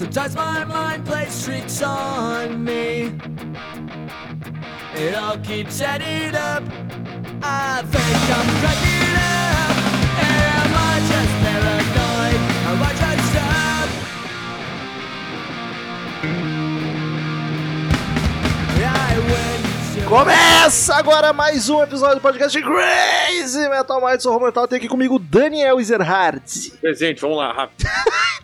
[0.00, 3.12] Sometimes my mind plays tricks on me.
[4.94, 6.62] It all keeps adding up.
[7.42, 9.76] I think I'm cracking up.
[10.24, 12.40] Am I just paranoid?
[12.70, 13.90] Am I just up?
[18.80, 19.62] I went
[19.96, 24.20] to Começa agora mais um episódio do podcast Crazy Metal Mind.
[24.20, 26.42] Sou o Romulo tem aqui comigo Daniel Ezerhard.
[26.80, 27.86] Presente, vamos lá, rápido.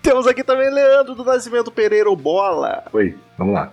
[0.07, 2.85] Temos aqui também Leandro do Nascimento Pereira, o Bola.
[2.93, 3.73] Oi, vamos lá.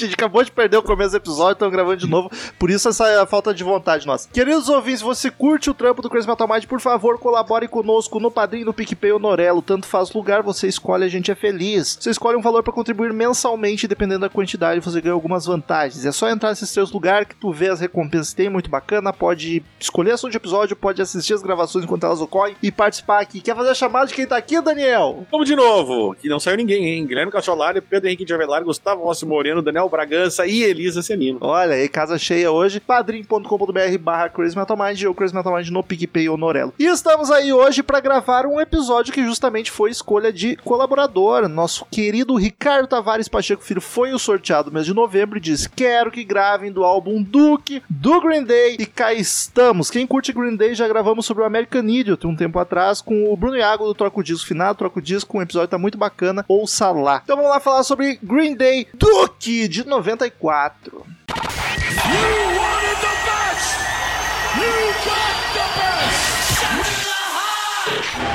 [0.00, 3.26] Gente acabou de perder o começo do episódio, estamos gravando de novo, por isso essa
[3.26, 4.26] falta de vontade nossa.
[4.30, 8.30] Queridos ouvintes, você curte o trampo do Crazy Metal Mind, por favor, colabore conosco no
[8.30, 11.98] Padrinho, no PicPay ou no Orelo, tanto faz lugar, você escolhe, a gente é feliz.
[12.00, 16.06] Você escolhe um valor para contribuir mensalmente, dependendo da quantidade, você ganha algumas vantagens.
[16.06, 19.62] É só entrar nesses três lugares que tu vê as recompensas tem, muito bacana, pode
[19.78, 23.42] escolher assunto de episódio, pode assistir as gravações enquanto elas ocorrem e participar aqui.
[23.42, 25.26] Quer fazer a chamada de quem tá aqui, Daniel?
[25.30, 27.06] Vamos de novo, que não saiu ninguém, hein?
[27.06, 31.38] Guilherme Cacholari, Pedro Henrique de Avelar, Gustavo Rossi Moreno, Daniel Bragança e Elisa Celino.
[31.40, 35.82] Olha aí, casa cheia hoje, padrim.com.br barra Crazy Metal Mind ou Crazy Metal Mind no
[35.82, 36.72] PicPay ou no Orelo.
[36.78, 41.48] E estamos aí hoje para gravar um episódio que justamente foi escolha de colaborador.
[41.48, 45.68] Nosso querido Ricardo Tavares Pacheco Filho foi o sorteado no mês de novembro e disse,
[45.68, 49.90] quero que gravem do álbum Duke, do Green Day, e cá estamos.
[49.90, 53.36] Quem curte Green Day já gravamos sobre o American Idiot um tempo atrás com o
[53.36, 57.20] Bruno Iago do Troco Disco Final, Troco Disco, um episódio tá muito bacana, ouça lá.
[57.24, 60.72] Então vamos lá falar sobre Green Day Duke de 94.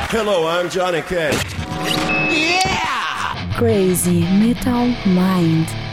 [0.09, 1.35] Hello, I'm Johnny Cash.
[3.57, 5.84] Crazy Metal Mind.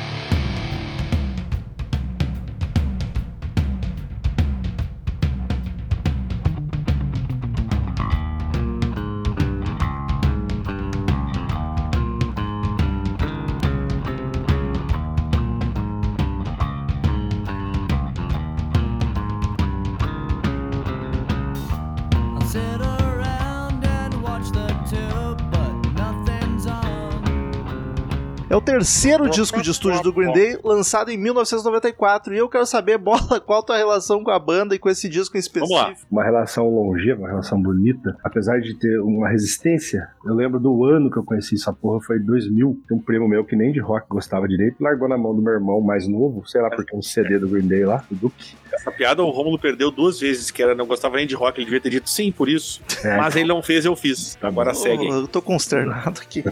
[28.83, 32.35] Terceiro disco de estúdio do Green Day, lançado em 1994.
[32.35, 35.09] E eu quero saber, Bola, qual a tua relação com a banda e com esse
[35.09, 35.79] disco em específico?
[35.79, 36.07] Vamos lá.
[36.11, 40.09] Uma relação longeva, uma relação bonita, apesar de ter uma resistência.
[40.25, 42.81] Eu lembro do ano que eu conheci essa porra, foi 2000.
[42.89, 45.53] Tem um primo meu que nem de rock gostava direito, largou na mão do meu
[45.53, 48.57] irmão mais novo, sei lá, porque um CD do Green Day lá, do Duke.
[48.73, 51.67] Essa piada o Rômulo perdeu duas vezes, que era não gostava nem de rock, ele
[51.67, 52.81] devia ter dito sim por isso.
[53.05, 53.17] É.
[53.19, 54.39] Mas ele não fez, eu fiz.
[54.41, 55.07] Agora segue.
[55.07, 56.43] Eu tô consternado aqui.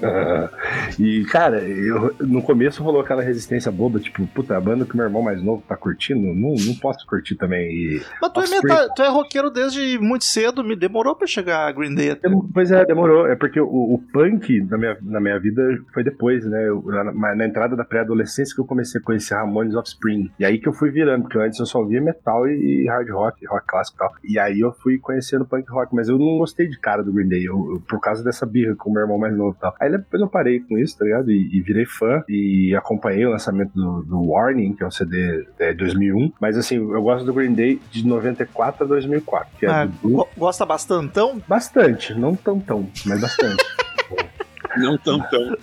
[1.01, 5.05] e, cara, eu, no começo rolou aquela resistência boba, tipo, puta, a banda que meu
[5.07, 7.69] irmão mais novo tá curtindo, não, não posso curtir também.
[7.71, 11.67] E Mas tu é, meta- tu é roqueiro desde muito cedo, me demorou pra chegar
[11.69, 12.29] a Green Day até.
[12.53, 13.27] Pois é, demorou.
[13.27, 16.69] É porque o, o punk na minha, na minha vida foi depois, né?
[16.69, 20.31] Eu- na, na entrada da pré-adolescência que eu comecei a conhecer Ramones Offspring.
[20.39, 23.09] E aí que eu fui virando, porque antes eu só ouvia metal e, e hard
[23.11, 24.13] rock, rock clássico e tal.
[24.25, 27.29] E aí eu fui conhecendo punk rock, mas eu não gostei de cara do Green
[27.29, 29.75] Day, eu- eu- por causa dessa birra com o meu irmão mais novo e tal.
[29.81, 31.31] Aí depois eu parei com isso, tá ligado?
[31.31, 35.45] E, e virei fã e acompanhei o lançamento do, do Warning, que é o CD
[35.59, 36.33] de 2001.
[36.41, 40.09] Mas assim, eu gosto do Green Day de 94 a 2004, que é Ah, do
[40.11, 41.41] go- gosta bastantão?
[41.47, 43.65] Bastante, não tão tão, mas bastante.
[44.77, 45.57] Não tão tão.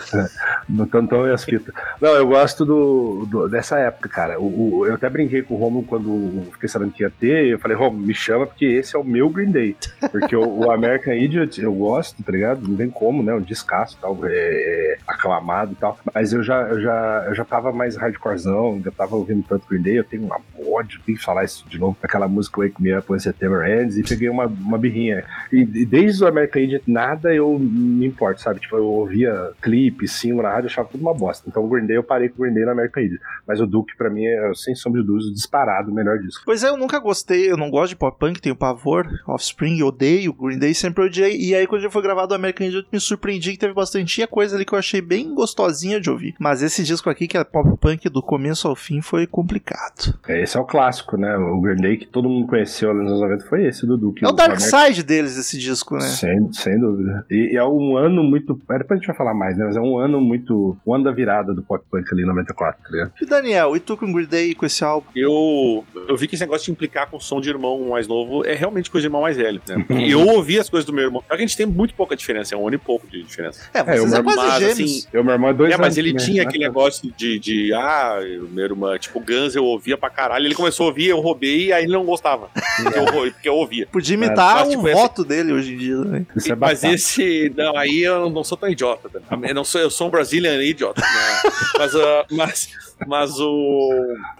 [0.67, 1.73] no tantão e as fitas.
[2.01, 4.39] Não, eu gosto do, do- dessa época, cara.
[4.39, 7.47] O, o- eu até brinquei com o Romulo quando fiquei sabendo que ia ter.
[7.47, 9.75] Eu falei, Romulo, me chama porque esse é o meu Green Day.
[10.11, 12.67] Porque o, o American Idiot eu gosto, tá ligado?
[12.67, 13.33] Não tem como, né?
[13.33, 15.97] Um descasso tal, é, é aclamado e tal.
[16.13, 19.81] Mas eu já, eu, já, eu já tava mais hardcorezão, já tava ouvindo tanto Green
[19.81, 19.97] Day.
[19.99, 20.39] Eu tenho uma
[20.69, 23.97] ódio, tenho que falar isso de novo, aquela música Wake Me Up When September Ends.
[23.97, 25.23] E peguei uma, uma birrinha.
[25.51, 28.59] E, e desde o American Idiot, nada eu me importo, sabe?
[28.59, 31.47] Tipo, eu ouvia clipe, single na rádio, eu achava tudo uma bosta.
[31.47, 33.21] Então o Green Day, eu parei com o Green Day na American Idiot.
[33.47, 36.43] Mas o Duke, pra mim, é, sem sombra de dúvida, disparado o melhor disco.
[36.45, 40.33] Pois é, eu nunca gostei, eu não gosto de pop punk, tenho pavor, Offspring, odeio,
[40.33, 43.51] Green Day sempre odiei, e aí quando já foi gravado o American Idiot me surpreendi
[43.51, 46.35] que teve bastante coisa ali que eu achei bem gostosinha de ouvir.
[46.39, 50.17] Mas esse disco aqui, que é pop punk do começo ao fim, foi complicado.
[50.27, 51.37] É, Esse é o clássico, né?
[51.37, 54.13] O Green Day que todo mundo conheceu nos anos 90 foi esse, Dudu.
[54.13, 56.01] Que É o Dark Side deles, esse disco, né?
[56.01, 57.25] Sem, sem dúvida.
[57.29, 58.59] E, e é um ano muito.
[58.69, 59.65] é, Depois a gente vai falar mais, né?
[59.65, 60.77] Mas é um ano muito.
[60.87, 63.11] Um ano da virada do pop punk ali em 94, tá ligado?
[63.21, 65.07] E Daniel, e tu com o Green Day com esse álbum?
[65.15, 68.45] Eu, eu vi que esse negócio de implicar com o som de irmão mais novo
[68.45, 69.61] é realmente coisa de irmão mais velho.
[69.67, 69.85] Né?
[69.89, 71.21] E eu ouvi as coisas do meu irmão.
[71.27, 73.69] Só que a gente tem muito pouca diferença, é um ano e pouco de diferença.
[73.73, 74.79] É, vocês o é, meu- quase mas, gêmeos.
[74.79, 76.47] assim, Eu, meu irmão é dois É, mas anos ele também, tinha né?
[76.49, 78.19] aquele negócio de, de, ah,
[78.51, 80.45] meu irmão, tipo, Guns eu ouvia pra caralho.
[80.45, 82.49] Ele começou a ouvir, eu roubei, e aí ele não gostava.
[82.77, 83.87] Porque eu, porque eu ouvia.
[83.91, 86.27] Podia imitar Mas, o tipo, esse- voto dele hoje em dia também.
[86.35, 87.51] Isso é Mas esse.
[87.57, 89.09] Não, aí eu não sou tão idiota.
[89.43, 91.01] Eu, não sou, eu sou um Brazilian idiota.
[91.01, 91.51] né?
[91.77, 92.69] Mas, ah, mas,
[93.05, 93.47] mas o,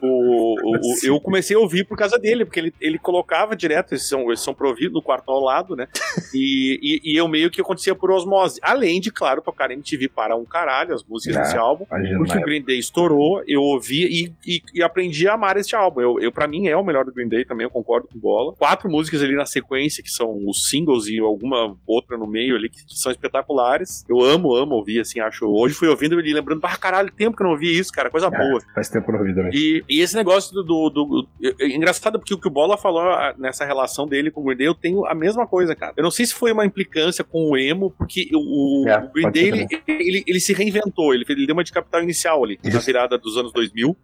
[0.02, 3.92] o, o- o- Eu comecei a ouvir por causa dele, porque ele, ele colocava direto,
[3.94, 5.88] eles são, eles são providos no quarto ao lado, né?
[6.34, 8.60] E, e, e eu meio que acontecia por osmose.
[8.62, 11.86] Além de, claro, tocar MTV para um caralho, as músicas Ah, desse álbum.
[11.92, 12.42] Imagina, Porque né?
[12.42, 14.06] o Green Day estourou, eu ouvi
[14.46, 16.02] e, e, e aprendi a amar este álbum.
[16.02, 18.54] Eu, eu, pra mim, é o melhor do Green Day também, eu concordo com bola.
[18.54, 22.70] Quatro músicas ali na sequência, que são os singles e alguma outra no meio ali,
[22.70, 24.06] que, que são espetaculares.
[24.08, 25.46] Eu amo, amo ouvir, assim, acho.
[25.46, 28.30] Hoje fui ouvindo e lembrando, ah, caralho, tempo que eu não ouvi isso, cara, coisa
[28.30, 28.47] boa.
[28.58, 29.52] É, faz tempo na vida também.
[29.60, 30.64] E, e esse negócio do.
[30.64, 31.28] do, do-
[31.60, 34.58] é engraçado porque o que o Bola falou ah, nessa relação dele com o Green
[34.58, 35.94] Day, eu tenho a mesma coisa, cara.
[35.98, 39.32] Eu não sei se foi uma implicância com o emo, porque o, É, o Green
[39.32, 42.80] Day ele, ele, ele se reinventou, ele, ele deu uma de capital inicial ali, na
[42.80, 43.96] virada dos anos 2000,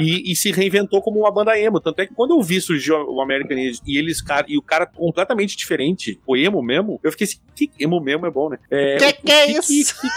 [0.00, 1.80] e, e se reinventou como uma banda emo.
[1.80, 4.62] Tanto é que quando eu vi surgir o American Idiot e, eles, cara, e o
[4.62, 8.58] cara completamente diferente, o emo mesmo, eu fiquei assim, que emo mesmo é bom, né?
[8.70, 9.94] É, Que que é que- isso?
[10.00, 10.14] que- que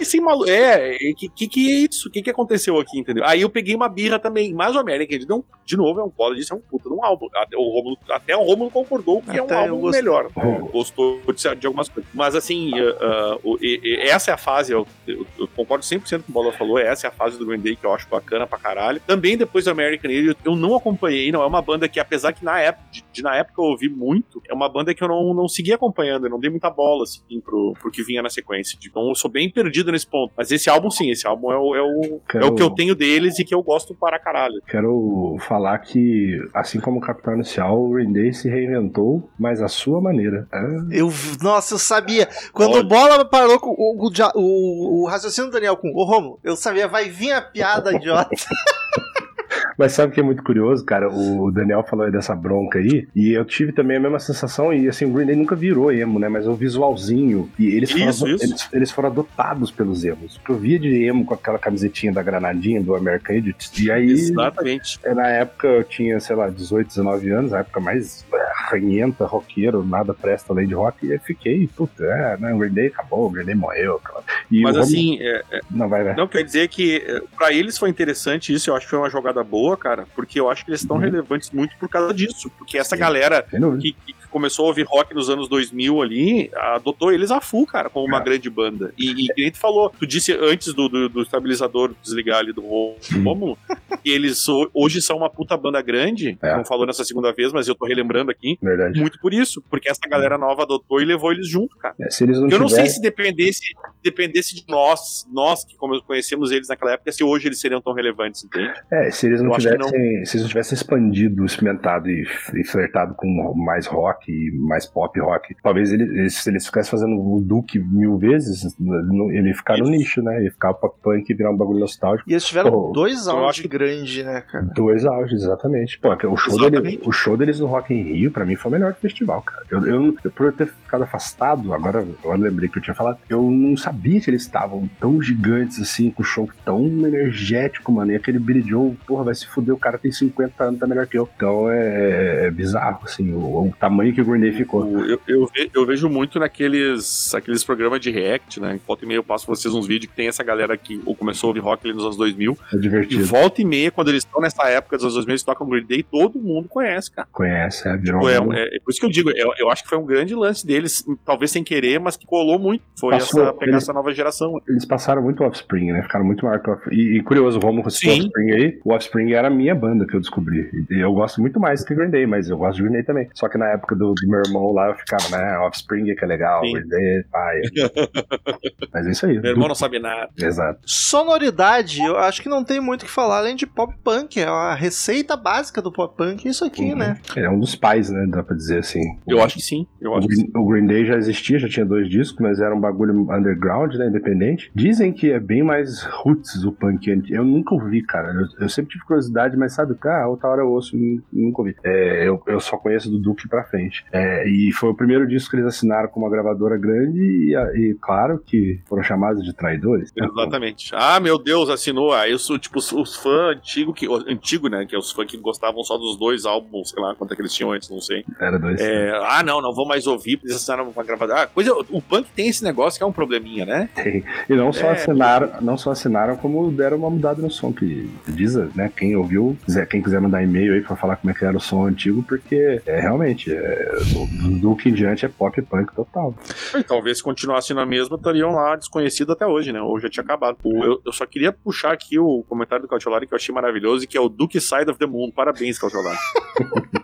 [0.00, 0.48] esse malu...
[0.48, 2.08] É, que, que que é isso?
[2.08, 3.24] O que que aconteceu aqui, entendeu?
[3.26, 6.08] Aí eu peguei uma birra também, mas o American Idiot, não, de novo, é um
[6.08, 7.28] bola disso, é um puta de um álbum.
[7.34, 10.02] Até o Romulo, até o Romulo concordou que é um Até álbum gostei.
[10.02, 10.30] melhor.
[10.36, 10.66] Oh.
[10.68, 12.10] Gostou de, de algumas coisas.
[12.14, 13.58] Mas assim, uh, uh, o-
[14.00, 17.08] essa é a fase, eu, eu- eu concordo 100% com o Bola falou, essa é
[17.08, 19.00] a fase do Green Day que eu acho bacana pra caralho.
[19.06, 22.44] Também depois do American Idiot, eu não acompanhei, não é uma banda que, apesar que
[22.44, 25.34] na época, de, de na época eu ouvi muito, é uma banda que eu não,
[25.34, 28.78] não segui acompanhando, eu não dei muita bola, assim, pro, pro que vinha na sequência.
[28.84, 30.32] Então eu sou bem perdido nesse ponto.
[30.36, 32.94] Mas esse álbum, sim, esse álbum é o, é o, é o que eu tenho
[32.94, 34.62] deles e que eu gosto para caralho.
[34.66, 39.68] Quero falar que, assim como o Capital Inicial, o Green Day se reinventou, mas à
[39.68, 40.48] sua maneira.
[40.52, 42.28] É, Eu, nossa, eu sabia.
[42.52, 42.80] Quando Olha.
[42.80, 46.56] o Bola parou com o, o, o, o raciocínio do Daniel com o Romulo, eu
[46.56, 48.30] sabia, vai vir a piada idiota.
[49.76, 51.08] Mas sabe o que é muito curioso, cara?
[51.08, 54.88] O Daniel falou aí dessa bronca aí, e eu tive também a mesma sensação, e
[54.88, 56.28] assim, o Green Day nunca virou emo, né?
[56.28, 58.44] Mas o visualzinho, e eles foram, Isso, isso.
[58.44, 60.38] Eles, eles foram adotados pelos emos.
[60.38, 64.10] Porque eu via de emo com aquela camisetinha da granadinha do American Idiot, e aí,
[64.10, 64.98] Exatamente.
[65.02, 69.24] é, na época eu tinha, sei lá, 18, 19 anos, a época mais é, ranhenta,
[69.24, 72.86] roqueiro, nada presta além de rock, e aí fiquei, puta, é, né, o Green Day
[72.88, 74.22] acabou, o Green Day morreu, cara.
[74.50, 76.14] E Mas assim, é, Não, vai, vai.
[76.14, 77.02] Não, quer dizer que
[77.36, 80.50] pra eles foi interessante isso, eu acho que foi uma jogada boa, cara, porque eu
[80.50, 81.02] acho que eles estão Uhum.
[81.02, 83.00] relevantes muito por causa disso, porque essa Sim.
[83.00, 83.42] galera
[83.80, 87.90] que, que começou a ouvir rock nos anos 2000 ali, adotou eles a full, cara,
[87.90, 88.24] como uma É.
[88.24, 88.92] grande banda.
[88.98, 93.58] E, e tu falou, tu disse antes do, do, do estabilizador desligar ali do Romulo,
[94.02, 96.56] que eles ho- hoje são uma puta banda grande, É.
[96.56, 98.98] não falou nessa segunda vez, mas eu tô relembrando aqui, Verdade.
[98.98, 101.94] muito por isso, porque essa galera nova adotou e levou eles junto, cara.
[102.00, 103.60] É, se eles não Eu não sei se dependesse,
[104.02, 107.92] dependesse de nós, nós que como conhecemos eles naquela época, se hoje eles seriam tão
[107.92, 108.72] relevantes, entende?
[108.90, 113.14] É, se eles não Que tivessem, se eles não tivessem expandido, experimentado e, e flertado
[113.14, 117.40] com mais rock e mais pop rock, talvez eles, eles- se eles ficassem fazendo o
[117.40, 120.42] Duke mil vezes, não- ele ia ficar no nicho, né?
[120.44, 122.28] Ia ficar pop punk e virar um bagulho nostálgico.
[122.28, 124.64] E eles tiveram Pô, dois que- grandes, né, cara?
[124.74, 125.98] Dois auges, exatamente.
[125.98, 126.82] Pô, o show, Exatamente.
[126.82, 129.42] dele, o show deles no Rock in Rio, pra mim, foi o melhor do festival,
[129.42, 129.64] cara.
[129.70, 133.18] Eu, eu, eu, por eu ter ficado afastado, agora eu lembrei que eu tinha falado,
[133.28, 138.12] eu não sabia que eles estavam tão gigantes assim, com um show tão energético, mano.
[138.12, 141.06] E aquele Billy Joe, porra, vai se fuder, o cara tem 50 anos, tá melhor
[141.06, 141.28] que eu.
[141.36, 144.86] Então é, é bizarro, assim, o, o tamanho que o Green Day ficou.
[145.04, 148.78] Eu, eu, ve- eu vejo muito naqueles aqueles programas de react, né?
[148.86, 151.14] Volta e meia eu passo pra vocês uns vídeos que tem essa galera que ou
[151.14, 152.56] começou a ouvir rock ali nos anos 2000.
[152.72, 153.24] É E divertido.
[153.24, 156.02] volta e meia, quando eles estão nessa época dos anos 2000, eles tocam Green Day,
[156.02, 157.28] todo mundo conhece, cara.
[157.32, 159.70] Conhece, é, virou Pô, é, um- é- é por isso que eu digo, eu, eu
[159.70, 162.82] acho que foi um grande lance deles, talvez sem querer, mas que colou muito.
[162.98, 164.60] Foi Passou, essa, pegar eles- essa nova geração.
[164.68, 166.02] Eles passaram muito Offspring, né?
[166.02, 166.96] Ficaram muito maior que Offspring.
[166.96, 168.20] E, e curioso, Romulo citou Sim.
[168.22, 168.80] Offspring aí.
[168.84, 170.70] O Offspring era a minha banda que eu descobri.
[170.90, 173.28] E eu gosto muito mais que Green Day, mas eu gosto de Green Day também.
[173.34, 175.58] Só que na época do, do meu irmão lá, eu ficava, né?
[175.58, 176.72] Offspring que é legal, Sim.
[176.74, 177.60] Green Day, pai.
[178.92, 179.40] mas é isso aí.
[179.40, 180.28] Meu irmão não sabe nada.
[180.38, 180.80] Exato.
[180.86, 184.40] Sonoridade, eu acho que não tem muito o que falar além de pop punk.
[184.40, 186.96] É a receita básica do pop punk, é isso aqui, Uhum.
[186.98, 187.18] né?
[187.36, 188.26] É um dos pais, né?
[188.28, 189.00] Dá pra dizer assim.
[189.26, 189.86] Eu acho que sim.
[190.00, 190.46] Eu O acho sim.
[190.50, 193.94] Green, o Green Day já existia, já tinha dois discos, mas era um bagulho underground,
[193.94, 194.02] né?
[194.02, 194.08] né?
[194.08, 194.70] Independente.
[194.74, 197.06] Dizem que é bem mais roots o punk.
[197.30, 198.32] Eu nunca ouvi, cara.
[198.32, 199.21] Eu, eu sempre tive curiosidade,
[199.56, 200.96] mas sabe, cara, outra hora eu ouço
[201.32, 201.76] nunca ouvi.
[201.84, 204.04] É, eu, eu só conheço do Duke pra frente.
[204.12, 207.94] É, e foi o primeiro disco que eles assinaram com uma gravadora grande e, e
[208.00, 210.10] claro que foram chamados de traidores.
[210.16, 210.92] Exatamente.
[210.94, 212.12] Ah, meu Deus, assinou.
[212.12, 215.36] Ah, eu sou tipo os fãs antigo que antigo, né, que é os fãs que
[215.36, 218.24] gostavam só dos dois álbuns, sei lá, quanto é que eles tinham antes, não sei.
[218.40, 218.80] Era dois.
[218.80, 221.42] É, ah, não, não vou mais ouvir, porque eles assinaram uma gravadora.
[221.42, 223.88] Ah, coisa, o punk tem esse negócio que é um probleminha, né?
[223.94, 224.24] Tem.
[224.48, 224.92] E não só É.
[224.92, 228.90] assinaram, não só assinaram, como deram uma mudada no som, que diz, né?
[228.96, 231.60] Quem ouviu, quiser, quem quiser mandar e-mail aí pra falar como é que era o
[231.60, 236.34] som antigo, porque é realmente, é, do, do que em diante é pop punk total.
[236.76, 239.80] E talvez se continuasse na mesma, estariam lá desconhecidos até hoje, né?
[239.80, 240.58] Ou já tinha acabado.
[240.64, 244.16] Eu, eu só queria puxar aqui o comentário do Cautiolari que eu achei maravilhoso, que
[244.16, 245.30] é o Duke Side of the Moon.
[245.30, 246.18] Parabéns, Cautiolari.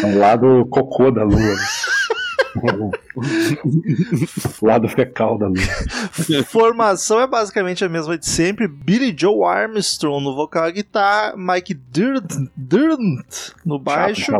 [0.00, 1.56] É um lado cocô da lua.
[4.60, 6.44] O lado fecal da lua.
[6.46, 8.66] Formação é basicamente a mesma de sempre.
[8.68, 14.32] Billy Joe Armstrong no vocal e guitarra, Mike Durant, Durant no baixo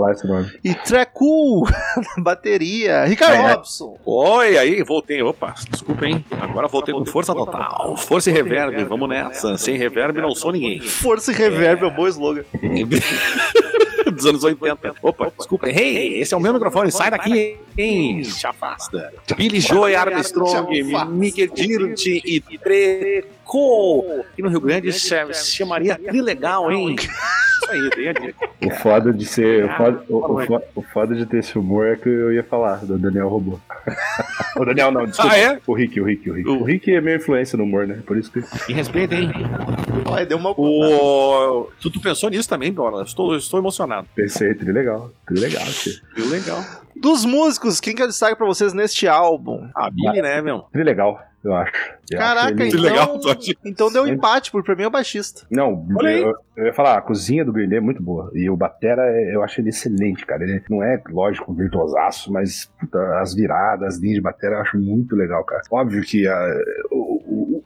[0.63, 1.65] e Trecu
[2.17, 3.05] na bateria.
[3.05, 3.53] Ricardo É.
[3.55, 3.99] Robson.
[4.05, 5.23] Oi, aí, voltei.
[5.23, 6.25] Opa, desculpa, hein?
[6.41, 7.97] Agora voltei com força total.
[7.97, 9.57] Força e reverb, vamos nessa.
[9.57, 10.81] Sem reverb não sou ninguém.
[10.81, 12.45] Força e reverb é um bom slogan.
[14.15, 14.95] Dos anos 80.
[15.03, 15.69] Opa, desculpa.
[15.69, 16.91] Hey, esse é o meu microfone.
[16.91, 18.25] Sai daqui, hein?
[18.25, 19.13] Se afasta.
[19.37, 20.83] Billy Joe Armstrong.
[21.11, 24.05] Miguel Dirt e Treco.
[24.33, 26.97] Aqui no Rio Grande se se chamaria Trilegal, hein?
[27.69, 28.49] Isso aí, dei a dica.
[28.65, 29.65] O foda de ser.
[29.67, 32.85] O foda, o, o o foda de ter esse humor é que eu ia falar,
[32.85, 33.59] do Daniel Robô.
[34.57, 35.33] o Daniel não, desculpa.
[35.33, 35.61] Ah, é?
[35.67, 36.49] O Rick, o Rick, o Rick.
[36.49, 38.01] O Rick é meio influência no humor, né?
[38.07, 38.41] Por isso que.
[38.69, 39.31] Me respeita, hein?
[40.07, 40.51] Olha, deu uma.
[40.57, 41.71] O...
[41.81, 43.03] Tu, tu pensou nisso também, Dora?
[43.03, 44.09] Estou, estou emocionado.
[44.15, 45.11] Pensei, tri legal.
[45.27, 45.65] Tri legal.
[46.17, 46.29] Viu?
[46.29, 46.65] Legal.
[47.01, 49.69] Dos músicos, quem que eu destaque pra vocês neste álbum?
[49.75, 50.61] A Billy, né, meu?
[50.73, 51.73] Tri legal, eu acho.
[52.11, 53.21] Eu Caraca, acho ele- então, legal,
[53.65, 55.43] então deu empate, porque pra mim é o baixista.
[55.51, 58.31] Não, eu, eu ia falar, a cozinha do Day é muito boa.
[58.35, 60.43] E o Batera, é- eu acho ele excelente, cara.
[60.43, 64.61] Ele não é, lógico, um virtuosaço, mas puta, as viradas, as linhas de Batera eu
[64.63, 65.61] acho muito legal, cara.
[65.71, 66.27] Óbvio que
[66.91, 67.08] o-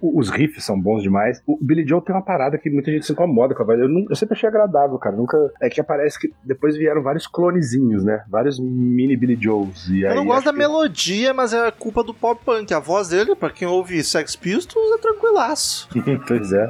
[0.03, 1.43] os riffs são bons demais.
[1.47, 3.79] O Billy Joe tem uma parada que muita gente se incomoda com a voz.
[3.81, 5.15] Eu, não- eu sempre achei agradável, cara.
[5.17, 5.37] Nunca.
[5.61, 8.25] É que aparece que depois vieram vários clonezinhos, né?
[8.29, 9.89] Vários mini Billy Joes.
[9.89, 12.73] E Eu não gosto da que- melodia, mas é culpa do pop punk.
[12.75, 15.89] A voz dele, pra quem ouve Sex Pistols, é tranquilaço.
[16.27, 16.67] pois é.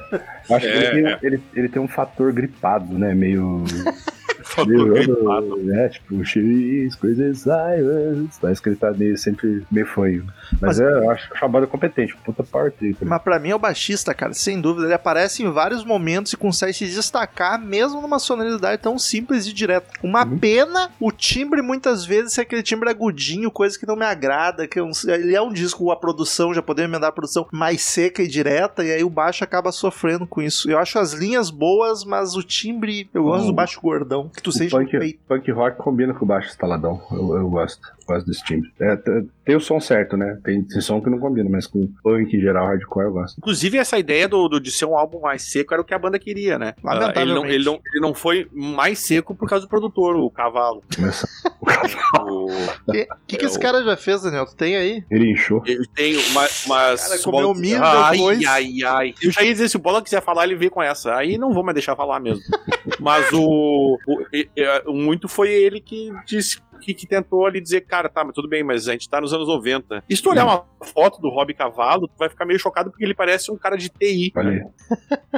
[0.51, 3.15] Eu acho É, que ele ele, ele tem um fator gripado, né?
[3.15, 3.63] Meio.
[4.67, 5.57] Meio gripado.
[5.59, 5.89] né?
[5.89, 8.39] Tipo, X, Crazy Silence.
[8.41, 10.27] Parece que ele tá sempre meio fanho.
[10.61, 13.05] Mas, Mas- é, eu acho, uma banda competente, puta power trip.
[13.05, 14.87] Mas pra mim é o baixista, cara, sem dúvida.
[14.87, 19.53] Ele aparece em vários momentos e consegue se destacar, mesmo numa sonoridade tão simples e
[19.53, 19.87] direta.
[20.03, 20.39] Uma Uhum.
[20.39, 24.67] pena o timbre, muitas vezes, ser aquele timbre agudinho, coisa que não me agrada.
[24.67, 27.83] Que não sei- ele é um disco, a produção, já podemos emendar a produção mais
[27.83, 30.71] seca e direta, e aí o baixo acaba sofrendo com isso.
[30.71, 33.47] Eu acho as linhas boas, mas o timbre, eu gosto Hum.
[33.49, 37.01] do baixo gordão, que tu O no punk, punk rock combina com o baixo estaladão.
[37.11, 37.87] Eu, eu gosto.
[38.07, 38.71] Gosto desse timbre.
[38.81, 38.97] É,
[39.45, 40.39] tem o som certo, né?
[40.45, 43.39] Tem, tem som que não combina, mas com punk em geral, hardcore, eu gosto.
[43.39, 45.99] Inclusive, essa ideia do, do- de ser um álbum mais seco era o que a
[45.99, 46.75] banda queria, né?
[46.85, 50.31] Ah, ele, não, ele, não, ele não foi mais seco por causa do produtor, o
[50.31, 50.83] Cavalo.
[50.95, 51.29] Começa
[51.61, 52.47] o cavalo.
[52.47, 52.53] O-
[52.89, 54.47] O que, que, que esse o- cara já fez, Daniel?
[54.47, 55.05] Tu tem aí?
[55.11, 55.63] Ele inchou.
[55.67, 56.67] Ele tem umas.
[56.67, 58.45] umas Cara, comeu milho ai, depois.
[58.47, 59.15] ai, ai.
[59.23, 61.15] Eu já ia dizer, se o Bola quiser falar, ele vem com essa.
[61.15, 62.43] Aí não vou mais deixar falar mesmo.
[63.01, 63.99] Mas o.
[64.07, 64.49] o- e-
[64.87, 66.61] muito foi ele que disse.
[66.83, 69.33] Que, que tentou ali dizer, cara, tá, mas tudo bem, mas a gente tá nos
[69.33, 70.03] anos 90.
[70.09, 73.05] E se tu olhar uma foto do Rob Cavalo, tu vai ficar meio chocado porque
[73.05, 74.33] ele parece um cara de TI.
[74.35, 74.63] Olha aí.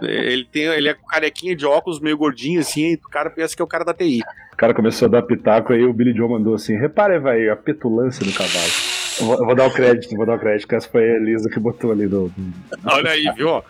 [0.03, 3.55] Ele tem, ele é com carequinha de óculos, meio gordinho assim, e o cara pensa
[3.55, 4.21] que é o cara da TI.
[4.53, 7.57] O cara começou a dar pitaco aí, o Billy Joe mandou assim: repare, vai, a
[7.57, 8.94] petulância do cavalo.
[9.21, 11.17] Eu vou, eu vou dar o crédito, vou dar o crédito, que essa foi a
[11.17, 12.31] Elisa que botou ali no.
[12.85, 13.63] Olha aí, viu?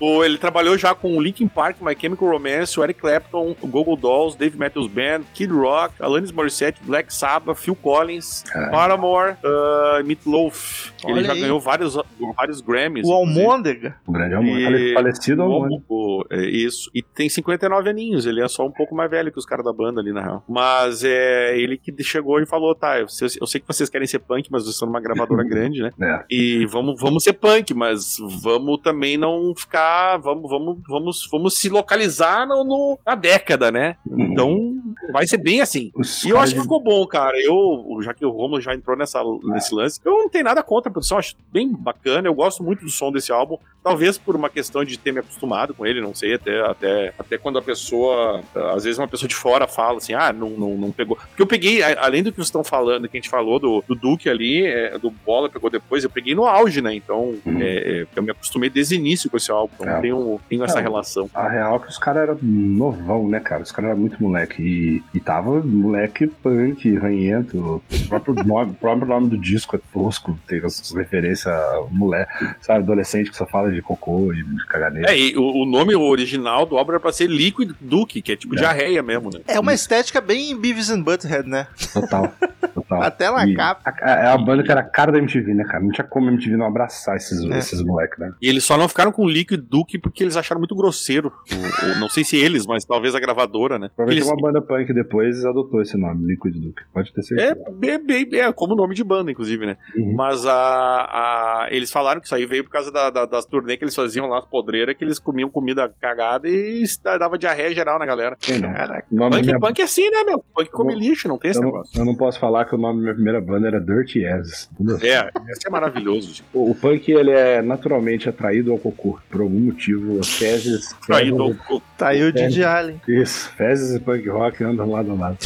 [0.00, 3.66] O, ele trabalhou já com o Linkin Park, My Chemical Romance, o Eric Clapton, o
[3.66, 8.70] Google Dolls, Dave Matthews Band, Kid Rock, Alanis Morissette, Black Sabbath, Phil Collins, Caralho.
[8.72, 10.92] Paramore, uh, Meatloaf.
[11.06, 11.40] Ele já aí.
[11.40, 11.96] ganhou vários,
[12.36, 13.06] vários Grammys.
[13.06, 13.12] O.
[13.12, 13.96] Almôndega.
[14.06, 14.34] O grande.
[14.48, 15.42] E- Falecido.
[15.42, 16.90] Almo- é, Isso.
[16.94, 19.72] E tem 59 aninhos, ele é só um pouco mais velho que os caras da
[19.72, 20.44] banda ali, na real.
[20.48, 24.06] Mas é ele que chegou e falou: tá, eu sei, eu sei que vocês querem
[24.06, 25.92] ser punk, mas vocês numa gravadora grande, né?
[26.00, 26.24] É.
[26.30, 30.16] E vamos, vamos ser punk, mas vamos também não ficar.
[30.18, 33.96] Vamos, vamos, vamos, vamos se localizar no, no- na década, né?
[34.10, 34.74] Então
[35.12, 35.90] vai ser bem assim.
[35.94, 37.36] Os E eu acho que ficou bom, cara.
[37.40, 40.88] Eu, já que o Romulo já entrou nessa, nesse lance, eu não tenho nada contra
[40.88, 42.28] a produção, acho bem bacana.
[42.28, 43.58] Eu gosto muito do som desse álbum.
[43.88, 47.38] Talvez por uma questão de ter me acostumado com ele, não sei, até, até, até
[47.38, 48.42] quando a pessoa,
[48.74, 51.16] às vezes uma pessoa de fora fala assim, ah, não, não, não pegou.
[51.16, 53.94] Porque eu peguei, além do que vocês estão falando, que a gente falou do, do
[53.94, 56.94] Duke ali, é, do Bola pegou depois, eu peguei no auge, né?
[56.94, 57.58] Então, Uhum.
[57.60, 60.00] é, eu me acostumei desde o início com esse álbum, então É.
[60.00, 61.28] tenho, tenho essa É, relação.
[61.34, 63.62] A real é que os caras eram novão, né, cara?
[63.62, 64.62] Os caras eram muito moleque.
[64.62, 67.58] E, e tava moleque punk, ranhento.
[67.58, 72.80] O próprio nome, próprio nome do disco é tosco, tem as referências a moleque, sabe?
[72.80, 75.10] Adolescente que só fala de cocô e de caganeira.
[75.12, 78.36] É, e o, o nome original do álbum era pra ser Liquid Duke, que é
[78.36, 78.58] tipo É.
[78.58, 79.40] diarreia mesmo, né?
[79.46, 81.66] É uma estética bem Beavis and Butthead, né?
[81.92, 82.32] Total.
[82.74, 83.02] Total.
[83.02, 83.94] Até na E capa.
[84.02, 85.80] a- É uma banda que era a cara da MTV, né, cara?
[85.82, 87.58] Não tinha como a MTV não abraçar esses, É.
[87.58, 88.32] esses moleques, né?
[88.40, 91.32] E eles só não ficaram com Liquid Duke porque eles acharam muito grosseiro.
[91.50, 93.90] O- o- não sei se eles, mas talvez a gravadora, né?
[93.94, 96.82] Provavelmente Eles- uma banda punk depois adotou esse nome, Liquid Duke.
[96.92, 97.70] Pode ter É, certeza.
[97.72, 99.76] bem, bem- é como nome de banda, inclusive, né?
[99.96, 100.14] Uhum.
[100.14, 103.76] Mas a, a- eles falaram que isso aí veio por causa da- da- das turnê
[103.76, 106.82] que eles faziam lá, as podreiras, que eles comiam comida cagada e
[107.18, 108.36] dava diarreia geral na galera.
[108.60, 108.72] Não?
[108.72, 109.06] Caraca.
[109.10, 110.42] Punk, minha- punk é assim, né, meu?
[110.54, 112.00] Punk come Eu- lixo, não tem esse eu, não, negócio.
[112.00, 114.70] eu não posso falar que o nome da minha primeira banda era Dirty Yes.
[115.02, 116.28] É, esse é maravilhoso.
[116.28, 116.44] gente.
[116.52, 119.18] O, o punk ele é naturalmente atraído ao cocô.
[119.30, 120.94] Por algum motivo, as fezes.
[121.06, 122.32] Traído fezes- ao- Tá aí o.
[122.32, 123.00] Didi Allen.
[123.08, 125.38] Isso, fezes e punk rock andam lado a lado.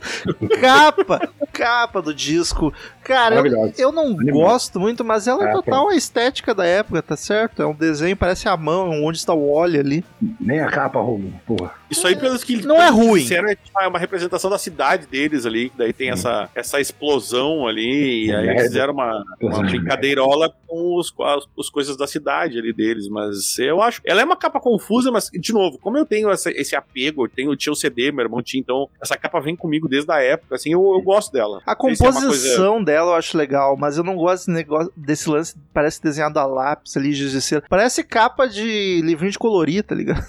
[0.60, 1.28] Capa!
[1.52, 2.72] capa do disco.
[3.02, 4.42] Cara, eu, eu não Animal.
[4.50, 7.62] gosto muito, mas ela é total a estética da época, tá certo?
[7.62, 10.04] É um desenho, parece a mão, onde está o óleo ali.
[10.40, 11.72] Nem a capa, Romulo, porra.
[11.90, 13.22] Isso aí, pelos que Não é ruim.
[13.22, 16.78] disseram, é tipo, é uma representação da cidade deles ali, que daí tem essa, essa
[16.80, 21.70] explosão ali, e aí eles fizeram uma, uma de brincadeirola com os, com as, as
[21.70, 25.52] coisas da cidade ali deles, mas eu acho, ela é uma capa confusa, mas, de
[25.52, 28.60] novo, como eu tenho essa- esse apego, eu tenho, tinha o CD, meu irmão tinha,
[28.60, 31.60] então essa capa vem comigo desde a época, assim, eu, eu gosto dela.
[31.66, 34.92] A sei se é composição dela eu acho legal, mas eu não gosto desse negócio
[34.96, 37.64] desse lance, parece desenhado a lápis ali, giz de cera.
[37.68, 40.22] Parece capa de livrinho de colorir, tá ligado?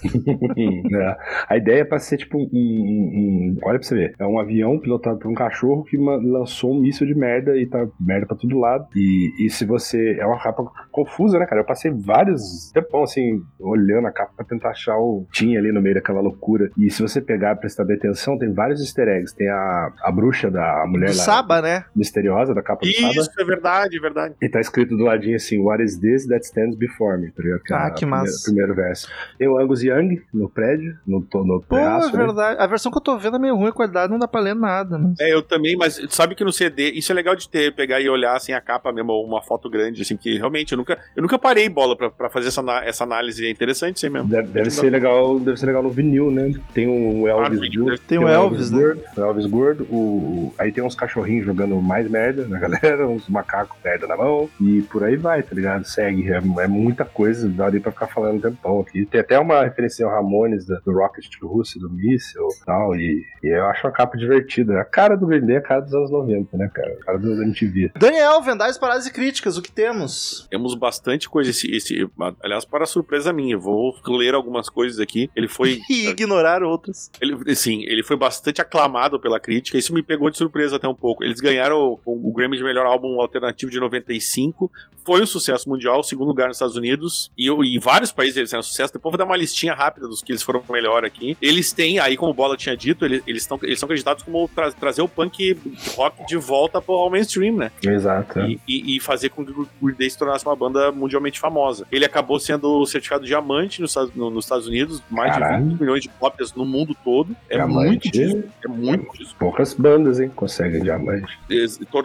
[0.92, 1.16] É.
[1.48, 4.14] A ideia é pra ser tipo um, um- um- Olha pra você ver.
[4.18, 7.86] É um avião pilotado por um cachorro que lançou um míssil de merda e tá
[7.98, 8.86] merda pra todo lado.
[8.94, 10.16] E, e se você.
[10.18, 11.60] É uma capa confusa, né, cara?
[11.60, 15.26] Eu passei vários tempão assim, olhando a capa pra tentar achar o.
[15.32, 16.70] Tinha ali no meio daquela loucura.
[16.78, 19.34] E se você pegar e prestar atenção, tem vários easter eggs.
[19.34, 21.84] Tem a, a bruxa da mulher Do lá, Saba, né?
[21.94, 23.12] misteriosa da capa do Saba.
[23.12, 24.34] Isso, é verdade, é verdade.
[24.40, 27.30] E tá escrito do ladinho assim, What is this that stands before me?
[27.30, 27.60] Tá ligado?
[27.70, 28.44] Ah, é a que primeira- massa.
[28.44, 29.08] Primeiro verso.
[29.38, 32.16] Tem o Angus Young no prédio, no, no Pô, é terraço.
[32.16, 32.24] né?
[32.24, 32.60] verdade.
[32.60, 34.54] A versão que eu tô vendo é meio ruim, a qualidade não dá pra ler
[34.54, 34.98] nada.
[34.98, 35.18] Mas...
[35.20, 38.08] É, eu também, mas sabe que no CD, isso é legal de ter, pegar e
[38.08, 41.38] olhar assim a capa mesmo, uma foto grande, assim, que realmente eu nunca, eu nunca
[41.38, 44.28] parei bola pra, pra fazer essa, essa análise, é interessante isso aí mesmo.
[44.28, 46.52] Deve, deve ser legal, deve ser legal no vinil, né?
[46.74, 48.00] Tem o Ah, Elvis no vinil, gordo.
[48.06, 48.78] Tem o Elvis, né?
[48.82, 49.02] gordo,
[49.40, 53.76] Elvis gordo, o, o- aí tem uns cachorrinhos jogando mais merda na galera, uns macacos
[53.84, 55.84] merda na mão, e por aí vai, tá ligado?
[55.84, 59.04] Segue, é, é muita coisa, dá ali pra ficar falando um tempão aqui.
[59.06, 62.94] Tem até uma referência ao Ramones da- do Rocket to Russo, do Missile e tal,
[62.96, 64.80] e, eu acho a capa divertida.
[64.80, 66.92] A cara do Green Day é a cara dos anos 90, né, cara?
[67.00, 67.92] A cara dos MTV.
[67.98, 70.46] Daniel, Vendais, Paradas e Críticas, o que temos?
[70.50, 72.08] Temos bastante coisa esse, esse,
[72.42, 75.30] aliás, para surpresa minha, vou ler algumas coisas aqui.
[75.34, 77.10] Ele foi E ignorar outras.
[77.20, 79.78] Ele, sim, ele foi bastante aclamado pela crítica.
[79.78, 81.22] Isso me pegou de surpresa até um pouco.
[81.24, 84.70] Eles ganharam o, o Grammy de melhor álbum alternativo de 95.
[85.04, 87.30] Foi um sucesso mundial, segundo lugar nos Estados Unidos.
[87.36, 88.92] E, em vários países eles fizeram sucesso.
[88.92, 91.36] Depois vou dar uma listinha rápida dos que eles foram melhor aqui.
[91.40, 94.48] Eles têm, aí como o Bola tinha dito, eles, eles, tão, eles são acreditados como
[94.54, 95.56] tra- trazer o punk
[95.96, 97.70] rock de volta ao mainstream, né?
[97.82, 98.40] Exato.
[98.40, 101.86] e, e- e fazer com que o Green Day se tornasse uma banda mundialmente famosa.
[101.90, 105.64] Ele acabou sendo certificado diamante nos, Estados- no- nos Estados Unidos, mais Caralho.
[105.64, 107.34] de 20 milhões de cópias no mundo todo.
[107.48, 107.86] É Diamante.
[107.88, 108.44] muito disso.
[108.64, 109.19] É muito.
[109.38, 110.30] Poucas bandas, hein?
[110.34, 111.38] Conseguem diamante.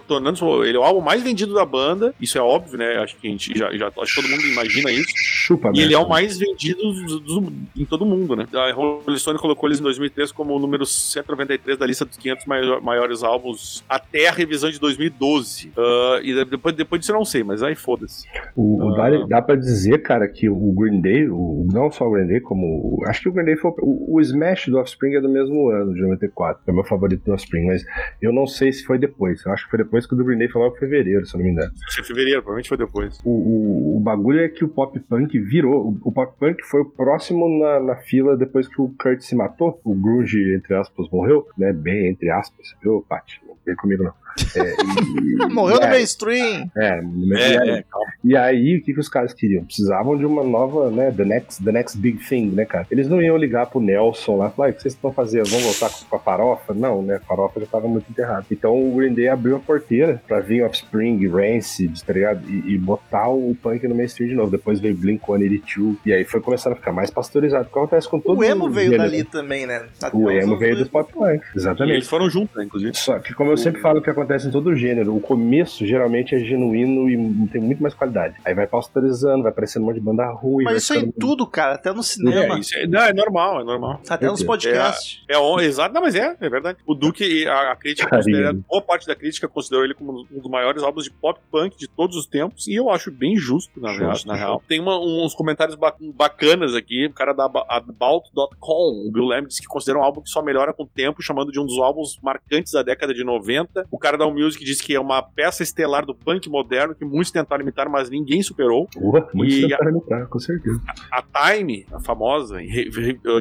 [0.08, 2.13] Tornando ele é o álbum mais vendido da banda.
[2.19, 2.97] Isso é óbvio, né?
[2.97, 5.10] Acho que a gente já, já acho que todo mundo imagina isso.
[5.15, 8.47] Chupa, E ele é o mais vendido do- do- em todo mundo, né?
[8.54, 12.45] A Rolling Stone colocou eles em 2003 como o número 193 da lista dos 500
[12.45, 15.71] maior- maiores álbuns até a revisão de 2012.
[15.78, 18.28] Ah, e depois, depois disso eu não sei, mas aí foda-se.
[18.56, 19.10] O, o Ah.
[19.10, 22.39] dá, dá pra dizer, cara, que o Green Day, o, não só o Green Day,
[22.39, 23.01] como.
[23.08, 23.71] Acho que o Green Day foi.
[23.80, 26.62] O, o Smash do Offspring é do mesmo ano, de 94.
[26.67, 27.85] É o meu favorito do Offspring, mas
[28.21, 29.43] eu não sei se foi depois.
[29.45, 31.35] Eu acho que foi depois que o do Green Day foi logo em fevereiro, se
[31.35, 31.71] eu não me engano.
[31.99, 33.19] É fevereiro, provavelmente foi depois.
[33.23, 35.89] O, o, o bagulho é que o pop punk virou.
[35.89, 39.35] O, o pop punk foi o próximo na, na fila depois que o Kurt se
[39.35, 39.79] matou.
[39.83, 41.71] O Grunge, entre aspas, morreu, né?
[41.71, 43.41] Bem, entre aspas, viu, Paty?
[43.47, 44.13] Não vem comigo não.
[44.55, 46.69] É, e- Morreu no é, mainstream.
[46.77, 47.83] É, no É, e, é, aí,
[48.23, 49.63] e aí, o que, que os caras queriam?
[49.63, 52.85] Precisavam de uma nova, né, the next, the next big thing, né, cara?
[52.91, 55.47] Eles não iam ligar pro Nelson lá, falar, "Ah, o que vocês estão fazendo?
[55.49, 56.73] Vão voltar com, com a farofa?
[56.73, 58.45] Não, né, a farofa já tava muito enterrada.
[58.51, 62.41] Então o Green Day abriu a porteira pra vir Offspring, Rancid, tá ligado?
[62.49, 64.51] E, e botar o punk no mainstream de novo.
[64.51, 67.67] Depois veio Blink-182, e aí foi começando a ficar mais pasteurizado.
[67.69, 69.09] O que acontece com todo O emo veio gênero.
[69.09, 69.85] dali também, né?
[70.01, 70.87] Até O emo veio do 2000.
[70.91, 71.95] pop punk, E exatamente.
[71.95, 72.95] eles foram juntos, né, inclusive.
[72.95, 76.33] Só que, como eu sempre falo, o que acontece em todo gênero, o começo geralmente
[76.35, 78.35] é genuíno e tem muito mais qualidade.
[78.45, 80.63] Aí vai pasteurizando, vai aparecendo um monte de banda ruim.
[80.63, 83.61] Mas isso aí ficando- tudo, cara, até no cinema, É, isso é, não, é normal,
[83.61, 84.01] é normal.
[84.09, 85.23] até nos podcasts.
[85.29, 86.77] É on, exato, não, mas é, é verdade.
[86.85, 90.49] O Duke, a, a crítica considera, boa parte da crítica considerou ele como um dos
[90.49, 93.91] maiores álbuns de pop punk de todos os tempos, e eu acho bem justo, na,
[93.91, 94.63] real, na real.
[94.67, 99.61] Tem uma- uns comentários ba- bacanas aqui, o cara da About.com, o Bill Lamb, disse
[99.61, 102.19] que considera um álbum que só melhora com o tempo, chamando de um dos álbuns
[102.21, 103.85] marcantes da década de 90.
[103.91, 107.32] O cara da Music disse que é uma peça estelar do punk moderno que muitos
[107.32, 108.88] tentaram imitar, mas ninguém superou.
[108.93, 109.78] Porra, muito E e...
[109.78, 110.80] para imitar, com certeza.
[111.12, 112.58] A Time, a famosa,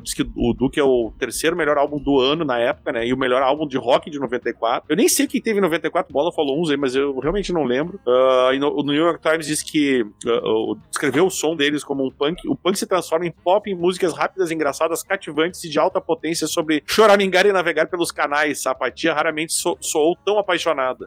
[0.03, 3.07] disse que o Duke é o terceiro melhor álbum do ano na época, né?
[3.07, 4.87] E o melhor álbum de rock de 94.
[4.89, 7.65] Eu nem sei quem teve em 94, Bola falou uns aí, mas eu realmente não
[7.65, 7.99] lembro.
[8.53, 12.11] E no, o New York Times disse que o- descreveu o som deles como um
[12.11, 12.47] punk.
[12.49, 16.47] O punk se transforma em pop em músicas rápidas, engraçadas, cativantes e de alta potência
[16.47, 18.63] sobre choramingar e navegar pelos canais.
[18.63, 20.64] Sapatia raramente so, soou tão apaixonada.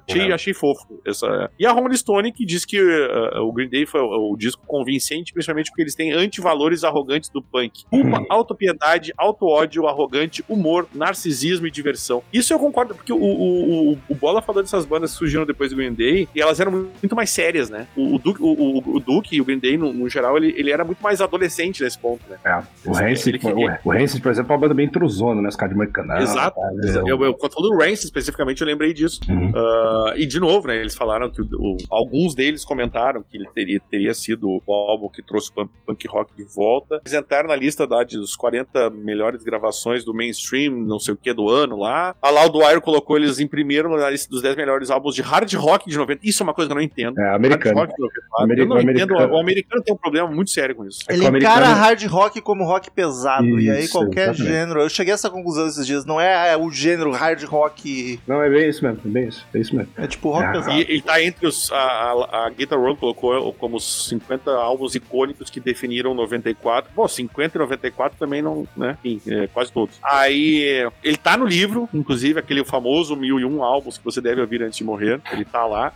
[0.07, 0.33] Achei, É.
[0.33, 0.85] achei fofo.
[1.05, 1.49] Essa...
[1.59, 4.63] E a Rolling Stone, que diz que ah, o Green Day foi o, o disco
[4.67, 7.85] convincente, principalmente porque eles têm antivalores arrogantes do punk.
[7.89, 12.23] Culpa, autopiedade, auto-ódio, arrogante, humor, narcisismo e diversão.
[12.31, 15.71] Isso eu concordo, porque o, o, o, o Bola falou dessas bandas que surgiram depois
[15.71, 17.87] do Green Day, e elas eram muito mais sérias, né?
[17.95, 21.01] O, Duke, o, Duke e o Green Day, no, no geral, ele, ele era muito
[21.01, 22.37] mais adolescente nesse ponto, né?
[22.43, 25.49] É, o Rancid, queria- o, Rancid, por exemplo, é uma banda bem truzona, né?
[25.49, 26.13] Os caras de Moicano.
[26.17, 26.59] Exato.
[27.05, 29.19] Eu, eu, quando falou do Rancid especificamente, eu lembrei disso.
[29.37, 29.51] Uhum.
[29.55, 30.77] Ah, e de novo, né?
[30.77, 35.09] Eles falaram que o- o- alguns deles comentaram que ele teria, teria sido o álbum
[35.09, 37.01] que trouxe o punk, punk rock de volta.
[37.05, 41.33] Eles entraram na lista da, dos 40 melhores gravações do mainstream, não sei o que,
[41.33, 42.15] do ano lá.
[42.21, 45.89] A Loudwire colocou eles em primeiro na lista dos 10 melhores álbuns de hard rock
[45.89, 46.21] de 90.
[46.23, 47.19] Isso é uma coisa que eu não entendo.
[47.19, 47.77] É, americano.
[47.77, 48.43] Hard rock de 94.
[48.43, 48.89] Ameri- eu não o entendo.
[49.13, 49.33] americano.
[49.33, 50.99] O americano tem um problema muito sério com isso.
[51.09, 53.59] Ele É encara americano- hard rock como rock pesado.
[53.59, 54.51] e aí Isso, qualquer exatamente.
[54.53, 54.81] gênero.
[54.81, 56.05] Eu cheguei a essa conclusão esses dias.
[56.05, 58.19] Não é ah, o gênero hard rock.
[58.27, 59.45] Não, é bem isso mesmo, é bem isso.
[59.53, 59.91] É isso mesmo.
[59.97, 60.77] É tipo rock Ah, pesado.
[60.77, 61.71] E ele tá entre os.
[61.71, 66.91] A, a, a Guitar World colocou como os 50 álbuns icônicos que definiram 94.
[66.95, 68.67] Pô, 50 e 94 também não.
[68.75, 68.97] né?
[69.03, 69.97] Enfim, é, quase todos.
[70.03, 70.87] Aí.
[71.03, 74.83] Ele tá no livro, inclusive, aquele famoso 1001 álbuns que você deve ouvir antes de
[74.83, 75.21] morrer.
[75.31, 75.93] Ele tá lá.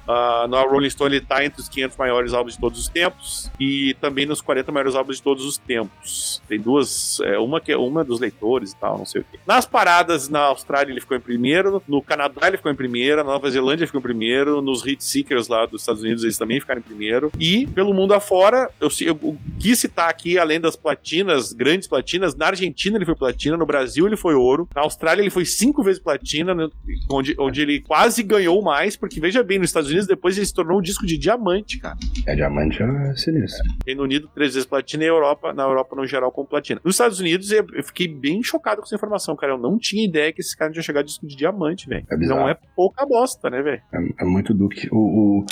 [0.49, 3.51] Na Rolling Stone ele tá entre os 500 maiores álbuns de todos os tempos.
[3.59, 6.41] E também nos 40 maiores álbuns de todos os tempos.
[6.47, 7.19] Tem duas.
[7.21, 9.39] é, uma que é uma dos leitores e tal, não sei o quê.
[9.45, 11.81] Nas paradas na Austrália ele ficou em primeiro.
[11.87, 13.20] No Canadá ele ficou em primeiro.
[13.23, 14.61] Na Nova Zelândia ficou em primeiro.
[14.61, 17.31] Nos Hit Seekers lá dos Estados Unidos eles também ficaram em primeiro.
[17.39, 22.35] E pelo mundo afora, eu, eu, eu quis citar aqui, além das platinas, grandes platinas,
[22.35, 25.83] na Argentina ele foi platina, no Brasil ele foi ouro, na Austrália ele foi cinco
[25.83, 26.67] vezes platina, né,
[27.09, 30.53] onde, onde ele quase ganhou mais, porque veja bem, nos Estados Unidos depois ele se
[30.53, 31.97] tornou um disco de diamante, cara.
[32.25, 33.63] É diamante é sinistro.
[33.85, 36.81] Reino Unido, três vezes platina e Europa, na Europa no geral com platina.
[36.83, 39.53] Nos Estados Unidos eu fiquei bem chocado com essa informação, cara.
[39.53, 42.05] Eu não tinha ideia que esse cara tinha chegado a disco de diamante, velho.
[42.09, 43.81] É não é pouca bosta, né, velho?
[43.93, 44.87] É, é muito Duke.
[44.91, 45.41] O.
[45.41, 45.45] o...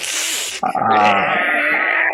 [0.64, 1.36] Ah,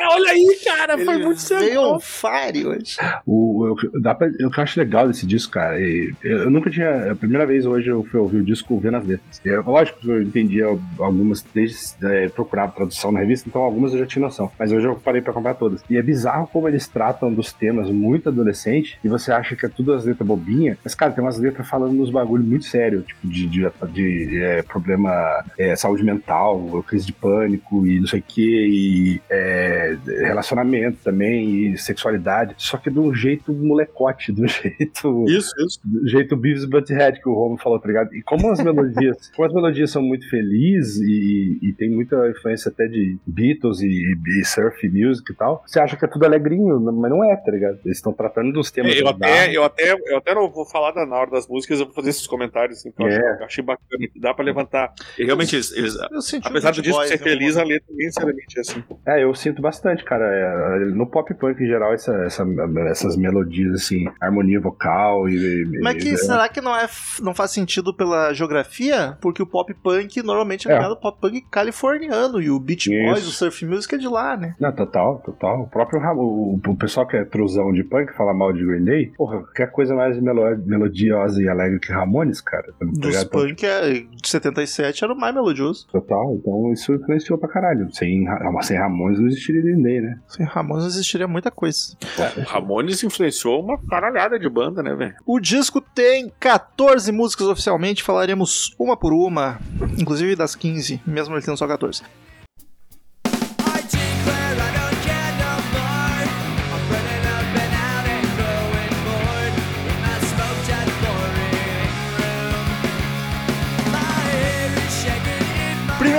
[0.08, 1.82] Olha aí, cara, foi Ele muito veio sério.
[1.82, 2.98] on fire hoje.
[3.26, 5.80] O, eu, dá pra, eu acho legal desse disco, cara.
[5.80, 7.12] E eu, eu nunca tinha.
[7.12, 9.42] A primeira vez hoje eu fui ouvir o disco vendo as letras.
[9.66, 10.66] Lógico que eu entendia
[11.00, 14.52] algumas, desde é, procurar tradução na revista, então algumas eu já tinha noção.
[14.58, 15.84] Mas hoje eu parei pra comprar todas.
[15.90, 19.70] E é bizarro como eles tratam dos temas muito adolescente e você acha que é
[19.70, 20.78] tudo as letras bobinha.
[20.84, 24.62] Mas, cara, tem umas letras falando nos bagulho muito sério, tipo, de, de, de, é,
[24.62, 30.98] problema é, saúde mental, crise de pânico e não sei o que, e é, relacionamento
[31.04, 32.56] também, e sexualidade.
[32.58, 35.26] Só que de um jeito molecote, do jeito.
[35.28, 35.80] Isso, isso.
[35.84, 38.14] Do jeito Beavis Butthead que o Romo falou, tá ligado?
[38.16, 42.70] E como as melodias, como as melodias são muito felizes e, e tem muita influência
[42.70, 46.80] até de Beatles e, e surf music e tal, você acha que é tudo alegrinho,
[46.80, 47.80] mas não é, tá ligado?
[47.86, 48.94] Eles estão tratando dos temas.
[48.96, 51.80] É, eu, até, eu, até, eu até não vou falar da, na hora das músicas,
[51.80, 52.80] eu vou fazer esses comentários.
[52.80, 53.16] Assim, que eu É.
[53.18, 54.94] acho- eu achei bacana, que dá pra levantar.
[55.18, 57.86] E realmente, eles, eles- Eu senti apesar do disco Beach ser algum feliz, a letra
[57.90, 58.84] nem necessariamente é assim.
[59.06, 59.85] É, eu sinto bastante.
[59.86, 60.26] Bastante, cara.
[60.26, 62.46] É, no pop punk em geral, essa, essa-
[62.90, 65.80] essas melodias, assim, harmonia vocal e.
[65.82, 66.88] Mas que e- será que não, é,
[67.22, 69.18] não faz sentido pela geografia?
[69.22, 70.78] Porque o pop punk normalmente é É.
[70.84, 73.30] ao pop punk californiano e o Beach Boys, Isso.
[73.30, 74.56] o surf music é de lá, né?
[74.60, 75.62] Não, total, total.
[75.62, 79.12] O próprio o, o pessoal que é truzão de punk fala mal de Green Day,
[79.18, 82.74] porra, quer coisa mais melo- melodiosa e alegre que Ramones, cara.
[82.80, 85.88] tá Dos punk é, de 77 era o mais melodioso.
[85.92, 87.88] Total, então isso influenciou pra caralho.
[87.94, 88.26] Sem,
[88.62, 90.20] sem Ramones não existiria Green Day, né?
[90.28, 91.96] Sem Ramones existiria muita coisa.
[92.38, 95.16] O Ramones influenciou uma caralhada de banda, né, velho?
[95.26, 99.60] O disco tem 14 músicas oficialmente, falaremos uma por uma,
[99.98, 102.04] inclusive das 15, mesmo ele tendo só 14.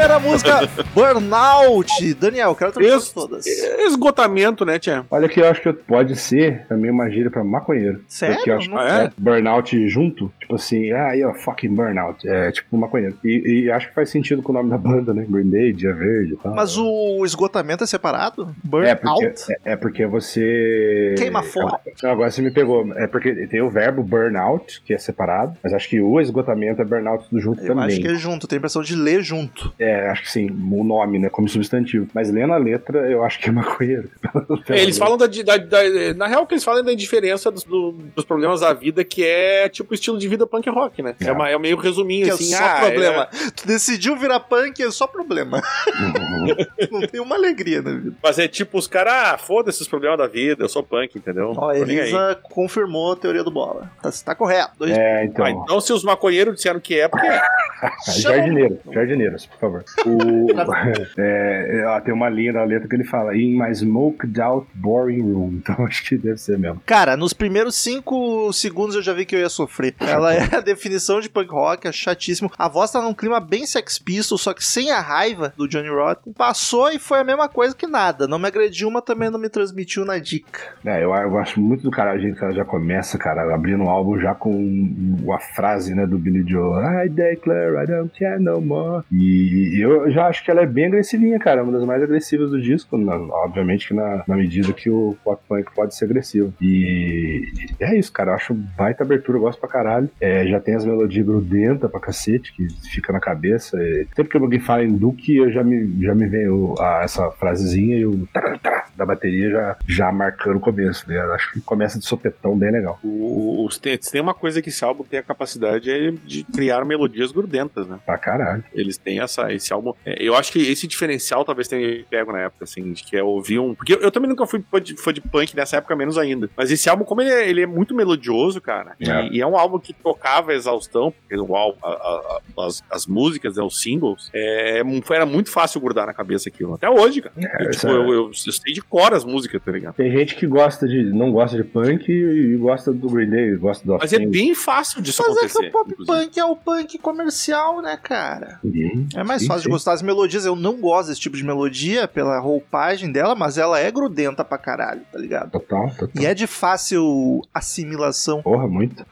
[0.06, 2.14] Primeira música, Burnout.
[2.14, 3.44] Daniel, quero trazer Es- todas.
[3.44, 5.04] Esgotamento, né, Tia?
[5.10, 8.04] Olha que eu acho que pode ser também uma gíria pra maconheiro.
[8.06, 8.36] Sério?
[8.36, 9.04] Porque eu acho Não- que Ah, é?
[9.06, 12.26] é burnout junto, tipo assim, ah, aí ó, fucking burnout.
[12.28, 13.16] É tipo maconheiro.
[13.24, 15.26] E, e acho que faz sentido com o nome da banda, né?
[15.28, 16.54] Green Day, Dia Verde e tal.
[16.54, 18.54] Mas o esgotamento é separado?
[18.84, 19.52] É porque, Burnout?
[19.64, 21.14] é, é porque você.
[21.18, 21.80] Queima fora.
[22.02, 22.92] Não, agora você me pegou.
[22.94, 26.84] É porque tem o verbo burnout, que é separado, mas acho que o esgotamento é
[26.84, 27.86] burnout tudo junto Eu também.
[27.86, 29.72] acho que é junto, tem a impressão de ler junto.
[29.78, 31.28] É, acho que sim, o nome, né?
[31.28, 32.06] Como substantivo.
[32.14, 34.08] Mas lendo a letra, eu acho que é maconheiro.
[34.68, 37.64] É, eles falam da, da- da- Na real, que eles falam é da indiferença dos,
[37.64, 41.14] do- dos problemas da vida, que é tipo o estilo de vida punk rock, né?
[41.20, 41.32] É, É.
[41.32, 42.52] uma, é meio resuminho, Que assim.
[42.52, 43.28] é só ah, problema.
[43.54, 45.62] Tu decidiu virar punk, é só problema.
[46.90, 48.08] Não tem uma alegria na vida.
[48.10, 51.16] é- mas é tipo os caras, ah, foda esses problemas da vida, eu sou punk,
[51.16, 51.52] entendeu?
[51.56, 51.72] Ó.
[51.72, 53.90] Elisa confirmou a teoria do bola.
[54.02, 54.72] Tá, tá correto.
[54.78, 54.90] Dois...
[54.90, 55.44] É, então.
[55.44, 57.40] Ah, então, se os maconheiros disseram que é, porque é.
[58.18, 59.84] Jardineiro, jardineiros, por favor.
[60.06, 60.46] O,
[61.20, 64.66] é, é, ó, tem uma linha da letra que ele fala: In my smoked out
[64.74, 65.60] boring room.
[65.62, 66.80] Então acho que deve ser mesmo.
[66.86, 69.94] Cara, nos primeiros cinco segundos eu já vi que eu ia sofrer.
[70.00, 72.50] Ela é a definição de punk rock, é chatíssimo.
[72.58, 75.88] A voz tá num clima bem sex pistol, só que sem a raiva do Johnny
[75.88, 76.32] Rotten.
[76.32, 78.26] Passou e foi a mesma coisa que nada.
[78.26, 80.60] Não me agrediu, mas também não me transmitiu na dica.
[80.84, 83.88] É, eu, eu acho muito do cara, a gente ela já começa, cara, abrindo o
[83.88, 88.60] álbum já com a frase, né, do Billy Joel, I declare I don't care no
[88.60, 89.04] more.
[89.12, 92.60] E eu já acho que ela é bem agressivinha, cara, uma das mais agressivas do
[92.60, 96.52] disco, na- obviamente que na, na medida que o pop punk pode ser agressivo.
[96.60, 97.42] E,
[97.80, 100.08] e é isso, cara, eu acho baita abertura, eu gosto pra caralho.
[100.20, 103.76] É, já tem as melodias grudentas pra cacete, que fica na cabeça.
[103.82, 107.02] E sempre que alguém fala em Duke, eu já me, já me vem o- a-
[107.02, 111.18] essa frasezinha e o tará, tará da bateria já, já marcando o começo, né?
[111.34, 112.98] Acho que começa de sopetão bem legal.
[113.04, 116.82] O, os- tem, tem uma coisa que esse álbum tem a capacidade é de criar
[116.86, 117.98] melodias grudentas, né?
[118.06, 118.64] Pra caralho.
[118.72, 119.92] Eles têm essa, esse álbum.
[120.06, 123.22] é, eu acho que esse diferencial talvez tenha pego na época, assim, de que é
[123.22, 123.74] ouvir um.
[123.74, 126.48] Porque eu, eu também nunca fui fã de, punk nessa época, menos ainda.
[126.56, 129.26] Mas esse álbum, como ele é, ele é muito melodioso, cara, e- É.
[129.30, 132.82] E, é um álbum que tocava a exaustão, porque o álbum, a- a- a- as,
[132.90, 136.74] as músicas, né, os singles, é, era muito fácil grudar na cabeça aquilo.
[136.74, 137.34] Até hoje, cara.
[137.36, 139.94] É, Eu, tipo, eu, eu, eu sei de cor as músicas, tá ligado?
[139.94, 141.02] Tem gente que gosta de.
[141.12, 144.54] não gosta de punk e, e gosta do Green Day, gosta do Mas é bem
[144.54, 145.58] fácil disso Mas é acontecer.
[145.62, 146.24] que o pop inclusive.
[146.26, 148.60] punk é o punk comercial, né, cara?
[148.62, 149.08] Uhum.
[149.16, 149.68] É mais Sim, fácil sim.
[149.68, 150.44] de gostar das melodias.
[150.46, 154.58] Eu não gosto desse tipo de melodia pela roupagem dela, mas ela é grudenta pra
[154.58, 155.50] caralho, tá ligado?
[155.50, 156.22] Total, total.
[156.22, 158.42] E é de fácil assimilação.
[158.42, 159.04] Porra, muito.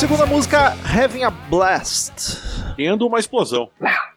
[0.00, 2.69] Segunda música, Having a Blast.
[2.80, 3.68] Tendo uma explosão.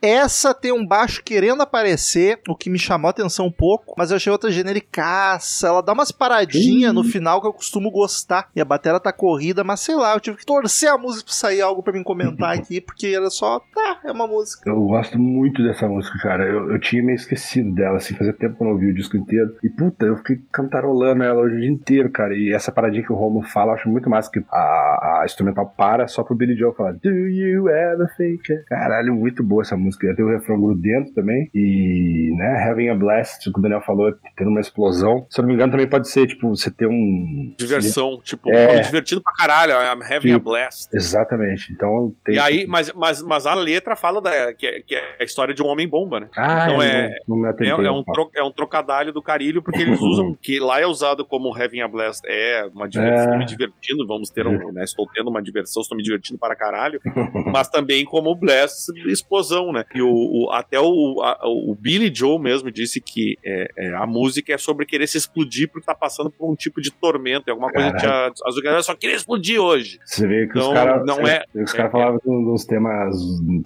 [0.01, 4.09] Essa tem um baixo querendo aparecer, o que me chamou a atenção um pouco, mas
[4.09, 5.67] eu achei outra genericaça.
[5.67, 8.49] Ela dá umas paradinhas no final que eu costumo gostar.
[8.55, 11.33] E a bateria tá corrida, mas sei lá, eu tive que torcer a música pra
[11.33, 14.69] sair algo pra mim comentar aqui, porque era só, tá, é uma música.
[14.69, 16.45] Eu gosto muito dessa música, cara.
[16.45, 19.17] Eu, eu tinha meio esquecido dela, assim, fazia tempo que eu não ouvi o disco
[19.17, 19.57] inteiro.
[19.61, 22.33] E puta, eu fiquei cantarolando ela hoje o dia inteiro, cara.
[22.33, 25.73] E essa paradinha que o Romo fala, eu acho muito massa que a, a instrumental
[25.77, 28.52] para só pro Billy Joel falar Do you ever think?
[28.53, 30.13] It?" Caralho, muito boa essa música.
[30.15, 31.49] Tem o refrão grudento também.
[31.53, 35.25] E, né, Having a Blast, o que o Daniel falou, tendo uma explosão.
[35.29, 37.53] Se eu não me engano, também pode ser, tipo, você ter um.
[37.57, 38.67] Diversão, tipo, É.
[38.67, 40.89] tô me divertindo pra caralho, I'm having a blast.
[40.93, 41.71] Exatamente.
[41.73, 42.35] Então tem.
[42.35, 45.53] E aí, mas, mas, mas a letra fala da, que, é, que é a história
[45.53, 46.29] de um homem-bomba, né?
[46.35, 47.85] Ah, Então não, é- não me É, atentei.
[47.85, 51.25] é um tro, é um trocadilho do carilho, porque eles usam, que lá é usado
[51.25, 53.37] como Having a Blast, é uma diversão, É.
[53.37, 56.99] me divertindo, vamos ter um, né, estou tendo uma diversão, estou me divertindo para caralho,
[57.55, 59.83] mas também como Blast, explosão, né?
[59.95, 64.05] E o, o- até o, a- o Billy Joe mesmo disse que é, é, a
[64.05, 67.71] música é sobre querer se explodir porque tá passando por um tipo de tormento, alguma
[67.71, 69.99] coisa que a, as galera só queria explodir hoje.
[70.05, 71.05] Você vê que os Não- caras.
[71.05, 73.15] não é- Os é- caras falavam de uns temas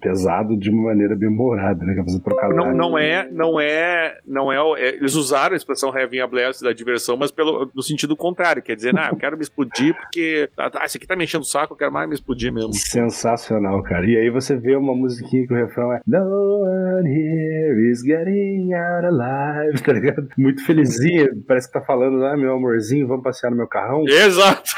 [0.02, 1.94] pesados de uma maneira bem humorada, né?
[1.94, 2.58] Que é fazer trocadilho.
[2.58, 6.64] Não, não é, não é, não é, é- Eles usaram a expressão Having a Blast
[6.64, 10.50] da diversão, mas pelo, no sentido contrário, quer dizer, ah, eu quero me explodir porque
[10.58, 12.74] ah, tá, esse aqui tá me enchendo o saco, eu quero mais me explodir mesmo.
[12.74, 14.06] Sensacional, cara.
[14.06, 18.74] E aí você vê uma musiquinha que o refrão é No one here is getting
[18.74, 20.28] out alive, tá ligado?
[20.38, 24.04] Muito felizinha, parece que tá falando, ah, meu amorzinho, vamos passear no meu carrão.
[24.08, 24.72] Exato.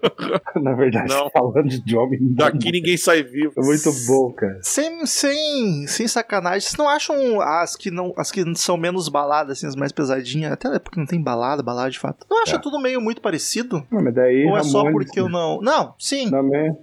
[0.62, 1.30] Na verdade, Não.
[1.30, 2.18] falando de homem.
[2.34, 3.52] Daqui ninguém sai vivo.
[3.56, 4.58] É muito bom, cara.
[4.62, 9.58] Sem, sem, sem sacanagem, vocês não acham as que não as que são menos baladas,
[9.58, 12.26] assim, as mais pesadinhas, até porque não tem balada, balada de fato.
[12.30, 12.58] Não acha É.
[12.58, 13.82] tudo meio muito parecido?
[13.90, 14.44] Não, mas daí.
[14.46, 15.60] Ou é só Ramones, porque eu não.
[15.60, 16.30] Não, sim.
[16.30, 16.42] Não,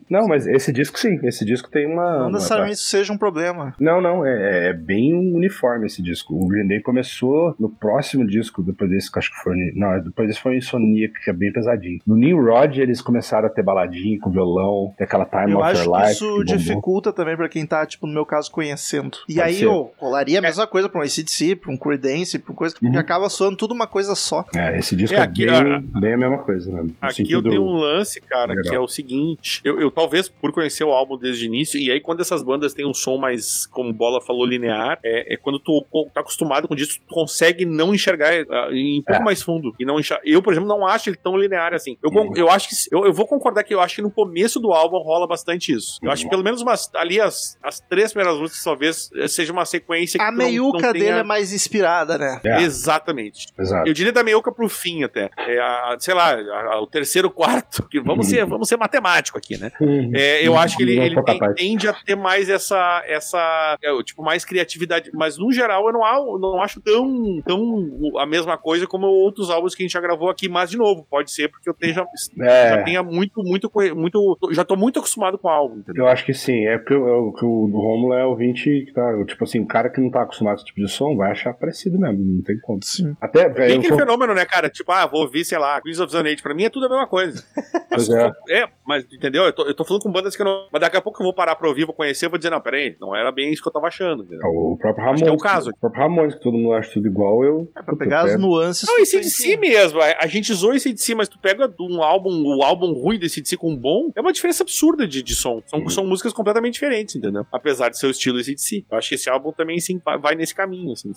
[0.10, 1.20] Não, mas- não, esse disco sim.
[1.24, 2.28] Esse disco tem uma.
[2.28, 3.73] uma- necessariamente isso seja um problema.
[3.80, 6.34] Não, não, é, é bem uniforme esse disco.
[6.36, 9.56] O Green Day começou no próximo disco, depois desse, que eu acho que foi.
[9.75, 11.99] Não, depois desse foi o Insomnia, que é bem pesadinho.
[12.06, 15.67] No New Rod, eles começaram a ter baladinho com violão, tem aquela Time Eu of
[15.69, 16.12] acho Your que Life.
[16.13, 19.17] isso dificulta também pra quem tá, tipo, no meu caso, conhecendo.
[19.28, 19.65] E Pode aí ser.
[19.65, 22.97] eu rolaria a mesma coisa pra um ACDC, pra um Creedence, pra coisa que Uhum.
[22.97, 24.45] acaba soando tudo uma coisa só.
[24.56, 26.82] É, esse disco É, é, aqui, bem, a- bem a mesma coisa, né?
[26.84, 28.63] No Aqui eu tenho um lance, cara, Legal.
[28.63, 31.91] que é o seguinte: eu, eu talvez por conhecer o álbum desde o início, e
[31.91, 35.38] aí quando essas bandas têm um som mais, como o Bola falou, linear, é, é
[35.38, 39.26] quando tu tá acostumado com isso, tu consegue não enxergar ah, em um pouco É.
[39.26, 39.74] mais fundo.
[39.80, 41.98] E não enxer- Eu, por exemplo, não acho ele tão linear assim.
[42.04, 42.32] Eu, Uhum.
[42.36, 42.76] eu acho que.
[42.92, 45.98] Eu, eu vou concordar que eu acho que no começo do álbum rola bastante isso.
[46.04, 46.30] Eu acho Uhum.
[46.30, 50.22] que pelo menos umas, ali as, as três primeiras músicas, talvez, eh, seja uma sequência
[50.22, 52.39] A que tu não- meiuca não dele tenha- é mais inspirada, né?
[52.46, 52.62] É.
[52.62, 53.48] Exatamente.
[53.60, 53.88] Exato.
[53.88, 55.30] Eu diria da meiuca pro fim até.
[55.38, 57.88] É a, sei lá, a- a- o terceiro quarto.
[57.89, 59.72] Que vamos, ser, vamos ser matemático aqui, né?
[59.80, 60.12] Uhum.
[60.13, 64.04] É, eu acho que ele, Não ele tem- tende a ter mais essa, essa é,
[64.04, 65.10] tipo, mais criatividade.
[65.14, 69.74] Mas no geral eu não, não acho tão, tão a mesma coisa como outros álbuns
[69.76, 70.48] que a gente já gravou aqui.
[70.50, 72.06] Mas, de novo, pode ser porque eu tenha,
[72.42, 72.70] É.
[72.70, 74.38] já tenha muito, muito, muito.
[74.52, 76.06] Já tô muito acostumado com o álbum, entendeu?
[76.06, 79.12] Eu acho que sim, é porque o, que o do Romulo é ouvinte que tá,
[79.26, 81.54] tipo assim, o cara que não tá acostumado com esse tipo de som vai achar
[81.54, 82.80] parecido mesmo, não tem como.
[82.84, 83.16] Sim.
[83.22, 84.70] Até, Tem eu aquele sou- fenômeno, né, cara?
[84.70, 86.42] Tipo, ah, vou ouvir, sei lá, Queens of the Age.
[86.42, 87.44] Pra mim é tudo a mesma coisa.
[87.92, 88.32] Mas, é.
[88.50, 89.44] é, mas entendeu?
[89.44, 90.68] Eu tô, eu tô falando com bandas que eu não.
[90.72, 92.95] Mas daqui a pouco eu vou parar pra ouvir, vou conhecer, vou dizer, não, peraí,
[93.00, 94.24] não era bem isso que eu tava achando.
[94.24, 94.39] Entendeu?
[94.50, 95.24] o próprio Acho Ramones.
[95.24, 95.69] que é o caso.
[95.72, 97.72] O próprio Ramones, que todo mundo acha tudo igual, eu.
[97.76, 98.88] É pra pegar as eu- nuances.
[98.88, 100.00] Não, esse de si mesmo.
[100.02, 103.41] A, gente zoou esse de si, mas tu pega um álbum, o álbum ruim desse
[103.41, 105.62] de si com um bom, é uma diferença absurda de, de som.
[105.67, 105.89] São, Uhum.
[105.89, 107.45] são músicas completamente diferentes, entendeu?
[107.52, 108.86] Apesar de ser o estilo esse de si.
[108.91, 111.12] Eu acho que esse álbum também, sim, vai, vai nesse caminho, assim.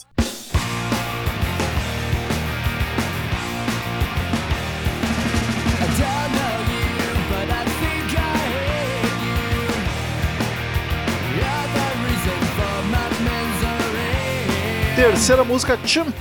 [15.02, 16.14] Terceira música, Chump.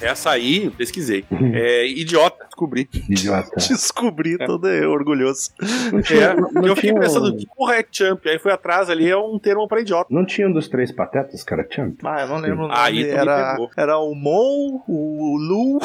[0.00, 1.26] Essa aí, eu pesquisei.
[1.52, 2.88] É idiota, descobri.
[3.10, 3.50] Idiota.
[3.68, 5.50] Descobri, todo orgulhoso.
[5.92, 8.24] Não É, não, eu fiquei pensando, que porra é champ?
[8.26, 10.06] Aí fui atrás ali, é um termo pra idiota.
[10.10, 11.66] não tinha um dos três patetas, cara?
[11.70, 11.98] Champ?
[12.02, 12.68] Ah, eu não lembro.
[12.70, 13.70] Aí era, pegou.
[13.76, 15.78] era o Mo, o Lu,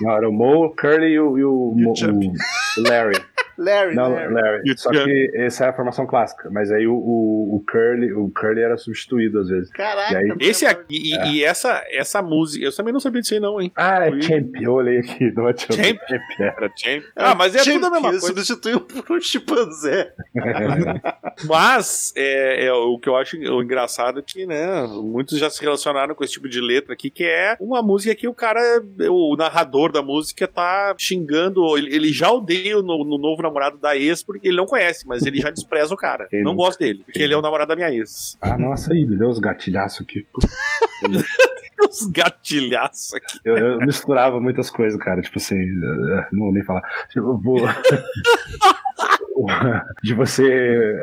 [0.00, 2.32] Não, era o Mo, o Curly e o, e o, E o Mo-
[2.78, 3.20] o Larry.
[3.60, 3.94] Larry.
[3.94, 4.32] Não, Larry.
[4.34, 4.70] Larry.
[4.72, 6.48] O Só que essa é a formação clássica.
[6.50, 9.70] Mas aí o, o, o Curly, o Curly era substituído às vezes.
[9.70, 10.12] Caraca.
[10.14, 13.40] E aí- Esse aqui, e, e essa, essa música, eu também não sabia disso aí,
[13.40, 13.70] não, hein?
[13.76, 14.20] Ah, é.
[14.22, 14.50] Champ.
[14.60, 15.72] Eu olhei aqui, não é Champ.
[15.74, 15.98] Champ?
[16.08, 16.44] Champ, é.
[16.56, 17.04] Era champ.
[17.16, 18.26] Ah, mas é tudo a mesma coisa.
[18.26, 20.12] Substituiu por um chimpanzé.
[21.46, 26.14] Mas é, é, o que eu acho engraçado é que, né, muitos já se relacionaram
[26.14, 28.60] com esse tipo de letra aqui, que é uma música que o cara,
[29.10, 33.78] o narrador da música tá xingando, ele, ele já odeia o no, no novo namorado
[33.78, 36.26] da ex porque ele não conhece, mas ele já despreza o cara.
[36.28, 38.38] Quem não gosta dele, porque ele é o namorado da minha ex.
[38.40, 40.26] Ah, nossa, aí, me deu uns gatilhaços aqui.
[41.88, 43.40] Os gatilhaços aqui.
[43.44, 45.20] Eu, eu misturava muitas coisas, cara.
[45.20, 46.82] Tipo assim, eh, não vou nem falar.
[47.10, 47.60] Tipo, vou.
[50.02, 50.46] de você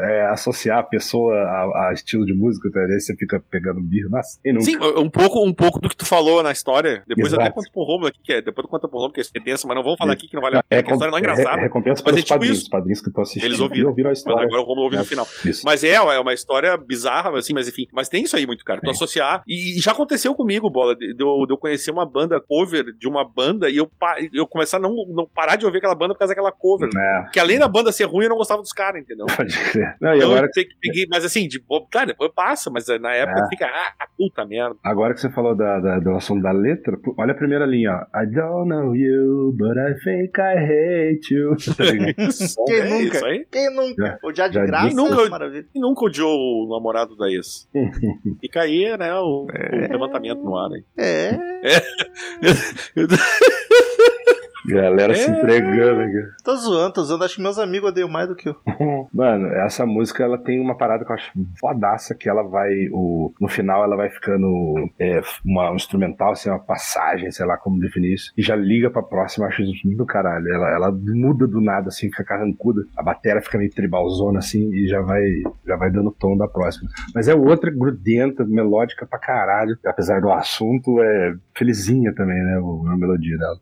[0.03, 2.79] é, associar a pessoa a, a estilo de música, tá?
[2.81, 4.09] aí você fica pegando birro.
[4.09, 4.61] Nossa, e.
[4.61, 7.03] Sim, um pouco, um pouco do que tu falou na história.
[7.07, 7.41] Depois Exato.
[7.43, 9.67] até conta pro Romulo aqui, que é, depois tu conta pro Romulo, que é tensa,
[9.67, 11.17] mas não vamos falar aqui que não vale a É, pena, que a história não
[11.17, 11.57] é engraçada.
[11.59, 12.65] é, recompensa pelos é tipo padrinhos, isso.
[12.65, 13.45] os padrinhos que estão assistindo.
[13.45, 13.89] Eles ouviram.
[13.89, 14.45] Ouviram a história.
[14.45, 15.27] agora o Romulo ouviu no É, final.
[15.45, 15.61] Isso.
[15.65, 17.87] Mas é, é uma história bizarra, assim, mas enfim.
[17.93, 18.81] Mas tem isso aí muito, cara.
[18.81, 18.91] Tu É.
[18.91, 19.43] associar.
[19.47, 22.85] E, e já aconteceu comigo, bola, de, de eu, de eu conhecer uma banda cover
[22.97, 23.89] de uma banda e eu,
[24.33, 26.89] eu começar a não, não parar de ouvir aquela banda por causa daquela cover.
[26.95, 27.25] É.
[27.31, 29.25] Que além da banda ser ruim, também não gostava dos caras, entendeu?
[29.35, 29.95] Pode crer.
[30.01, 32.69] Não, e Então agora, eu sei que peguei, mas assim, de boa, claro, depois passa,
[32.69, 33.49] mas na época É.
[33.49, 34.75] fica, ah, puta merda.
[34.83, 38.21] agora que você falou da, da, do assunto da letra, olha a primeira linha, ó.
[38.21, 41.55] I don't know you, but I think I hate you.
[41.55, 41.83] Tá
[42.67, 43.17] Quem é nunca?
[43.17, 43.45] isso aí.
[43.51, 44.19] Quem nunca?
[44.23, 44.95] Odiar de já graça disse.
[44.97, 45.65] Nunca- é maravilha.
[45.71, 46.29] Quem nunca odiou
[46.65, 47.67] o namorado da ex?
[48.41, 50.83] Fica aí, né, o, o levantamento no ar aí.
[50.97, 51.31] É.
[54.67, 55.33] Galera se É.
[55.39, 56.43] entregando aqui.
[56.43, 57.23] Tô zoando, tô zoando.
[57.23, 58.55] Acho que meus amigos odeiam mais do que eu.
[59.13, 62.69] Mano, essa música ela tem uma parada que eu acho fodaça, que ela vai.
[62.91, 64.47] O, no final ela vai ficando
[64.99, 68.89] é, uma, um instrumental, assim, uma passagem, sei lá como definir isso, e já liga
[68.89, 70.47] pra próxima, acho isso muito do caralho.
[70.51, 74.87] Ela, ela muda do nada, assim, fica carrancuda, a bateria fica meio tribalzona, assim, e
[74.87, 75.23] já vai,
[75.65, 76.89] já vai dando tom da próxima.
[77.13, 82.57] Mas é outra grudenta, melódica pra caralho, apesar do assunto, é felizinha também, né,
[82.91, 83.57] a melodia dela.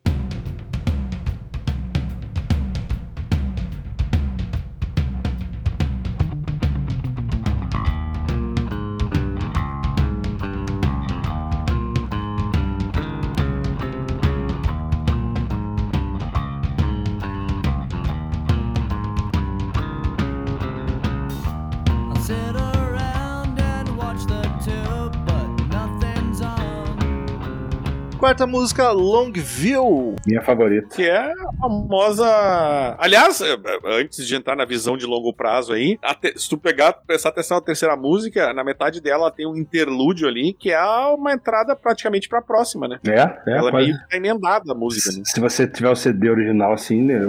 [28.36, 30.14] Quarta música, Longview.
[30.28, 30.94] Minha favorita.
[30.94, 32.98] Que é a famosa.
[33.00, 35.98] Aliás, é, é, antes de entrar na visão de longo prazo aí,
[36.36, 40.52] se tu pegar, prestar atenção na terceira música, na metade dela tem um interlúdio ali,
[40.52, 40.84] que é
[41.18, 43.00] uma entrada praticamente pra próxima, né?
[43.08, 43.86] É, é, Ela quase.
[43.86, 45.22] meio que tá emendada a música, né?
[45.24, 47.20] Se você tiver o CD original assim, né, É,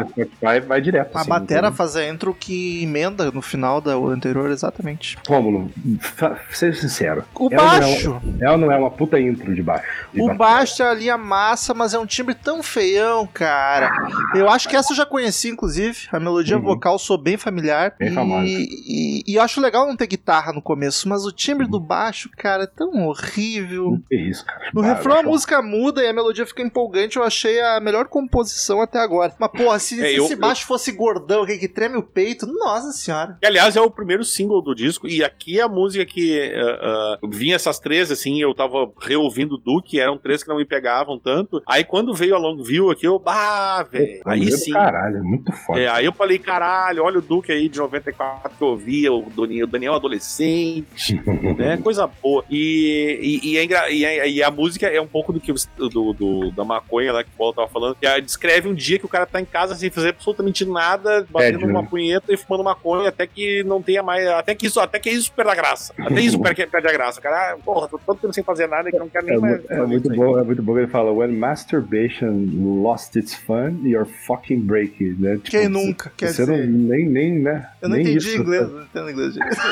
[0.00, 1.14] no Spotify vai direto.
[1.14, 1.76] A assim, batera entendeu?
[1.76, 5.16] faz a intro que emenda no final da anterior, exatamente.
[5.28, 5.70] Rômulo,
[6.50, 7.22] seja sincero.
[7.36, 8.22] O Ela não é baixo.
[8.40, 9.86] Ela não é uma puta intro de baixo.
[10.12, 13.90] de O baixo é a linha massa, mas é um timbre tão feião, cara.
[14.34, 16.06] Eu acho que essa eu já conheci, inclusive.
[16.12, 16.62] A melodia Uhum.
[16.62, 17.94] vocal sou bem familiar.
[17.98, 18.46] Bem e, famosa.
[18.48, 22.30] e, e eu acho legal não ter guitarra no começo, mas o timbre do baixo,
[22.36, 23.98] cara, é tão horrível.
[24.08, 24.70] Que isso, cara.
[24.72, 27.16] No refrão a música muda e a melodia fica empolgante.
[27.16, 29.34] Eu achei a melhor composição até agora.
[29.38, 32.46] Mas, porra, se, É, se eu- esse baixo fosse gordão, aquele que treme o peito,
[32.46, 33.36] nossa senhora.
[33.40, 37.18] Que, aliás, é o primeiro single do disco, e aqui é a música que ah,
[37.22, 40.64] ah, vinha essas três, assim, eu tava reouvindo o Duke, eram três que não me
[40.64, 41.62] pegavam tanto.
[41.66, 44.72] Aí quando veio a Long View aqui, eu, ah, velho, É aí sim.
[44.72, 45.80] Caralho, é muito foda.
[45.80, 49.28] É, aí eu falei, caralho, olha o Duke aí de 94 que eu ouvia, o
[49.36, 51.20] Daniel, o Daniel adolescente,
[51.58, 51.76] né?
[51.82, 52.44] Coisa boa.
[52.50, 56.12] E, e, e, é e é- e a música é um pouco do que do,
[56.12, 59.04] do- da maconha lá que o Paulo tava falando, que é, descreve um dia que
[59.06, 61.88] o cara tá em casa sem fazer absolutamente nada, batendo Tédio, uma né?
[61.90, 64.26] punheta e fumando maconha até que não tenha mais.
[64.28, 65.92] Até que isso, até que isso perde a graça.
[65.98, 67.20] Até isso perde, perde a graça.
[67.20, 69.40] Cara, ah, porra, tô tanto tempo sem fazer nada que eu não quero nem É,
[69.40, 69.64] mais.
[69.64, 70.16] é fazer muito aí.
[70.36, 72.48] Bom, é muito bom que ele fala When masturbation
[72.82, 75.36] lost its fun, you're fucking breaking, né?
[75.36, 76.12] Tipo, Quem nunca?
[76.16, 77.68] Quer Você não, dizer, nem, nem, né?
[77.80, 78.36] eu não nem entendi isso.
[78.38, 79.56] inglês, não entendo inglês direito.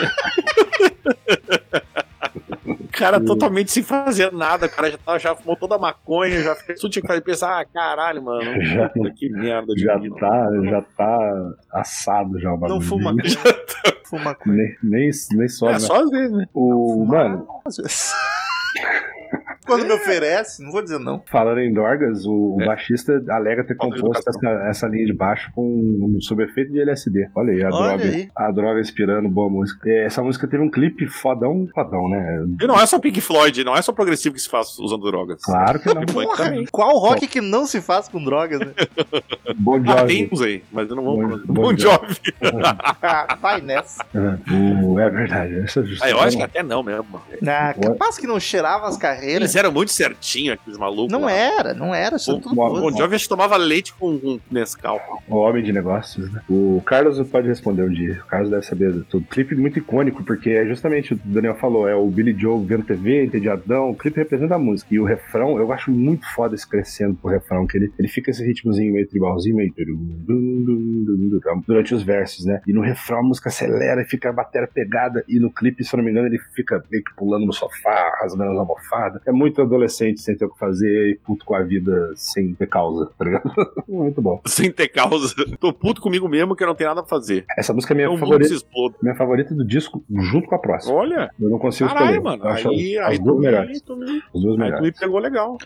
[2.93, 6.55] Cara totalmente sem fazer nada, o cara já, tá, já fumou toda a maconha, já
[6.55, 10.15] fez tudo tinha que pensar, ah, caralho, mano, Já- que merda de Já menino.
[10.17, 12.79] tá, já tá assado já o bagulho.
[12.79, 13.97] Não fuma nem, maconha.
[14.05, 14.57] Fuma maconha.
[14.57, 15.73] nem, nem, nem sobe.
[15.73, 15.81] É né?
[15.81, 16.47] só às vezes, né?
[16.55, 18.13] O, mano, Às vezes.
[19.67, 21.23] Quando me oferece, não vou dizer não.
[21.31, 22.67] falando em Dorgas, o, É.
[22.67, 26.81] baixista alega ter Falta composto essa, essa linha de baixo com um sob efeito de
[26.81, 27.29] LSD.
[27.35, 28.05] Olha aí, a Olha droga.
[28.05, 28.29] aí.
[28.37, 29.89] A droga inspirando boa música.
[29.89, 32.45] É, essa música teve um clipe fodão, fodão, né?
[32.61, 35.41] E não é só Pink Floyd, não é só progressivo que se faz usando drogas.
[35.43, 36.05] Claro que não.
[36.15, 38.73] Porra, qual rock que não se faz com drogas, né?
[39.57, 40.07] Bon Ah, Jovi.
[40.15, 41.17] tem uns aí, mas eu não vou.
[41.17, 42.19] Bon- Bon, Bon Jovi.
[43.03, 44.05] Ah, vai nessa.
[44.85, 45.59] O- é verdade.
[45.61, 47.21] Essa é Ah, eu acho que até não mesmo.
[47.47, 49.24] Ah, capaz que não cheirava as carreiras.
[49.31, 51.13] Eles eram muito certinho, aqueles malucos.
[51.13, 51.33] Não lá.
[51.33, 52.17] era, não era.
[52.17, 55.01] Isso O, tudo o acho que tomava leite com, com Nescau.
[55.29, 56.41] O homem de negócios, né?
[56.49, 58.21] O Carlos pode responder um dia.
[58.25, 59.27] O Carlos deve saber de tudo.
[59.27, 62.65] Clipe muito icônico, porque é justamente o que o Daniel falou: é o Billy Joe
[62.65, 63.91] vendo TV, entediadão.
[63.91, 64.95] O clipe representa a música.
[64.95, 68.31] E o refrão, eu acho muito foda esse crescendo pro refrão, que ele, ele fica
[68.31, 69.73] esse ritmozinho meio tribalzinho, meio.
[71.67, 72.61] durante os versos, né?
[72.67, 75.25] E no refrão a música acelera e fica a bateria pegada.
[75.29, 78.13] E no clipe, se eu não me engano, ele fica meio que pulando no sofá,
[78.21, 79.14] rasgando as almofadas.
[79.27, 82.67] É muito adolescente sem ter o que fazer e puto com a vida sem ter
[82.67, 83.51] causa, tá ligado?
[83.89, 84.41] muito bom.
[84.47, 85.35] Sem ter causa.
[85.61, 87.45] Tô puto comigo mesmo que eu não tenho nada pra fazer.
[87.57, 88.55] Essa música é minha Então favorita.
[89.03, 90.95] Minha favorita do disco, junto com a próxima.
[90.95, 92.23] Olha, Eu não consigo caralho, escolher.
[92.39, 92.47] mano.
[92.49, 93.83] Acho Aí, as aí, duas melhores.
[93.89, 94.99] me, me, As duas aí tu me melhores.
[94.99, 95.59] pegou legal.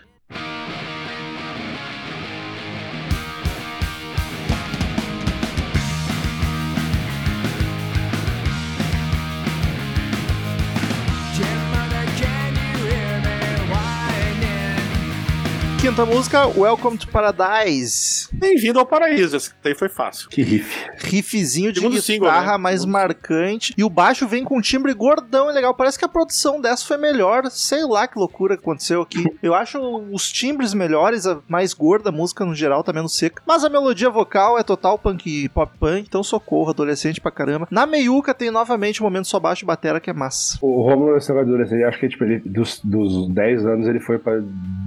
[15.89, 18.29] Quinta música, Welcome to Paradise.
[18.31, 20.29] Bem-vindo ao paraíso, esse aí foi fácil.
[20.29, 20.85] Que riff.
[20.99, 22.57] Riffzinho de Segundo guitarra single, né?
[22.59, 23.73] mais marcante.
[23.75, 25.73] E o baixo vem com um timbre gordão e legal.
[25.73, 27.49] Parece que a produção dessa foi melhor.
[27.49, 29.23] Sei lá que loucura que aconteceu aqui.
[29.41, 29.79] Eu acho
[30.11, 33.41] os timbres melhores, a mais gorda, a música no geral tá menos seca.
[33.47, 37.67] Mas a melodia vocal é total punk pop punk, então socorro, adolescente pra caramba.
[37.71, 40.59] Na meiuca tem novamente o momento só baixo e batera que é massa.
[40.61, 43.99] O Romulo, esse negócio de adolescente, acho que tipo, ele, dos, dos 10 anos ele
[43.99, 44.33] foi pra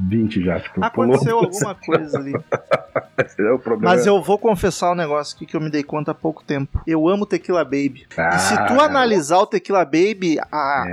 [0.09, 0.61] 20 já.
[0.61, 2.33] Tipo, Aconteceu alguma coisa ali.
[3.25, 3.95] Esse é o problema.
[3.95, 6.81] Mas eu vou confessar um negócio aqui que eu me dei conta há pouco tempo.
[6.87, 8.07] Eu amo Tequila Baby.
[8.17, 10.85] Ah, e se tu analisar o Tequila Baby, a-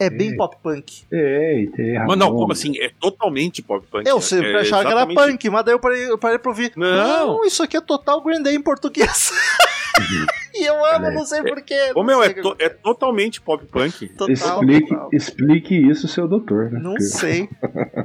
[0.00, 1.04] É, é bem pop punk.
[1.12, 2.06] Ei, tem razão.
[2.08, 2.72] Mas não, como assim?
[2.78, 4.06] É totalmente pop punk.
[4.08, 6.50] Eu sempre é achava que era exatamente- punk, mas daí eu parei, eu parei pra
[6.50, 6.72] ouvir.
[6.76, 7.44] Não.
[7.44, 9.30] isso aqui é total Green Day em português.
[10.54, 11.92] e eu amo, não sei porquê.
[11.94, 14.08] Ô, meu, é, to- é totalmente pop punk.
[14.10, 15.08] Total, Explique, total.
[15.12, 16.70] explique isso, seu doutor.
[16.70, 16.80] né?
[16.82, 17.48] Não Porque sei.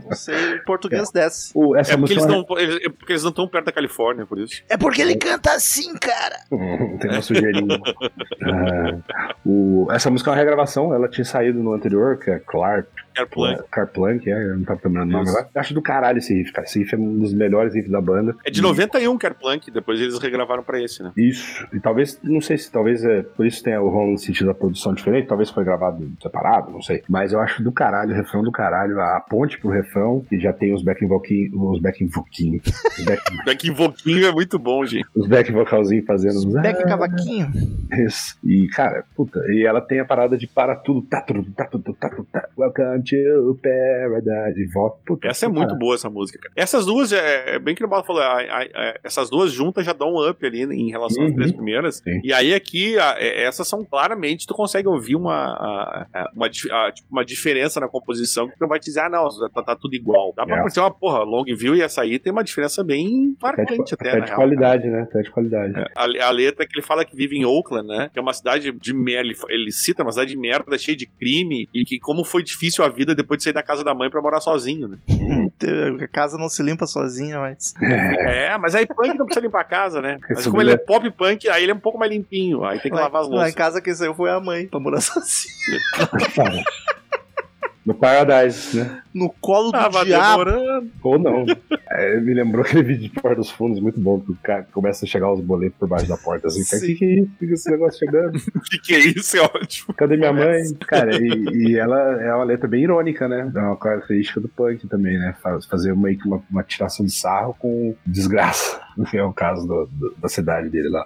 [0.03, 0.55] Não sei.
[0.55, 1.51] Em português desce.
[1.55, 4.25] o- essa É porque eles não eles, é porque eles não estão perto da Califórnia,
[4.25, 4.63] por isso.
[4.69, 6.39] É porque ele canta assim, cara.
[6.51, 7.79] Hum, Tem uma sujeirinha.
[8.43, 12.87] Ah, o- essa música é uma regravação, ela tinha saído no anterior, que é Clark.
[13.17, 13.59] Airplane.
[13.71, 15.49] Carplank, é, eu não tava lembrando o nome agora.
[15.53, 16.67] Eu acho do caralho esse riff, cara.
[16.67, 18.35] Esse riff é um dos melhores riffs da banda.
[18.45, 21.11] É de 91 Kerplunk, depois eles regravaram pra esse, né?
[21.17, 21.67] Isso.
[21.73, 24.93] E talvez, não sei se talvez é por isso tenha o Roland sentido da produção
[24.93, 27.03] diferente, talvez foi gravado separado, não sei.
[27.09, 30.53] Mas eu acho do caralho, o refrão do caralho, a ponte pro refrão, que já
[30.53, 32.61] tem os backing voquinhos, os backing voquinhos,
[32.97, 35.07] os backing, Invoquinho é muito bom, gente.
[35.15, 37.51] os back vocalzinhos fazendo Beck ah, Cavaquinho.
[38.05, 38.37] isso.
[38.43, 41.93] E, cara, puta, e ela tem a parada de para tudo, tá tudo, tá tudo,
[41.93, 42.47] tá tudo, tá.
[42.57, 44.59] Welcome to paradise.
[44.61, 45.01] E volta.
[45.23, 46.53] Essa é muito boa, essa música, cara.
[46.55, 49.85] Essas duas, é, é bem que o Bola falou, a- a- a- essas duas juntas
[49.85, 51.35] já dão um up ali em relação às Uhum.
[51.35, 51.97] três primeiras.
[51.97, 52.21] Sim.
[52.23, 56.69] E aí aqui, é, essas são claramente, tu consegue ouvir uma, uma, tipo,
[57.09, 59.95] uma diferença na composição que tu não vai te dizer, ah, não, tá, tá tudo
[59.95, 60.33] igual.
[60.35, 60.59] Dá pra É.
[60.59, 64.19] parecer uma, porra, Longview e essa aí tem uma diferença bem Até marcante até, até
[64.19, 65.01] na de real, qualidade, né?
[65.01, 65.73] Até de qualidade.
[65.79, 68.09] É, A, a letra que ele fala que vive em Oakland, né?
[68.11, 69.21] Que é uma cidade de merda.
[69.27, 72.83] Ele, ele cita uma cidade de merda, cheia de crime, e que como foi difícil
[72.83, 74.97] a vida depois de sair da casa da mãe pra morar sozinho, né?
[76.03, 77.73] A casa não se limpa sozinha, mas.
[77.81, 80.19] É, mas aí punk não precisa limpar a casa, né?
[80.29, 82.63] Mas como ele é pop punk, aí ele é um pouco mais limpinho.
[82.63, 83.55] Aí tem que Lá, lavar as lá em louças.
[83.55, 85.79] casa quem saiu foi a mãe pra morar sozinha.
[87.83, 89.01] No Paradise, né?
[89.11, 90.45] No colo do Tava diabo.
[90.45, 90.91] demorando.
[91.01, 91.45] Ou não.
[91.89, 95.03] É, me lembrou aquele vídeo de Porta dos Fundos, muito bom, que o cara começa
[95.03, 97.23] a chegar os boletos por baixo da porta, assim, cara, que, que é isso?
[97.25, 98.35] O que que é esse negócio chegando?
[98.37, 99.35] O que, que é isso?
[99.37, 99.93] É ótimo.
[99.95, 100.61] Cadê minha mãe?
[100.87, 103.51] Cara, e, e ela é uma letra bem irônica, né?
[103.53, 105.33] É uma característica do punk também, né?
[105.41, 108.79] Faz- Fazer meio que uma, uma tiração de sarro com desgraça,
[109.09, 111.05] que é o caso do- do- da cidade dele lá.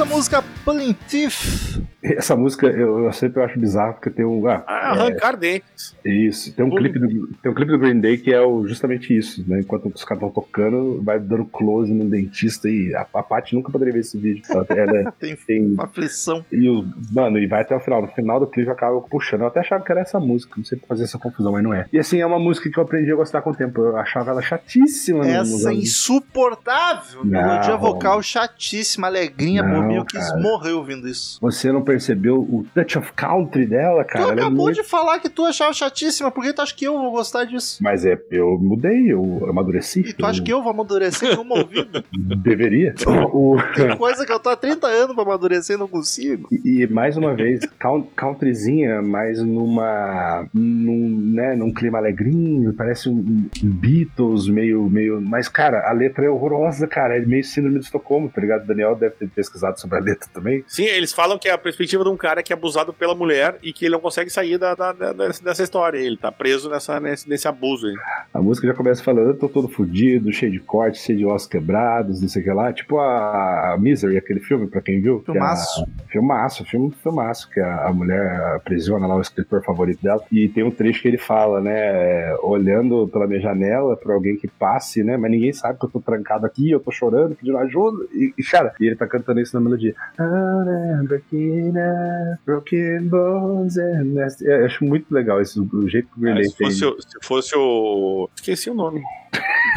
[0.00, 1.82] Sexta música, Plaintiff.
[2.02, 4.46] Essa música eu, eu sempre acho bizarro porque tem um.
[4.48, 5.94] Ah, Ah, arrancar dentes.
[6.02, 9.14] Isso, tem um, clipe do, tem um clipe do Green Day que é o, justamente
[9.16, 9.60] isso, né?
[9.60, 13.70] Enquanto os caras estão tocando, vai dando close no dentista e a, a Paty nunca
[13.70, 14.42] poderia ver esse vídeo.
[14.48, 15.74] Ela, ela Tem tem.
[15.78, 16.42] aflição.
[16.50, 18.00] E o, mano, e vai até o final.
[18.00, 19.42] No final do clipe acaba puxando.
[19.42, 21.74] Eu até achava que era essa música, não sei por fazer essa confusão, mas não
[21.74, 21.84] é.
[21.92, 23.78] E assim, é uma música que eu aprendi a gostar com o tempo.
[23.82, 27.22] Eu achava ela chatíssima Essa é insuportável.
[27.24, 27.42] Não.
[27.42, 30.40] Melodia vocal chatíssima, alegrinha, Não, Eu quis cara.
[30.40, 31.38] morrer ouvindo isso.
[31.40, 34.24] Você não percebeu o touch of country dela, cara?
[34.26, 36.84] tu é acabou muito- de falar que tu achava chatíssima, por que tu acha que
[36.84, 37.78] eu vou gostar disso?
[37.82, 40.00] Mas é, eu mudei, eu amadureci.
[40.00, 42.04] E tu acha que eu vou amadurecer numa ouvida?
[42.14, 42.94] Deveria.
[43.32, 46.48] O- Tem coisa que eu tô há 30 anos pra amadurecer e não consigo.
[46.52, 50.46] E, e, mais uma vez, coun- countryzinha, mas numa.
[50.54, 55.20] Num, né, num clima alegrinho, parece um, um Beatles meio, meio.
[55.20, 57.16] Mas, cara, a letra é horrorosa, cara.
[57.16, 58.64] É meio síndrome de Estocolmo, tá ligado?
[58.64, 60.64] O Daniel deve ter pesquisado sobre a letra também.
[60.66, 63.58] Sim, eles falam que é a perspectiva de um cara que é abusado pela mulher
[63.62, 65.98] e que ele não consegue sair da, da- da- dessa, história.
[65.98, 67.94] Ele tá preso nessa, nesse, nesse abuso aí.
[68.34, 71.48] A música já começa falando, eu tô todo fudido, cheio de cortes, cheio de ossos
[71.48, 72.72] quebrados, não sei o que lá.
[72.72, 75.20] Tipo a, a Misery, aquele filme, pra quem viu.
[75.20, 75.82] que Filmaço.
[75.82, 80.22] a- filmaço, filme filmaço, que a, a mulher aprisiona lá o escritor favorito dela.
[80.30, 84.36] E tem um trecho que ele fala, né, é, olhando pela minha janela pra alguém
[84.36, 87.58] que passe, né, mas ninguém sabe que eu tô trancado aqui, eu tô chorando, pedindo
[87.58, 88.04] ajuda.
[88.12, 89.94] E, e, cara, e ele tá cantando isso na melodia.
[90.18, 96.18] "Ah, breaking up, Broken bones and nasty-" Eu acho muito legal esse, o jeito que
[96.18, 98.28] o Green Ah, Day se, fosse, o- se fosse o.
[98.36, 99.02] Esqueci o nome.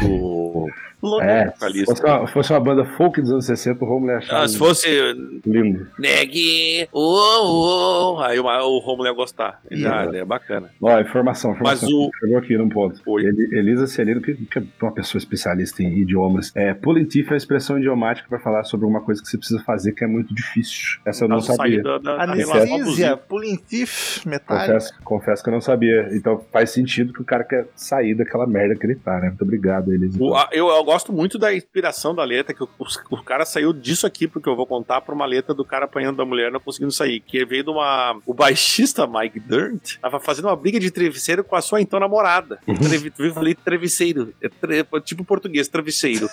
[0.02, 0.66] Do.
[1.22, 4.42] É, se fosse uma, fosse uma banda folk dos anos 60, o Romulo ia achar
[4.42, 4.88] Ah, se fosse
[5.46, 5.86] lindo.
[5.98, 9.60] Neg, oh, oh, aí o, o Romulo ia gostar.
[9.70, 10.70] Ele, ah, é bacana.
[10.80, 11.88] Ó, informação, Mas informação.
[11.90, 13.00] o- Chegou aqui num ponto.
[13.06, 13.24] Oi.
[13.24, 17.36] Eli- Elisa Celino, que, que é uma pessoa especialista em idiomas, é, politif é a
[17.36, 20.98] expressão idiomática para falar sobre alguma coisa que você precisa fazer que é muito difícil.
[21.04, 21.82] Essa eu não Caso sabia.
[21.82, 24.66] sair da- Anestesia, pulintif, metálica.
[24.74, 26.08] Confesso, confesso que eu não sabia.
[26.12, 29.28] Então faz sentido que o cara quer sair daquela merda que ele tá, né?
[29.28, 30.22] Muito obrigado, Elisa.
[30.22, 32.68] O- a- eu, eu gosto muito da inspiração da letra, que o,
[33.10, 36.16] o cara saiu disso aqui, porque eu vou contar pra uma letra do cara apanhando
[36.18, 37.18] da mulher não conseguindo sair.
[37.20, 38.16] Que veio de uma.
[38.24, 42.60] O baixista Mike Durnt tava fazendo uma briga de travesseiro com a sua então namorada.
[42.64, 44.32] Trevi, eu falei travesseiro.
[44.40, 46.28] É tre- tipo português, travesseiro.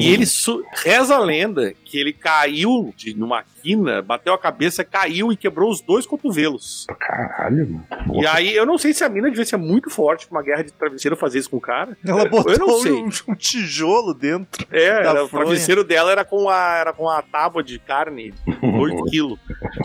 [0.00, 4.82] E ele su- reza a lenda que ele caiu de, numa quina, bateu a cabeça,
[4.82, 6.86] caiu e quebrou os dois cotovelos.
[6.98, 8.22] Caralho, mano.
[8.22, 10.62] E aí, eu não sei se a mina devia ser muito forte pra uma guerra
[10.62, 11.96] de travesseiro fazer isso com o cara.
[12.06, 12.92] Ela Eu botou não sei.
[12.92, 14.66] um, um tijolo dentro.
[14.70, 18.32] É, da era, o travesseiro dela era com a, era com a tábua de carne,
[18.62, 19.38] 8 quilos.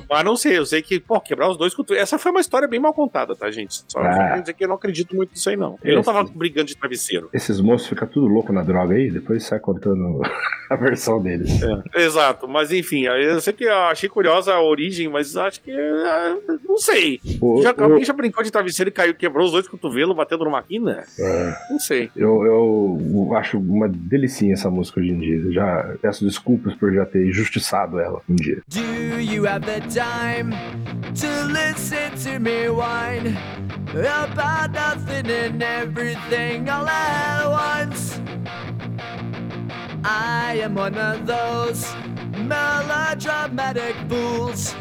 [0.09, 2.03] Mas não sei, eu sei que, pô, quebrar os dois cotovelos.
[2.03, 3.83] Essa foi uma história bem mal contada, tá, gente?
[3.87, 4.37] Só, Ah.
[4.39, 5.77] dizer que eu não acredito muito nisso aí, não.
[5.83, 7.29] Ele não tava brigando de travesseiro.
[7.33, 10.21] Esses moços ficam tudo louco na droga aí, depois sai contando
[10.69, 11.49] a versão deles.
[11.95, 15.71] Exato, mas enfim, eu sei que eu achei curiosa a origem, mas acho que.
[15.71, 17.19] ah, Não sei.
[17.41, 20.45] O- Já, o- alguém já brincou de travesseiro e caiu, quebrou os dois cotovelos batendo
[20.45, 21.03] numa quina?
[21.19, 22.09] é, Não sei.
[22.15, 25.51] eu, eu acho uma delicinha essa música hoje em dia.
[25.53, 28.61] Já peço desculpas por já ter injustiçado ela um dia.
[28.67, 30.53] Do you have the time
[31.15, 33.37] to listen to me whine
[33.95, 38.21] about nothing and everything all at once?
[40.03, 41.95] I am one of those
[42.37, 44.75] melodramatic fools,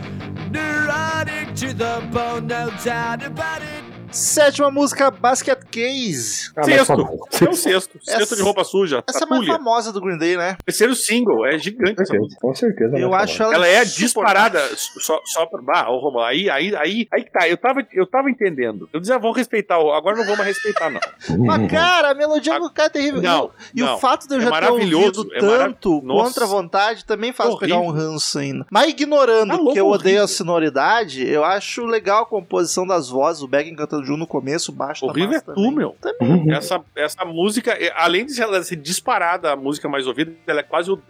[0.51, 3.80] neurotic to the bone, no doubt about it.
[4.11, 6.51] Sétima música, Basket Case.
[6.57, 6.93] Ah, Sexto.
[6.93, 7.99] É o sexto.
[8.03, 9.05] Sexto Essa- de roupa suja.
[9.09, 10.57] Essa é a mais famosa do Green Day, né?
[10.65, 11.47] Terceiro single.
[11.47, 11.95] É gigante.
[11.95, 12.29] Com essa música.
[12.31, 12.99] certeza, com certeza.
[12.99, 15.61] Eu acho ela Ela é disparada só, só pra.
[15.83, 17.49] Ah, ô Romulo, aí, aí, aí, aí que tá.
[17.49, 18.89] Eu tava, eu tava entendendo.
[18.93, 19.79] Eu dizia, vou respeitar.
[19.79, 21.01] o- Agora não vou mais respeitar, não.
[21.47, 23.23] Mas, cara, a melodia do cara é terrível.
[23.23, 23.95] Não, e o- e não.
[23.95, 26.25] o fato de eu É já ter ouvido é marav- tanto Nossa.
[26.25, 27.77] contra a vontade também faz Horrível.
[27.79, 28.67] pegar um ranço ainda.
[28.71, 30.25] Mas ignorando Tá louco, que eu odeio horrível.
[30.25, 34.73] a sonoridade, eu acho legal a composição das vozes, o Beck cantando junto no começo,
[34.73, 35.73] baixo Horrível é tu, também.
[35.75, 35.97] meu.
[36.55, 40.63] Essa, essa música, é, além de ela ser disparada a música mais ouvida, ela é
[40.63, 41.01] quase o.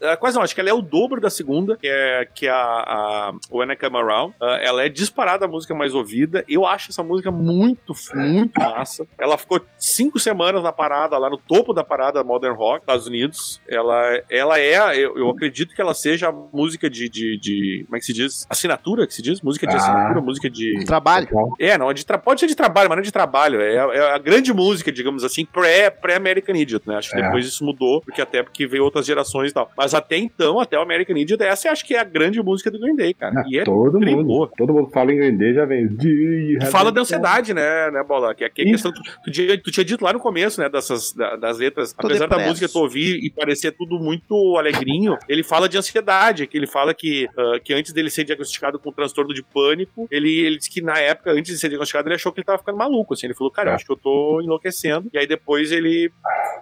[0.00, 2.50] é, Quase não, acho que ela é o dobro da segunda, que é, que é
[2.50, 4.34] a, a When I Come Around.
[4.40, 6.44] Ah, ela é disparada a música mais ouvida.
[6.48, 9.06] Eu acho essa música muito, muito massa.
[9.18, 13.60] Ela ficou cinco semanas na parada, lá no topo da parada Modern Rock, Estados Unidos.
[13.68, 17.96] Ela, ela é, eu, eu acredito que ela seja a música de, de, de- Como
[17.96, 18.46] é que se diz?
[18.48, 19.40] Assinatura que se diz?
[19.42, 19.76] Música de Ah.
[19.76, 20.84] assinatura, música de.
[20.84, 21.28] Trabalho.
[21.58, 22.18] É, não, é de tra...
[22.34, 23.60] pode ser de trabalho, mas não é de trabalho.
[23.60, 26.96] É, é a grande música, digamos assim, pré- pré-American Idiot, né?
[26.96, 27.22] Acho que É.
[27.22, 29.70] depois isso mudou, porque até porque veio outras gerações e tal.
[29.76, 32.70] Mas até então, até o American Idiot, essa eu acho que é a grande música
[32.70, 33.40] do Green Day, cara.
[33.40, 34.24] Ah, e é todo mundo.
[34.24, 34.50] boa.
[34.56, 35.86] Todo mundo fala em Green Day, já vem.
[35.86, 38.34] "Do you E have fala a- da ansiedade, né, né, Bola?
[38.34, 38.90] Que é que a Isso.
[38.90, 38.92] questão.
[38.92, 42.06] Tu, tu, tinha- tu tinha dito lá no começo, né, dessas, da- das letras, Tô
[42.06, 42.48] apesar da depresso.
[42.50, 46.92] música tu ouvir e parecer tudo muito alegrinho, ele fala de ansiedade, que ele fala
[46.94, 50.80] que, ah, que antes dele ser diagnosticado com transtorno de pânico, ele, ele disse que
[50.80, 53.34] na época, antes de ser diagnosticado, ele achou que ele tava ficando maluco, assim, ele
[53.34, 53.74] falou, cara, eu É.
[53.76, 56.10] acho que eu tô enlouquecendo, e aí depois ele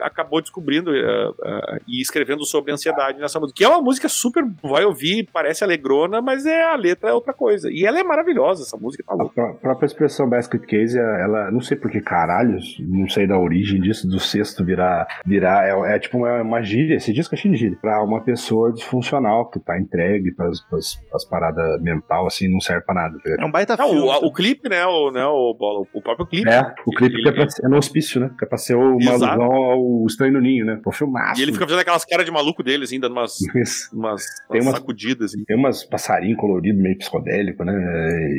[0.01, 4.45] acabou descobrindo ah, ah, e escrevendo sobre ansiedade nessa música, que é uma música super,
[4.63, 8.63] vai ouvir, parece alegrona, mas é a letra é outra coisa, e ela é maravilhosa,
[8.63, 9.35] essa música, tá A louco.
[9.35, 13.81] pró- própria expressão basket case, ela, não sei por que caralhos, não sei da origem
[13.81, 17.55] disso, do cesto virar, virar é, é tipo uma, uma gíria, esse disco é cheio
[17.55, 22.49] de gíria, pra uma pessoa disfuncional que tá entregue pras, pras, pras paradas mental, assim,
[22.49, 23.19] não serve pra nada.
[23.23, 23.37] tá?
[23.39, 24.03] É um baita Não, filme.
[24.07, 26.49] o, a- o clipe, né, o, né, o, Bola, o próprio clipe.
[26.49, 28.31] É, o clipe Ele- que é, pra é no hospício, né?
[28.39, 29.25] Que é pra ser uma Exato.
[29.25, 30.81] alusão ao Estranho no Ninho, né?
[30.83, 31.41] Pô, filmaço.
[31.41, 33.39] E ele fica fazendo aquelas caras de maluco dele, assim, dando umas,
[33.93, 35.33] umas, Tem umas sacudidas.
[35.35, 35.45] Assim.
[35.45, 37.73] Tem umas passarinhos coloridos, meio psicodélico, né?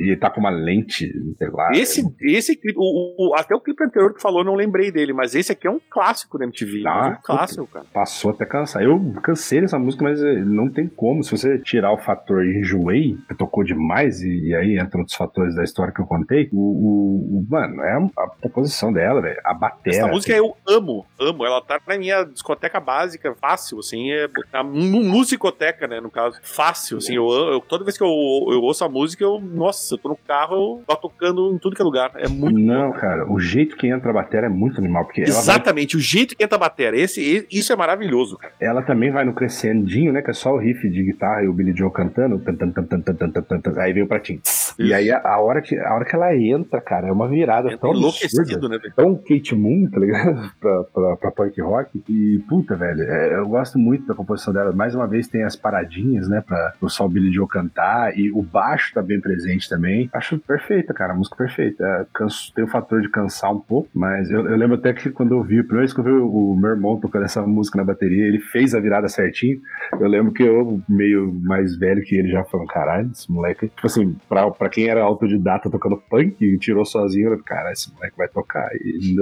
[0.03, 1.71] E ele tá com uma lente, sei lá.
[1.73, 5.35] Esse, esse clipe, o, o- até o clipe anterior que falou, não lembrei dele, mas
[5.35, 6.83] esse aqui é um clássico da MTV.
[6.85, 7.85] Ah, mas um clássico, cara.
[7.93, 8.83] Passou até cansar.
[8.83, 11.23] Eu cansei dessa música, mas eh, não tem como.
[11.23, 15.55] Se você tirar o fator enjoei, que tocou demais, e, e aí entra outros fatores
[15.55, 17.45] da história que eu contei, o, o- o.
[17.49, 19.39] Mano, é a, a composição dela, velho.
[19.43, 19.99] A bateria.
[19.99, 20.41] Essa música assim.
[20.41, 21.45] eu amo, amo.
[21.45, 24.11] Ela tá na minha discoteca básica, fácil, assim.
[24.11, 26.39] É, tá musicoteca, né, no caso.
[26.41, 27.15] Fácil, assim.
[27.15, 29.39] Eu, eu, toda vez que eu, eu ouço a música, eu.
[29.39, 32.11] Nossa, eu tô no carro, eu tô tocando em tudo que é lugar.
[32.15, 32.59] É muito.
[32.59, 32.97] Não, bom.
[32.97, 35.05] cara, o jeito que entra a bateria é muito animal.
[35.05, 35.99] Porque Exatamente, vai...
[35.99, 37.01] o jeito que entra a bateria.
[37.01, 38.53] Esse, isso é maravilhoso, cara.
[38.59, 40.21] Ela também vai no crescendinho, né?
[40.21, 42.41] Que é só o riff de guitarra e o Billy Joe cantando.
[43.77, 44.41] Aí vem o pratinho.
[44.77, 47.71] E aí a, a, hora que, a hora que ela entra, cara, é uma virada
[47.71, 48.69] É tão absurda.
[48.69, 48.93] né, velho?
[48.95, 50.51] Tão Kate Moon, tá ligado?
[50.59, 52.03] pra, pra, pra punk rock.
[52.09, 54.71] E, puta, velho, é, eu gosto muito da composição dela.
[54.71, 58.17] Mais uma vez tem as paradinhas, né, pra o o Billy Joe cantar.
[58.17, 60.09] E o baixo tá bem presente também.
[60.13, 61.83] Acho perfeita, cara, a música perfeita.
[61.83, 65.09] É, canso- tem o fator de cansar um pouco, mas eu, eu lembro até que
[65.09, 67.77] quando eu vi, a primeira vez que eu vi o meu irmão tocando essa música
[67.77, 69.59] na bateria, ele fez a virada certinho.
[69.99, 73.67] Eu lembro que eu, meio mais velho que ele, já falando, caralho, esse moleque.
[73.69, 77.73] Tipo assim, pra, pra quem era autodidata tocando punk e tirou sozinho, eu falei, caralho,
[77.73, 78.69] esse moleque vai tocar.
[78.75, 79.15] E.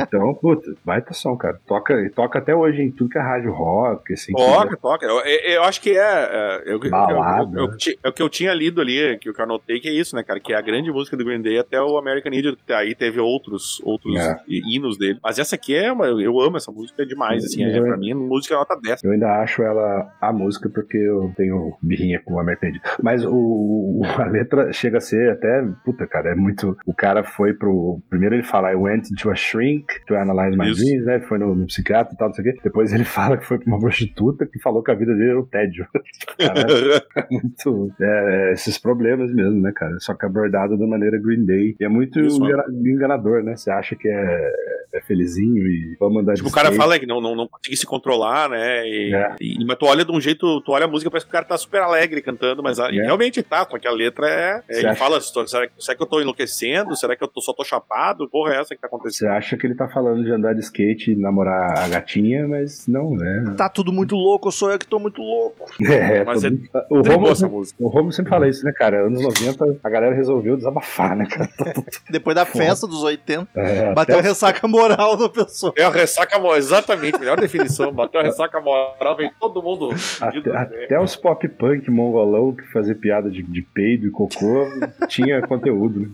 [0.00, 1.58] Então, puta, baita som, cara.
[1.66, 4.32] Toca, toca até hoje em tudo que é rádio rock, assim.
[4.32, 5.06] Toca, toca.
[5.06, 5.98] Eu, eu- acho que é.
[5.98, 7.76] é, eu- Balada.
[7.76, 10.14] ti- é o que eu tinha lido ali, que que eu anotei, que é isso,
[10.16, 10.40] né, cara?
[10.40, 13.20] Que é a grande música do Green Day até o American Idiot, que aí teve
[13.20, 14.36] outros, outros É.
[14.48, 15.18] hinos dele.
[15.22, 16.06] Mas essa aqui é uma.
[16.06, 17.64] Eu amo essa música demais, assim.
[17.64, 19.02] É, pra mim, música nota 10.
[19.04, 22.84] Eu ainda acho ela a música porque eu tenho birrinha com o American Idiot.
[23.02, 25.62] Mas o- a letra chega a ser até.
[25.84, 26.67] Puta, cara, é muito.
[26.86, 28.00] O cara foi pro.
[28.08, 30.82] Primeiro ele fala, I went to a shrink to analyze my Isso.
[30.82, 31.20] dreams, né?
[31.20, 32.60] Foi no, no psiquiatra e tal, não sei o quê.
[32.62, 35.40] Depois ele fala que foi pra uma prostituta que falou que a vida dele era
[35.40, 35.86] um tédio.
[36.38, 37.92] Caralho, é muito.
[38.00, 39.98] É, esses problemas mesmo, né, cara?
[40.00, 41.76] Só que abordado da maneira Green Day.
[41.78, 42.40] E é muito Isso,
[42.84, 43.56] enganador, né?
[43.56, 44.52] Você acha que é,
[44.92, 47.76] é felizinho e vamos andar Tipo, de o cara fala que não, não, não consegue
[47.76, 48.86] se controlar, né?
[48.88, 49.36] E, É.
[49.40, 51.44] e- mas tu olha de um jeito, tu olha a música, parece que o cara
[51.44, 53.02] tá super alegre cantando, mas e É.
[53.04, 54.38] realmente tá, só que a letra é.
[54.68, 56.96] é, Você ele acha- fala, será, que- será que eu tô enlouquecendo?
[56.96, 58.28] Será que eu tô- só tô chapado?
[58.30, 59.28] Porra, é essa que tá Você acontecendo?
[59.30, 63.10] acha que ele tá falando de andar de skate e namorar a gatinha, mas não,
[63.10, 63.54] né?
[63.56, 65.66] Tá tudo muito louco, sou eu que tô muito louco.
[65.98, 67.82] É, Mas é mundo- o, Romulo, essa música.
[67.82, 69.06] o Romulo sempre fala isso, né, cara?
[69.06, 71.48] Anos 90, a galera resolveu desabafar, né, cara?
[72.10, 75.72] Depois da festa dos 80, É, bateu ressaca moral da pessoa.
[75.76, 77.92] É a ressaca moral, exatamente, melhor definição.
[77.92, 79.90] Bateu a ressaca moral, vem todo mundo.
[80.20, 84.66] até, até os pop punk mongolão que fazia piada de, de peido e cocô
[85.08, 86.08] tinha conteúdo, né?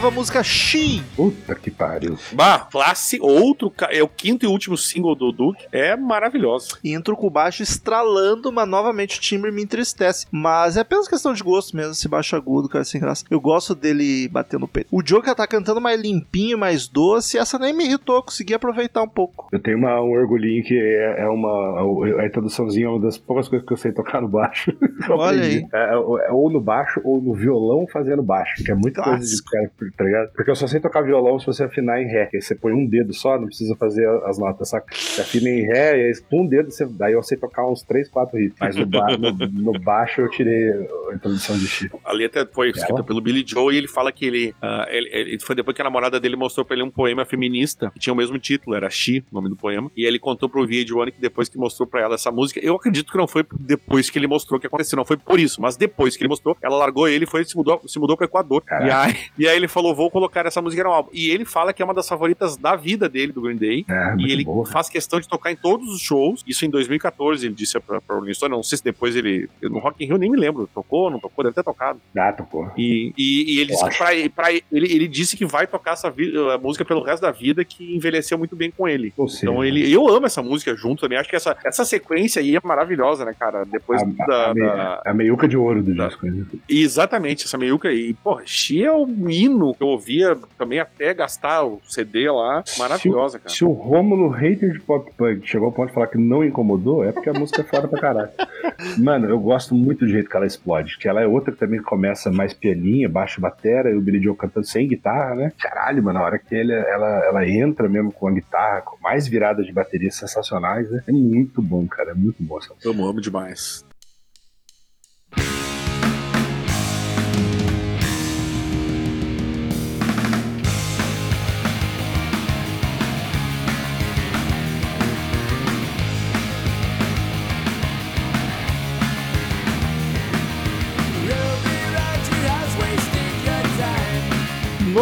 [0.00, 1.02] Oitava música, She.
[1.14, 2.16] Puta que pariu.
[2.32, 6.78] Bah, classe, outro, é o quinto e último single do Duke, é maravilhoso.
[6.82, 10.26] Intro com o baixo estralando, mas novamente o timbre me entristece.
[10.30, 13.26] Mas é apenas questão de gosto mesmo, esse baixo agudo, cara, sem graça.
[13.30, 14.88] Eu gosto dele bater no peito.
[14.90, 19.08] O Joker tá cantando mais limpinho, mais doce, essa nem me irritou, consegui aproveitar um
[19.08, 19.48] pouco.
[19.52, 22.22] Eu tenho uma- um orgulhinho que é, é uma.
[22.22, 24.72] A introduçãozinha é uma das poucas coisas que eu sei tocar no baixo.
[25.10, 25.66] Olha aprendi.
[25.74, 25.96] É, é,
[26.32, 29.50] ou no baixo ou no violão fazendo baixo, que é muito coisa de Clássico.
[29.50, 30.30] cara, tá ligado?
[30.34, 32.28] Porque eu só sei tocar violão se você afinar em Ré.
[32.32, 34.86] Aí você põe um dedo só, não precisa fazer as notas, saca?
[34.94, 36.86] Você afina em Ré e aí com um dedo você.
[36.86, 38.56] Daí eu sei tocar uns 3, 4 hits.
[38.60, 39.32] Mas no, ba- no-
[39.72, 40.70] no baixo eu tirei
[41.10, 42.00] a introdução de Chico.
[42.04, 45.38] A letra foi escrita pelo Billy Joe e ele fala que ele, ah, ele, ele-
[45.40, 48.16] Foi depois que a namorada dele mostrou pra ele um poema feminista que tinha o
[48.16, 49.90] mesmo título, era She, o nome do poema.
[49.96, 53.10] E ele contou pro VH1 que depois que mostrou pra ela essa música, eu acredito
[53.10, 56.16] que não foi depois que ele mostrou que aconteceu, não foi por isso, mas depois
[56.16, 58.62] que ele mostrou, ela largou ele e foi se mudou, se mudou pro Equador.
[58.86, 61.10] E aí, e aí ele falou: vou colocar essa música no álbum.
[61.12, 63.84] E ele fala que é uma das favoritas da vida dele, do Green Day.
[63.88, 64.66] É, E ele boa.
[64.66, 66.42] faz questão de tocar em todos os shows.
[66.46, 68.50] Isso em 2014, ele disse pra, pra Rolling Stone.
[68.54, 69.48] Não sei se depois ele.
[69.62, 70.68] No Rock in Rio, nem me lembro.
[70.74, 72.00] Tocou, não tocou, deve ter tocado.
[72.16, 72.70] Ah, tocou.
[72.76, 74.62] E, e, e ele, disse que pra, pra- ele,
[74.92, 78.56] ele disse que vai tocar essa a música pelo resto da vida, que envelheceu muito
[78.56, 79.12] bem com ele.
[79.16, 81.18] Ou seja, Então ele, eu amo essa música junto também.
[81.18, 83.64] Acho que essa, essa sequência aí é maravilhosa, né, cara?
[83.64, 86.26] Depois a, da, a, da- a meiuca de ouro do da- disco.
[86.26, 86.44] né?
[86.68, 87.92] Exatamente, essa meiuca.
[87.92, 92.62] E, pô, Xi é um hino que eu ouvia também até gastar o CD lá.
[92.78, 93.50] Maravilhosa, cara.
[93.50, 97.04] Se o Rômulo, hater de pop punk, chegou ao ponto de falar que não incomodou,
[97.04, 98.30] é porque a música é foda pra caralho.
[98.98, 100.98] Mano, eu gosto muito do jeito que ela explode.
[100.98, 104.36] Que ela é outra que também começa mais pianinha, baixo batera, e o Billy Joe
[104.36, 105.52] cantando sem guitarra, né?
[105.58, 109.28] Caralho, mano, a hora que ele, ela, ela entra mesmo com a guitarra, com mais
[109.28, 111.02] viradas de bateria sensacionais, né?
[111.06, 112.10] É muito bom, cara.
[112.10, 112.88] É muito bom essa música.
[112.88, 113.84] Eu amo demais.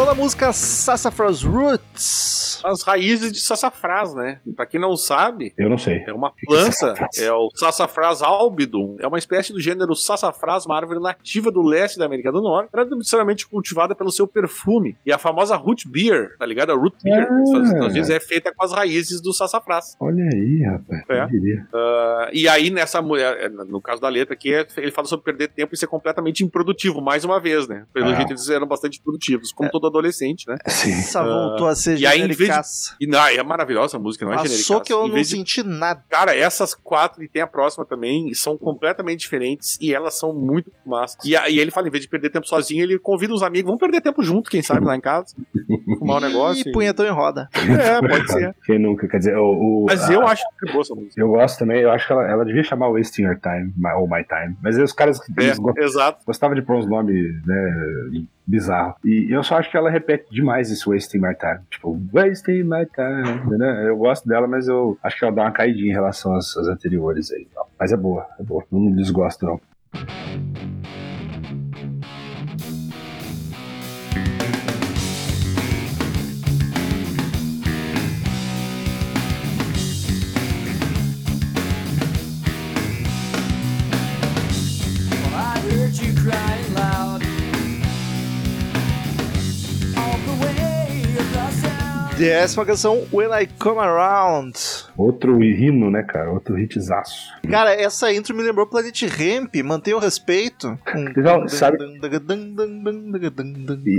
[0.09, 2.63] Nona música, Sassafras Roots.
[2.65, 4.41] As raízes de sassafrás, né?
[4.57, 6.03] Pra quem não sabe, Eu não sei.
[6.07, 8.97] é uma é planta, é o Sassafrás albidum.
[9.01, 12.71] É uma espécie do gênero Sassafrás, uma árvore nativa do leste da América do Norte,
[12.73, 14.97] tradicionalmente cultivada pelo seu perfume.
[15.07, 16.73] E a famosa root beer, tá ligado?
[16.73, 17.87] A root beer, Ah.
[17.87, 19.95] às vezes é feita com as raízes do sassafrás.
[20.01, 21.05] Olha aí, rapaz.
[21.11, 21.29] É.
[21.73, 25.49] Ah, e aí, nessa mulher, no caso da letra aqui, é- ele fala sobre perder
[25.49, 27.85] tempo e ser completamente improdutivo, mais uma vez, né?
[27.93, 28.15] Pelo Ah.
[28.17, 30.57] jeito, eles eram bastante produtivos, como todo adolescente, né?
[30.67, 30.93] Sim.
[30.93, 32.49] Essa voltou a ser e aí, de-.
[33.01, 34.81] E não, é maravilhosa a música, não é Passou genérica.
[34.87, 36.03] que eu Em não de- senti nada.
[36.09, 40.71] Cara, essas quatro e tem a próxima também, são completamente diferentes e elas são muito
[40.87, 41.19] massas.
[41.25, 43.81] E aí ele fala, em vez de perder tempo sozinho, ele convida os amigos, vamos
[43.81, 45.35] perder tempo junto, quem sabe, lá em casa.
[45.99, 46.69] Fumar um negócio.
[46.69, 47.49] E punhetão em roda.
[47.55, 48.55] É, pode ser.
[48.65, 49.09] Quem nunca?
[49.09, 49.83] Quer dizer, o.
[49.83, 51.21] o- Mas a- eu acho que é boa essa música.
[51.21, 54.25] Eu gosto também, eu acho que ela, ela devia chamar Wasting Your Time, ou My
[54.25, 54.57] Time.
[54.63, 56.25] Mas aí os caras É, exato.
[56.27, 57.75] gostavam de pôr uns nomes, né,
[58.49, 58.97] bizarros.
[59.05, 61.61] E eu só acho que ela repete demais esse Wasting My Time.
[61.71, 63.89] Tipo, Wasting My Time, né?
[63.89, 66.67] Eu gosto dela, mas eu acho que ela dá uma caidinha em relação às, às
[66.67, 67.47] anteriores aí.
[67.79, 68.65] Mas é boa, é boa.
[68.73, 69.61] Não desgosto, não.
[92.19, 92.27] Town.
[92.27, 94.88] Décima canção, When I Come Around.
[94.99, 96.31] Outro hino, né, cara?
[96.33, 97.33] Outro hitzaço.
[97.49, 100.77] Cara, essa intro me lembrou Planet Ramp, mantenha o respeito.
[101.17, 101.79] Não, sabe-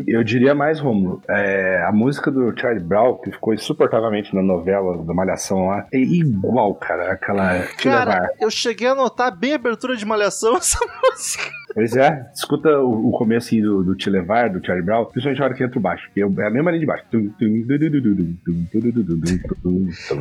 [0.05, 5.01] eu diria mais, Romulo, é, a música do Charlie Brown, que ficou insuportavelmente na novela
[5.05, 7.63] da Malhação lá, é igual, cara, aquela...
[7.81, 11.49] Cara, eu cheguei a notar bem a abertura de malhação essa música.
[11.73, 15.41] Pois é, escuta o, o começo assim, do, do Te Levar, do Charlie Brown, principalmente
[15.41, 17.05] a hora que entra o baixo, é a mesma linha de baixo.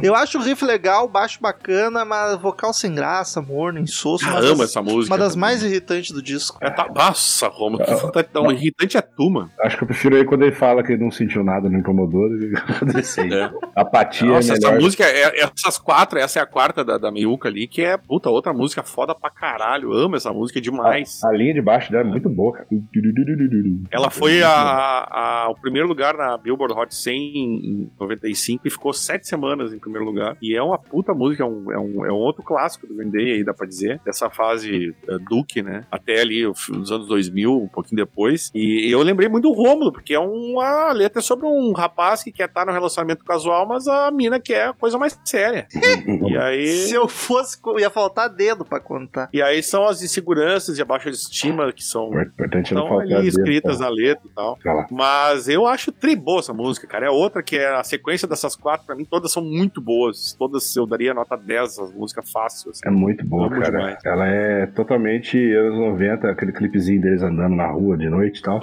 [0.03, 4.25] Eu acho o riff legal, baixo bacana, mas vocal sem graça, morno, insosso.
[4.29, 5.15] Uma amo essa música.
[5.15, 6.59] Uma das mais irritantes do disco.
[6.61, 6.87] É, tá...
[6.95, 9.51] Nossa, Romulo, que vontade tão irritante é tu, mano.
[9.61, 12.29] Acho que eu prefiro aí quando ele fala que ele não sentiu nada, não incomodou,
[12.29, 13.29] do que acontecer.
[13.39, 13.51] É.
[13.77, 17.49] Apatia Nossa, é essa música, é, essas quatro, essa é a quarta da, da Meiuca
[17.49, 19.93] ali, que é, puta, outra música foda pra caralho.
[19.93, 21.23] Amo essa música demais.
[21.25, 22.67] A linha de baixo dela é muito boa, cara.
[23.91, 28.93] Ela foi a, a- o primeiro lugar na Billboard Hot 100 em 95 e ficou
[28.93, 30.37] sete semanas em primeiro lugar.
[30.43, 33.11] E é uma puta música, é um, é um, é um outro clássico do Green
[33.11, 34.01] Day aí, dá pra dizer.
[34.05, 35.85] Dessa fase eh, Duke, né?
[35.91, 38.51] Até ali os os anos 2000, um pouquinho depois.
[38.55, 42.47] E eu lembrei muito do Rômulo, porque é uma letra sobre um rapaz que quer
[42.47, 45.67] estar no relacionamento casual, mas a mina quer a coisa mais séria.
[46.29, 46.67] E aí...
[46.67, 49.29] Se eu fosse, ia faltar dedo pra contar.
[49.33, 52.11] E aí são as inseguranças e a baixa estima que são
[52.63, 53.85] estão ali dedo, escritas tá?
[53.85, 54.59] na letra e tal.
[54.65, 54.87] Lá.
[54.91, 57.07] Mas eu acho tri boa essa música, cara.
[57.07, 60.35] É outra que é a sequência dessas quatro, pra mim, todas são muito boas.
[60.39, 62.71] Todas eu daria nota 10, as músicas fácil.
[62.71, 62.81] assim.
[62.85, 63.71] É muito boa, cara.
[63.71, 63.99] demais.
[64.05, 68.61] Ela é totalmente anos 90, aquele clipezinho deles andando na rua de noite e tal.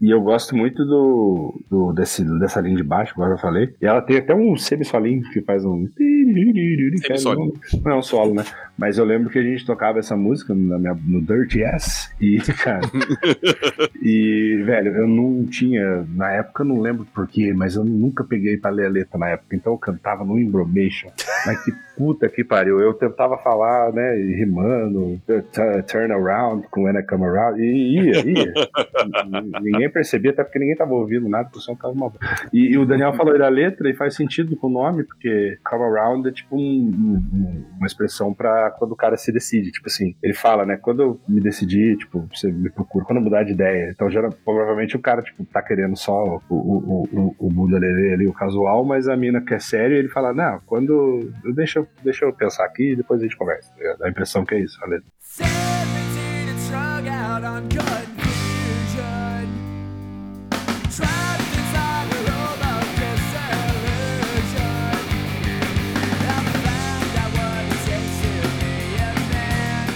[0.00, 3.74] E eu gosto muito do, do desse, dessa linha de baixo, como eu já falei.
[3.80, 5.88] E ela tem até um semi-solinho que faz um.
[6.98, 7.54] Semi-solo.
[7.84, 8.44] Não é um solo, né?
[8.76, 12.14] Mas eu lembro que a gente tocava essa música na minha- no Dirty Ass.
[12.20, 12.80] E, cara.
[14.02, 16.06] e, velho, eu não tinha.
[16.14, 19.28] Na época eu não lembro porquê, mas eu nunca peguei pra ler a letra na
[19.30, 19.56] época.
[19.56, 21.08] Então eu cantava no Embromation.
[21.46, 22.80] Mas que puta que pariu.
[22.80, 24.14] Eu tentava falar, né?
[24.14, 27.60] Rimando, tu- turn around com When I Come Around.
[27.60, 28.52] E ia, ia.
[29.60, 32.12] ninguém percebia, até porque ninguém tava ouvindo nada, porque o som tava mal.
[32.52, 35.82] E, e o Daniel falou da letra e faz sentido com o nome, porque come
[35.84, 39.70] around é tipo um- um- uma expressão pra quando o cara se decide.
[39.70, 40.76] Tipo assim, ele fala, né?
[40.76, 43.90] Quando eu me decidi, tipo, você me procura, quando eu mudar de ideia.
[43.94, 48.14] Então, gera, provavelmente o cara, tipo, tá querendo só o, o, o, o Buda Lelê
[48.14, 51.30] ali, o casual, mas a mina quer sério e ele fala, não, quando.
[51.54, 53.70] Deixa, deixa eu pensar aqui e depois a gente conversa.
[53.98, 55.06] Dá a impressão que é isso, a letra.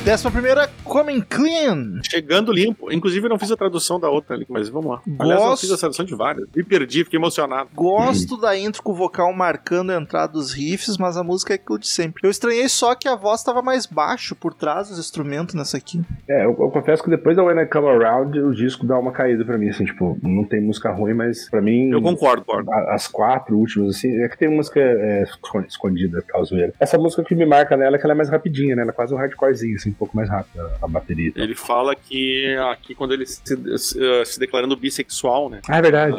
[0.05, 2.01] Décima primeira, Coming Clean.
[2.03, 2.93] Chegando limpo.
[2.93, 5.01] Inclusive, eu não fiz a tradução da outra ali, mas vamos lá.
[5.21, 6.49] Aliás, eu Gosto- fiz a tradução de várias.
[6.57, 7.71] Me perdi, fiquei emocionado.
[7.73, 11.57] Gosto da intro com o vocal marcando a entrada dos riffs, mas a música é
[11.57, 12.21] aquilo de sempre.
[12.27, 16.01] Eu estranhei só que a voz tava mais baixo por trás dos instrumentos nessa aqui.
[16.29, 19.13] É, eu, eu confesso que depois da When I Come Around, o disco dá uma
[19.13, 21.91] caída pra mim, assim, tipo, não tem música ruim, mas pra mim.
[21.91, 22.73] Eu concordo, concordo.
[22.89, 26.75] As quatro últimas, assim, é que tem música é, escon- escondida, tal zoeira.
[26.81, 28.83] Essa música que me marca nela é que ela é mais rapidinha, né?
[28.83, 29.92] Ela é quase um hardcorezinho, assim.
[29.93, 31.33] Um pouco mais rápida a bateria.
[31.37, 33.43] Ele fala que aqui, quando ele se,
[33.79, 35.61] se- se declarando bissexual, né?
[35.69, 36.17] Ah, é verdade.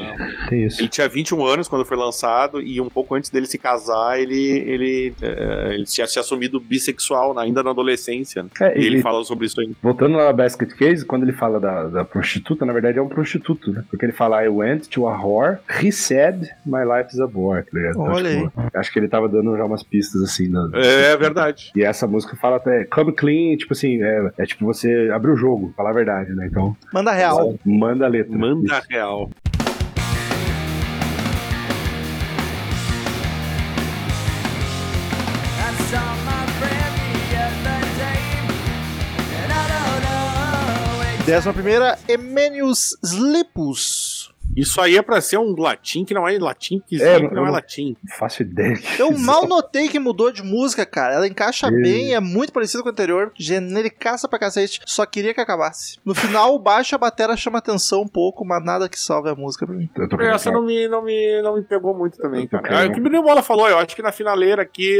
[0.49, 0.82] Tem isso.
[0.82, 4.39] Ele tinha 21 anos quando foi lançado e um pouco antes dele se casar, ele,
[4.59, 8.43] ele, eh, ele tinha se assumido bissexual, né, ainda na adolescência.
[8.43, 8.49] né?
[8.61, 9.71] É, E ele e- fala sobre isso aí.
[9.82, 13.07] Voltando lá na Basket Case, quando ele fala da, da prostituta, na verdade é um
[13.09, 13.84] prostituto, né?
[13.89, 17.63] Porque ele fala, I went to a whore, he said, my life is a bore,
[17.63, 17.91] tá ligado?
[17.93, 20.47] Então, Olha tipo, acho que ele tava dando já umas pistas assim.
[20.49, 21.71] na- É verdade.
[21.76, 25.36] E essa música fala até come clean, tipo assim, é, é tipo você abre o
[25.36, 26.47] jogo, falar a verdade, né?
[26.49, 27.57] Então, Manda real.
[27.66, 28.38] manda a letra.
[28.38, 28.88] Manda Isso.
[28.89, 29.30] real.
[41.26, 44.32] Décima primeira, Emenius Slipus.
[44.55, 47.45] Isso aí é pra ser um latim que não é latim, que, É, que não
[47.45, 47.95] é latim.
[48.07, 48.77] Não faço ideia.
[48.99, 51.15] Eu mal notei que mudou de música, cara.
[51.15, 51.71] Ela encaixa É.
[51.71, 54.81] bem, é muito parecida com a anterior, genericaça pra cacete.
[54.85, 55.97] Só queria que acabasse.
[56.05, 59.29] No final, o baixo e a batera chama atenção um pouco, mas nada que salve
[59.29, 59.89] a música pra mim.
[60.19, 60.33] é.
[60.33, 62.83] Essa não me, não, me, não me pegou muito também, cara.
[62.83, 64.99] Ah, O que o Bola falou, eu acho que na finaleira aqui,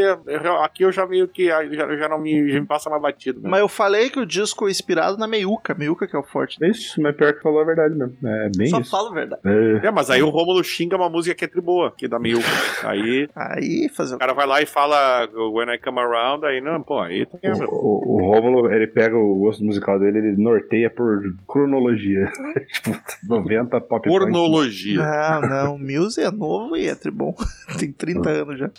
[0.63, 1.63] aqui eu já meio que já,
[1.97, 3.41] já não me, já me passa mais batido.
[3.41, 3.49] Né?
[3.49, 5.73] Mas eu falei que o disco é inspirado na meiuca.
[5.73, 6.57] Meiuca que é o forte.
[6.63, 8.15] É Isso, mas pior que falou a verdade mesmo.
[8.23, 8.89] É bem Só isso.
[8.91, 9.41] falo a verdade.
[9.45, 12.07] É, É, mas aí o Rômulo xinga uma música que é tri boa, que é
[12.07, 12.47] da Miyuka.
[12.83, 16.81] Aí Aí, fazer o cara vai lá e fala When I Come Around, aí não,
[16.81, 17.37] pô, aí tá
[17.67, 22.31] o, o, o Rômulo, ele pega o gosto musical dele, ele norteia por cronologia.
[22.71, 24.07] tipo, 90 pop punk.
[24.07, 24.99] pornologia.
[24.99, 25.77] Não, não.
[25.77, 27.35] Muse é novo e é tribom.
[27.77, 28.71] Tem 30 anos já.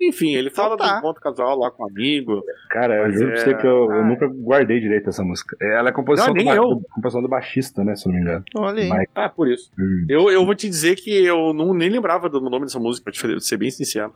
[0.00, 0.92] Enfim, ele fala Então tá.
[0.94, 2.42] do encontro casual lá com um amigo.
[2.70, 5.56] Cara, eu juro pra é- você que eu, eu nunca guardei direito essa música.
[5.60, 6.82] Ela é composição, Não, do, eu.
[6.94, 7.94] composição do baixista, né?
[7.96, 8.44] Se eu não me engano.
[8.56, 9.06] Olha aí.
[9.14, 9.70] Ah, por isso.
[9.78, 10.06] Hum.
[10.08, 13.12] Eu, eu vou te dizer que eu não, nem lembrava do nome dessa música, pra
[13.12, 14.12] te ser bem sincero.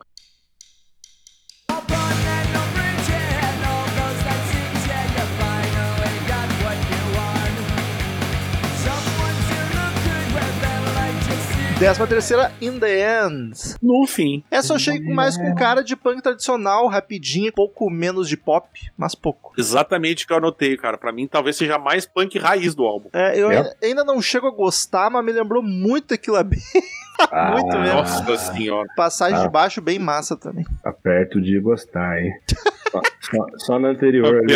[11.79, 13.53] Décima terceira, In The End.
[13.83, 14.43] No fim.
[14.51, 18.67] Essa eu achei mais com cara de punk tradicional, rapidinho, pouco menos de pop,
[18.97, 19.53] mas pouco.
[19.59, 20.97] Exatamente o que eu anotei, cara.
[20.97, 23.11] Pra mim, talvez seja mais punk raiz do álbum.
[23.13, 23.75] É, eu É.
[23.83, 26.59] ainda- não chego a gostar, mas me lembrou muito aquilo bem.
[27.33, 27.95] Ah, Muito mesmo.
[27.95, 28.87] Nossa senhora.
[28.95, 29.43] Passagem Ah.
[29.45, 30.67] de baixo bem massa também.
[30.83, 32.31] Tá perto de gostar, hein?
[33.21, 34.55] só, só- só na anterior ali,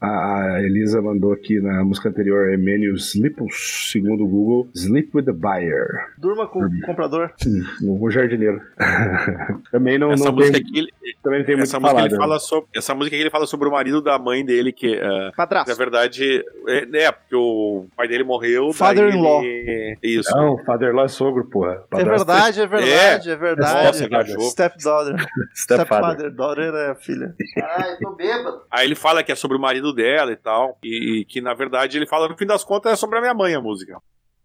[0.00, 5.24] a, a Elisa mandou aqui na música anterior Emenius Lipus, segundo o Google, Sleep with
[5.24, 5.86] the Buyer.
[6.18, 7.32] Durma com o comprador.
[7.46, 8.60] Hum, o jardineiro.
[9.70, 10.92] também não, Essa não música tem, aqui, ele-
[11.22, 12.06] também não tem muito essa o que música falar.
[12.06, 12.18] ele né?
[12.18, 15.30] fala sobre, essa música aqui ele fala sobre o marido da mãe dele que eh,
[15.36, 15.70] Padrasto.
[15.70, 19.42] na verdade é, é, porque o pai dele morreu, Father-in-law.
[19.42, 20.30] ele- Isso.
[20.36, 21.82] Não, Father-in-law é sogro, porra.
[21.92, 23.86] É verdade, é verdade, é, verdade.
[23.86, 24.50] Nossa.
[24.50, 25.16] Stepdaughter.
[25.54, 25.54] Stepfather.
[25.54, 26.30] Stepfather.
[26.30, 26.94] Daughter é a
[27.36, 27.66] filha.
[27.76, 28.62] Ai, tô bêbado.
[28.70, 31.98] Aí ele fala que é sobre o marido dela e tal, e, que na verdade
[31.98, 34.00] ele fala no fim das contas é sobre a minha mãe a música.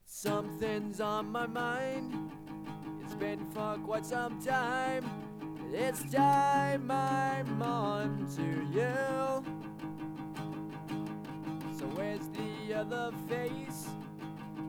[0.06, 2.32] Something's on my mind.
[3.02, 5.04] It's been for quite some time.
[5.74, 9.44] It's time I'm on to you.
[11.80, 13.88] So where's the other face?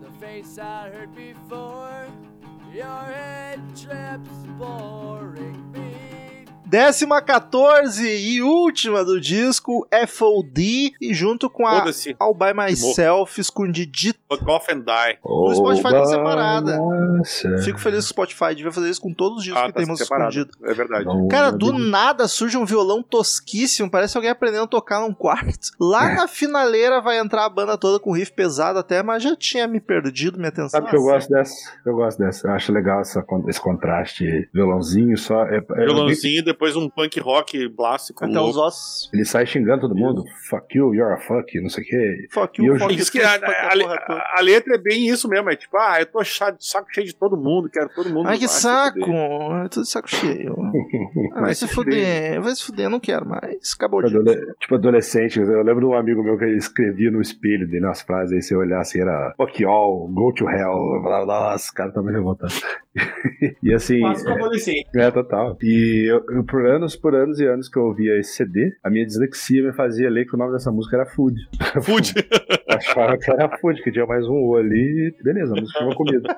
[0.01, 2.07] The face I heard before.
[2.73, 5.91] Your head trips boring me.
[6.77, 11.85] Décima 14 e última do disco, FOD, e junto com a.
[12.18, 14.18] All By Myself, escondidito.
[14.27, 15.18] Fuck off and die.
[15.23, 16.79] No Spotify tá separada.
[16.79, 17.59] Nossa.
[17.59, 19.81] Fico feliz com o Spotify, devia fazer isso com todos os discos Ah, que tá
[19.81, 20.31] tem música separado.
[20.31, 20.59] escondida.
[20.70, 21.05] É verdade.
[21.05, 25.01] Não, Cara, não do digo- nada surge um violão tosquíssimo, parece alguém aprendendo a tocar
[25.03, 25.73] num quarto.
[25.79, 29.68] Lá na finaleira vai entrar a banda toda com riff pesado até, mas já tinha
[29.68, 30.70] me perdido minha atenção.
[30.70, 31.55] Sabe que eu gosto dessa?
[31.85, 32.49] Eu gosto dessa.
[32.49, 34.49] Eu acho legal essa, esse contraste.
[34.55, 35.45] Violãozinho só.
[35.45, 38.25] É, é- Violãozinho e depois um punk rock clássico.
[38.25, 39.11] Até os ossos.
[39.13, 40.25] Ele sai xingando todo mundo.
[40.49, 42.27] Fuck you, you're a fuck, não sei o quê.
[42.31, 45.09] Fuck eu you, fuck you, que a, fuck a- a a- a letra é bem
[45.09, 48.09] isso mesmo, é tipo, ah, eu tô chato, saco cheio de todo mundo, quero todo
[48.11, 48.29] mundo.
[48.29, 48.99] Ai, que saco!
[49.01, 50.55] Eu tô de saco cheio.
[51.35, 53.73] Ah, vai se fuder, vai se fuder, não quero mais.
[53.75, 54.01] Acabou.
[54.05, 58.03] Adole- Tipo, adolescente, eu lembro de um amigo meu que escrevia no espelho dele umas
[58.03, 61.71] frases, aí você olhar assim, era fuck all, go to hell, blá blá blá, os
[61.71, 62.61] caras estavam revoltados.
[63.63, 64.83] e assim, como assim?
[64.95, 65.57] é total.
[65.63, 68.90] E eu, eu, por anos, por anos e anos que eu ouvia esse CD, a
[68.90, 71.36] minha dislexia me fazia ler que o nome dessa música era Food.
[71.82, 72.12] Food.
[72.68, 75.94] Achava que era Food, que tinha mais um O ali, e beleza, a música chama
[75.94, 76.36] comida.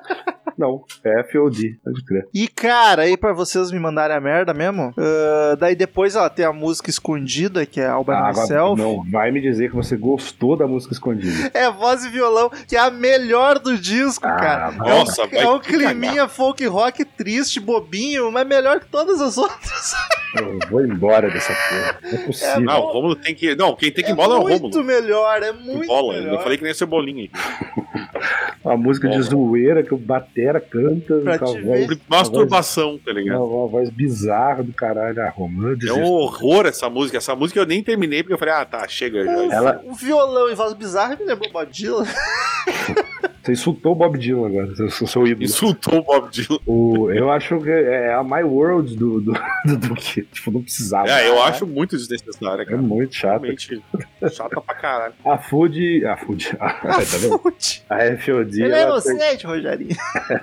[0.57, 2.29] Não, é FOD, pode crer.
[2.33, 6.45] E cara, aí pra vocês me mandarem a merda mesmo, ah, daí depois ela tem
[6.45, 8.81] a música escondida, que é All By Ah, Myself.
[8.81, 11.51] não, vai me dizer que você gostou da música escondida.
[11.53, 14.71] É voz e violão, que é a melhor do disco, Ah, cara.
[14.71, 15.89] Nossa, é vai um te cagar.
[15.93, 19.93] climinha folk rock triste, bobinho, mas melhor que todas as outras.
[20.37, 21.99] Eu vou embora dessa porra.
[22.03, 22.59] Não é possível.
[22.61, 23.55] Não, o Rômulo tem que.
[23.55, 24.83] Não, quem tem que ir embora é o muito Rômulo.
[24.83, 26.13] melhor, é muito Bola.
[26.13, 26.33] melhor.
[26.33, 27.31] Eu falei que nem cebolinha aqui.
[28.65, 29.29] Uma música de Bola.
[29.29, 31.99] zoeira que o Batera canta Pra com a voz, ver.
[32.09, 33.37] Masturbação, tá ligado?
[33.43, 35.21] uma, uma voz bizarra do caralho.
[35.21, 35.31] Ah,
[35.87, 37.17] É um horror essa música.
[37.19, 39.23] Essa música eu nem terminei porque eu falei, ah, tá, chega.
[39.23, 39.55] Já.
[39.55, 42.05] Ela- O violão e voz bizarra me lembrou Bob Dylan.
[43.45, 45.45] Você insultou o Bob Dylan agora, seu, seu, seu ídolo.
[45.45, 46.57] Insultou o Bob Dylan.
[46.65, 49.33] O, eu acho que é a My World do, do,
[49.65, 50.23] do, do que.
[50.23, 51.07] Tipo, não precisava.
[51.09, 52.77] É, eu acho muito desnecessária, É cara.
[52.81, 53.41] muito chato.
[53.43, 53.83] Realmente
[54.31, 55.13] chata pra caralho.
[55.23, 56.03] A Food.
[56.07, 56.49] A Food.
[56.59, 57.37] A, tá vendo?
[57.37, 57.85] Putz.
[57.87, 58.63] A FOD.
[58.63, 59.95] Ele é inocente, Rogerinho.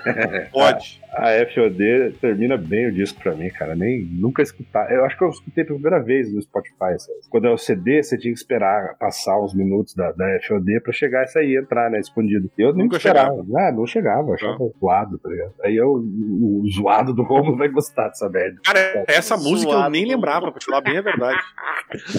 [0.53, 1.01] Pode.
[1.13, 3.75] a FOD termina bem o disco pra mim, cara.
[3.75, 4.93] Nem nunca escutar.
[4.93, 6.99] Eu acho que eu escutei pela primeira vez no Spotify.
[6.99, 7.19] sabe?
[7.29, 10.93] Quando é o CD, você tinha que esperar passar uns minutos da, da FOD pra
[10.93, 11.99] chegar essa aí entrar, né?
[11.99, 12.49] Escondido.
[12.57, 13.45] Eu nem Nunca esperava.
[13.57, 15.55] Ah, não chegava, eu achava zoado, tá ligado?
[15.65, 18.61] Aí eu, o, o zoado do Romulo vai gostar dessa merda.
[18.65, 21.41] Cara, essa música eu nem lembrava, pra te falar bem a verdade.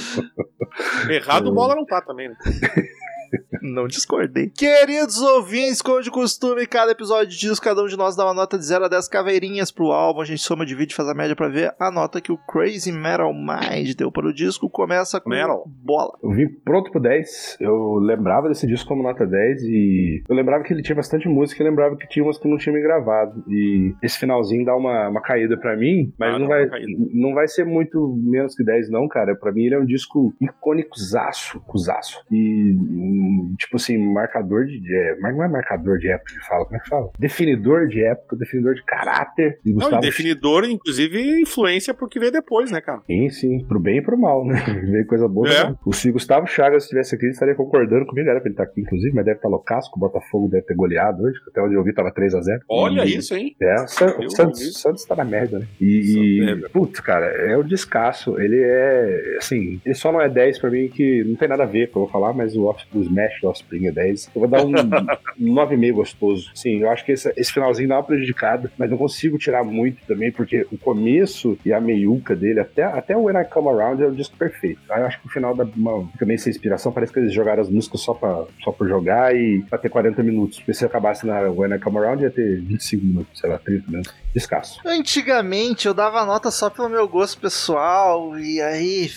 [1.10, 2.36] Errado o bola não tá também, né?
[3.62, 4.50] Não discordei.
[4.50, 8.34] Queridos ouvintes, como de costume, cada episódio de disco, cada um de nós dá uma
[8.34, 10.22] nota de 0 a 10 caveirinhas pro álbum.
[10.22, 13.34] A gente soma, divide, faz a média pra ver a nota que o Crazy Metal
[13.34, 14.70] Mind deu para o disco.
[14.70, 15.64] Começa com Metal.
[15.68, 16.18] bola.
[16.22, 17.58] Eu vim pronto pro 10.
[17.60, 21.62] Eu lembrava desse disco como nota 10 e eu lembrava que ele tinha bastante música
[21.64, 23.44] e lembrava que tinha umas que não tinha me gravado.
[23.48, 26.82] E esse finalzinho dá uma, uma caída pra mim, mas Ah, não, dá vai,
[27.14, 29.36] não vai ser muito menos que 10, não, cara.
[29.36, 32.24] Pra mim ele é um disco icônicozaço, cuzaço.
[32.32, 33.23] E, hum,
[33.58, 34.82] tipo assim, marcador de.
[34.94, 37.10] É, mas não é marcador de época que fala, como é que fala?
[37.20, 39.60] Definidor de época, definidor de caráter.
[39.66, 43.02] E Não, e Gustavo definidor, inclusive, influência porque veio depois, né, cara?
[43.08, 44.56] Sim, sim, pro bem e pro mal, né?
[44.94, 45.48] Veio coisa boa.
[45.50, 45.70] É.
[45.70, 45.76] né?
[45.86, 48.30] O se Gustavo Chagas estivesse aqui, ele estaria concordando comigo.
[48.30, 49.98] Era pra ele estar aqui, inclusive, mas deve estar loucasco.
[49.98, 51.40] O Botafogo deve ter goleado hoje.
[51.48, 52.60] Até onde eu vi, tava 3x0.
[52.70, 53.56] Olha E- isso, hein?
[53.62, 55.68] É, o, San- o Santos, o Santos tá na merda, né?
[55.80, 56.70] E, e é.
[56.70, 58.40] putz, cara, é um descasso.
[58.40, 61.68] Ele é, assim, ele só não é 10 pra mim, que não tem nada a
[61.68, 63.92] ver com o que eu vou falar, mas o Off- o Smash do Offspring é
[63.92, 64.32] 10.
[64.36, 64.70] Eu vou dar um,
[65.40, 66.52] um 9,5 gostoso.
[66.56, 70.06] Sim, eu acho que esse, esse finalzinho dá uma prejudicada, mas não consigo tirar muito
[70.06, 74.04] também, porque o começo e a meiuca dele, até, até o When I Come Around
[74.04, 74.82] é o disco perfeito.
[74.90, 77.34] Aí eu acho que o final dá uma, fica meio sem inspiração, parece que eles
[77.34, 80.58] jogaram as músicas só pra, só por jogar e pra ter 40 minutos.
[80.58, 83.92] Porque se acabasse na When I Come Around ia ter 25 minutos, sei lá, 30
[83.92, 84.14] minutos.
[84.34, 84.80] Descasso.
[84.84, 89.12] Antigamente eu dava nota só pelo meu gosto pessoal e aí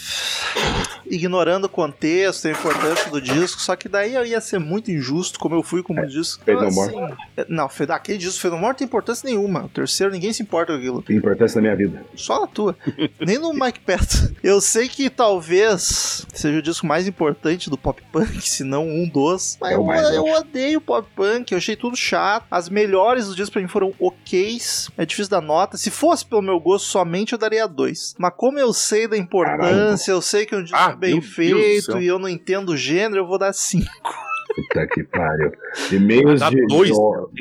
[1.07, 5.39] ignorando o contexto, a importância do disco, só que daí eu ia ser muito injusto,
[5.39, 6.43] como eu fui com o disco.
[6.45, 7.14] Fade No Assim,
[7.49, 9.64] não, Fade- aquele disco Fade No More não tem importância nenhuma.
[9.64, 11.03] O terceiro ninguém se importa com aquilo.
[11.03, 12.05] Tem importância na minha vida.
[12.14, 12.76] Só na tua.
[13.20, 14.34] Nem no Mike Patton.
[14.43, 19.09] Eu sei que talvez seja o disco mais importante do pop punk, se não um
[19.09, 19.57] dos.
[19.61, 22.47] Mas É eu, mais, eu odeio pop punk, eu achei tudo chato.
[22.51, 24.91] As melhores do disco pra mim foram oks.
[24.97, 25.76] É difícil dar nota.
[25.76, 28.14] Se fosse pelo meu gosto somente, eu daria dois.
[28.18, 31.26] Mas como eu sei da importância, eu sei que é um disco Ah, bem Deus
[31.34, 32.01] feito céu.
[32.01, 34.27] e eu não entendo o gênero, eu vou dar cinco.
[34.55, 35.53] Puta que pariu.
[35.93, 36.67] E-mails de.
[36.67, 36.91] dois,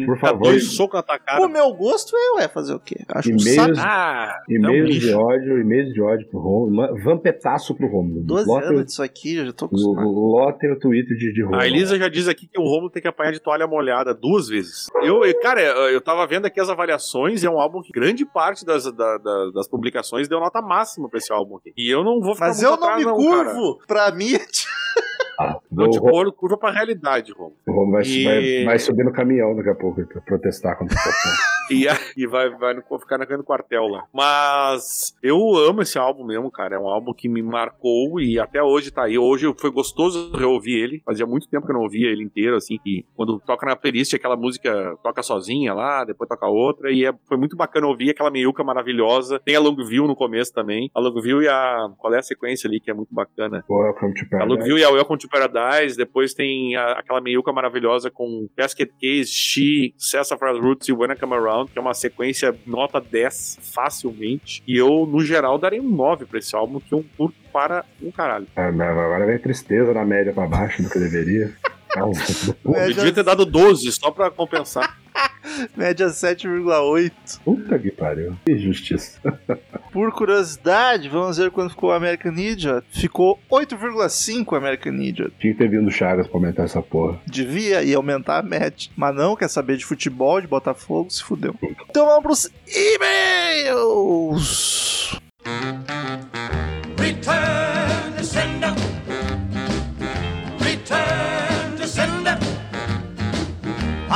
[0.05, 1.45] por favor, dois socos cara.
[1.45, 2.95] O meu gosto é, ué, fazer o quê?
[3.07, 3.73] Acho E-mails- saco.
[3.77, 7.01] Ah, é e-mails de ódio, e-mails de ódio pro Romulo.
[7.03, 8.21] Vampetaço pro Romulo.
[8.23, 10.09] 12 Lota- anos disso aqui, eu já tô acostumado.
[10.09, 11.61] Lotem o Twitter de, de Romulo.
[11.61, 14.49] A Elisa já diz aqui que o Romulo tem que apanhar de toalha molhada duas
[14.49, 14.87] vezes.
[15.01, 18.65] Eu, cara, eu tava vendo aqui as avaliações e é um álbum que grande parte
[18.65, 21.71] das, da- da- das publicações deu nota máxima pra esse álbum aqui.
[21.77, 23.53] E eu não vou ficar Mas muito eu não atrás, me cara.
[23.53, 23.79] curvo.
[23.87, 24.33] Pra mim,
[25.39, 27.55] Ah, Não o, te Ro- pôr curva pra realidade, Romulo.
[27.67, 30.95] o Romulo vai, E- vai, vai subir no caminhão daqui a pouco pra protestar contra
[30.95, 30.99] o
[31.71, 31.85] E,
[32.17, 34.03] e vai, vai no- ficar naquele quartel lá.
[34.13, 36.75] Mas eu amo esse álbum mesmo, cara.
[36.75, 39.17] É um álbum que me marcou e até hoje tá aí.
[39.17, 41.01] Hoje foi gostoso reouvir ele.
[41.05, 42.77] Fazia muito tempo que eu não ouvia ele inteiro, assim.
[42.85, 46.91] E quando toca na playlist, aquela música toca sozinha lá, depois toca outra.
[46.91, 49.39] E é- foi muito bacana ouvir aquela meiuca maravilhosa.
[49.43, 50.89] Tem a Longview no começo também.
[50.93, 51.87] A Longview e a.
[51.97, 53.63] Qual é a sequência ali que é muito bacana?
[53.69, 54.55] Welcome to A Paradise.
[54.57, 59.31] Longview e a Welcome to Paradise, depois tem a- aquela meiuca maravilhosa com Casket Case,
[59.31, 64.61] She, Sassafras Roots e When I Come Around, que é uma sequência nota 10 facilmente.
[64.67, 68.09] E eu, no geral, darei um 9 pra esse álbum, que eu curto para um
[68.11, 68.47] caralho.
[68.55, 71.53] Ah, mas agora vem tristeza na média pra baixo do que deveria.
[71.95, 71.99] Ah,
[72.65, 74.97] Eu Média- devia ter dado 12 só pra compensar.
[75.75, 77.39] média 7,8.
[77.43, 78.35] Puta que pariu.
[78.45, 79.19] Que justiça.
[79.91, 82.85] Por curiosidade, vamos ver quando ficou o American Idiot.
[82.89, 85.33] Ficou 8,5 o American Idiot.
[85.39, 87.17] Tinha que ter vindo o Chagas pra aumentar essa porra.
[87.25, 88.89] Devia ir aumentar a média.
[88.95, 91.55] Mas não, quer saber de futebol, de Botafogo, se fudeu.
[91.89, 94.25] Então vamos pros e-mails.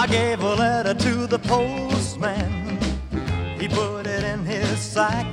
[0.01, 2.79] I gave a letter to the postman.
[3.59, 5.27] He put it in his sack.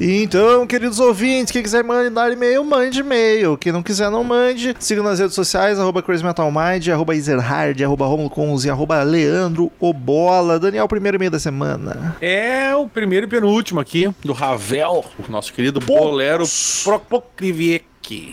[0.00, 3.58] Então, queridos ouvintes, quem quiser mandar e-mail, mande e-mail.
[3.58, 4.74] Quem não quiser, não mande.
[4.80, 10.58] Siga nas redes sociais, arroba Crazy Metal Mind, arroba Ezerhard, arroba Conze, arroba Leandro Obola.
[10.58, 12.16] Daniel, primeiro e-mail da semana.
[12.22, 16.46] É o primeiro e penúltimo aqui, do Ravel, o nosso querido bolero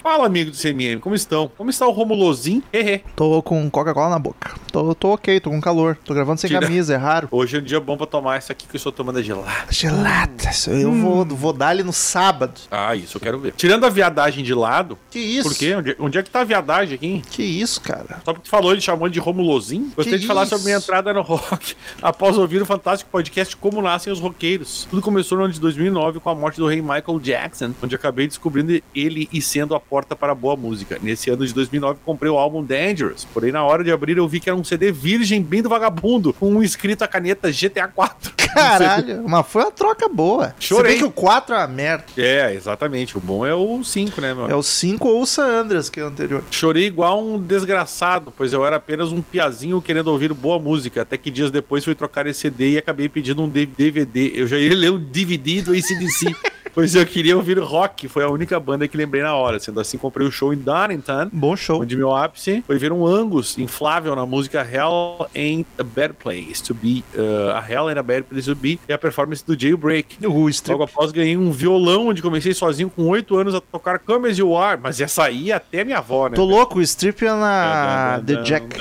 [0.03, 1.49] Fala, amigo do CMM, como estão?
[1.57, 2.61] Como está o Romulozinho?
[2.73, 3.03] Hehe.
[3.15, 4.53] Tô com Coca-Cola na boca.
[4.69, 5.97] Tô, tô ok, tô com calor.
[6.03, 6.59] Tô gravando sem Tira.
[6.61, 7.29] camisa, é raro.
[7.31, 9.71] Hoje é um dia bom pra tomar essa aqui que eu estou tomando é gelada.
[9.71, 10.67] Geladas.
[10.67, 12.59] Eu vou, vou dar ali no sábado.
[12.69, 13.53] Ah, isso eu quero ver.
[13.53, 15.47] Tirando a viadagem de lado, Que isso?
[15.47, 15.73] por quê?
[15.73, 17.21] Onde, onde é que tá a viadagem aqui?
[17.31, 18.21] Que isso, cara?
[18.25, 19.93] Só porque tu falou, ele chamou de Romulozinho.
[19.95, 20.49] Gostaria de falar isso?
[20.49, 24.85] sobre minha entrada no rock após ouvir o fantástico podcast Como Nascem os Roqueiros.
[24.89, 28.27] Tudo começou no ano de 2009 com a morte do rei Michael Jackson, onde acabei
[28.27, 30.97] descobrindo ele e sendo a porta para a boa música.
[31.01, 34.39] Nesse ano de 2009 comprei o álbum Dangerous, porém na hora de abrir eu vi
[34.39, 38.33] que era um CD virgem bem do vagabundo, com um escrito a caneta GTA 4.
[38.53, 40.53] Caralho, mas foi uma troca boa.
[40.59, 40.93] Chorei.
[40.93, 42.05] Se bem que o 4 é uma merda.
[42.17, 43.17] É, exatamente.
[43.17, 44.49] O bom é o 5, né, meu?
[44.49, 46.43] É o 5 ou o San Andreas, que é o anterior.
[46.51, 51.17] Chorei igual um desgraçado, pois eu era apenas um piazinho querendo ouvir boa música, até
[51.17, 54.31] que dias depois fui trocar esse CD e acabei pedindo um DVD.
[54.35, 56.35] Eu já ia ler o DVD do ACDC,
[56.73, 59.59] pois eu queria ouvir rock, foi a única banda que lembrei na hora.
[59.59, 61.81] Sendo assim, comprei o show em Donington, Bom show.
[61.81, 66.63] onde meu ápice foi ver um Angus inflável na música Hell Ain't a Bad Place
[66.63, 69.59] to Be, uh, a Hell Ain't a Bad Place to Be, e a performance do
[69.59, 70.25] Jailbreak.
[70.25, 70.71] O strip.
[70.73, 74.37] Logo após ganhei um violão, onde comecei sozinho com 8 anos a tocar Come As
[74.37, 76.35] You Are, mas essa aí até minha avó, né?
[76.35, 78.77] Tô louco, o strip é na The Jack.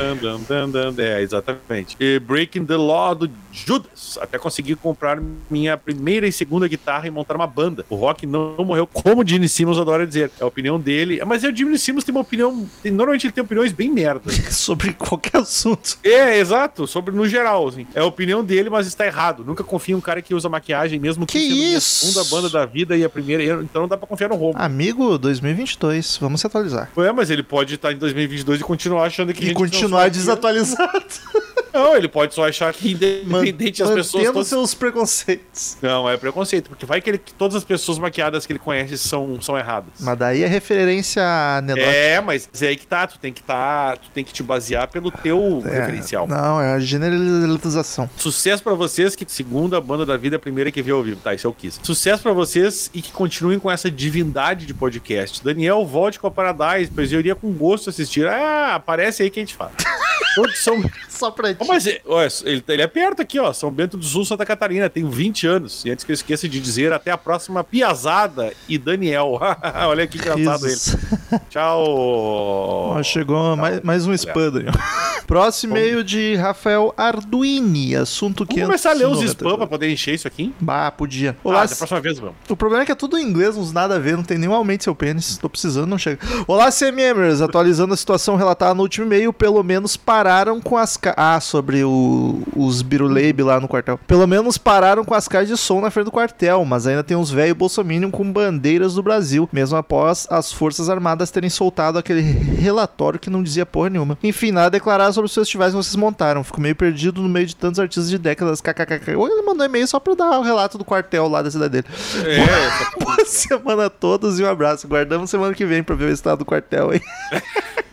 [0.98, 1.96] É, exatamente.
[1.98, 4.18] E Breaking the Law do Judas.
[4.20, 7.79] Até consegui comprar minha primeira e segunda guitarra e montar uma banda.
[7.88, 10.30] O rock não morreu, como o Gene Simmons adora dizer.
[10.38, 11.20] É a opinião dele.
[11.26, 12.66] Mas o Gene Simmons tem uma opinião.
[12.84, 14.30] Normalmente ele tem opiniões bem merda.
[14.50, 15.98] Sobre qualquer assunto.
[16.04, 16.86] É, exato.
[16.86, 17.86] Sobre no geral, assim.
[17.94, 19.44] É a opinião dele, mas está errado.
[19.44, 22.06] Nunca confia em um cara que usa maquiagem, mesmo Que minha isso?
[22.06, 23.42] segunda banda da vida e a primeira.
[23.62, 24.54] Então não dá pra confiar no Romo.
[24.56, 26.90] Amigo 2022, vamos se atualizar.
[26.96, 31.04] É, mas ele pode estar em 2022 e continuar achando que a E continuar desatualizado.
[31.72, 34.48] Não, ele pode só achar que independente as pessoas Mantendo todas...
[34.48, 35.76] seus preconceitos.
[35.80, 38.98] Não, é preconceito, porque vai que, ele- que todas as pessoas maquiadas que ele conhece
[38.98, 39.94] são, são erradas.
[40.00, 41.86] Mas daí é referência a anedota.
[41.86, 44.88] É, mas é aí que tá, tu tem que tá, tu tem que te basear
[44.88, 46.26] pelo teu É, referencial.
[46.26, 48.08] Não, é a generalização.
[48.16, 51.20] Sucesso pra vocês que segunda banda da vida é a primeira que vê ao vivo,
[51.22, 51.34] tá?
[51.34, 51.78] Isso eu quis.
[51.82, 55.42] Sucesso pra vocês e que continuem com essa divindade de podcast.
[55.44, 58.26] Daniel, volte com a Paradise, pois eu iria com gosto assistir.
[58.26, 59.72] Ah, aparece aí que a gente fala.
[60.34, 61.59] Todos são Só pra ti.
[61.60, 63.52] Ó, Mas é, ó, ele, ele é perto aqui, ó.
[63.52, 64.88] São Bento do Sul, Santa Catarina.
[64.88, 65.84] Tenho 20 anos.
[65.84, 69.38] E antes que eu esqueça de dizer, até a próxima Piazada e Daniel.
[69.86, 71.40] Olha que engraçado ele.
[71.50, 71.84] Tchau.
[71.86, 74.72] Ó, chegou mais, mais um spam, Daniel.
[75.30, 79.88] Próximo e-mail de Rafael Arduini, assunto que Vamos começar a ler os spam pra poder
[79.88, 80.52] encher isso aqui?
[80.58, 81.36] Bah, podia.
[81.38, 82.34] Ah, Olá, da próxima vez vamos.
[82.48, 84.54] O problema é que é tudo em inglês, uns nada a ver, não tem nenhum
[84.54, 85.38] aumente seu pênis.
[85.38, 86.18] Tô precisando, não chega.
[86.48, 91.14] Olá, CMMers, atualizando a situação relatada no último e-mail, pelo menos pararam com as ca...
[91.16, 92.42] Ah, sobre o...
[92.54, 93.98] os Biruleibe lá no quartel.
[94.06, 97.16] Pelo menos pararam com as caixas de som na frente do quartel, mas ainda tem
[97.16, 102.20] uns velho bolsominion com bandeiras do Brasil, mesmo após as forças armadas terem soltado aquele
[102.20, 104.16] relatório que não dizia porra nenhuma.
[104.22, 106.44] Enfim, nada a declarar sobre os festivais que vocês montaram.
[106.44, 109.16] Fico meio perdido no meio de tantos artistas de décadas, kkkk.
[109.16, 111.86] Ou ele mandou e-mail só pra dar o relato do quartel lá da cidade dele.
[112.24, 114.86] É, Boa semana a todos e um abraço.
[114.86, 117.00] Guardamos semana que vem pra ver o estado do quartel aí.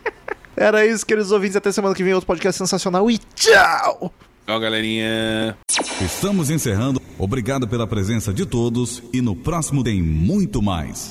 [0.58, 1.56] Era isso, queridos ouvintes.
[1.56, 4.12] Até semana que vem, outro podcast sensacional e tchau!
[4.48, 5.56] Tchau, galerinha.
[6.02, 7.02] Estamos encerrando.
[7.20, 11.06] Obrigado pela presença de todos e no próximo tem muito mais.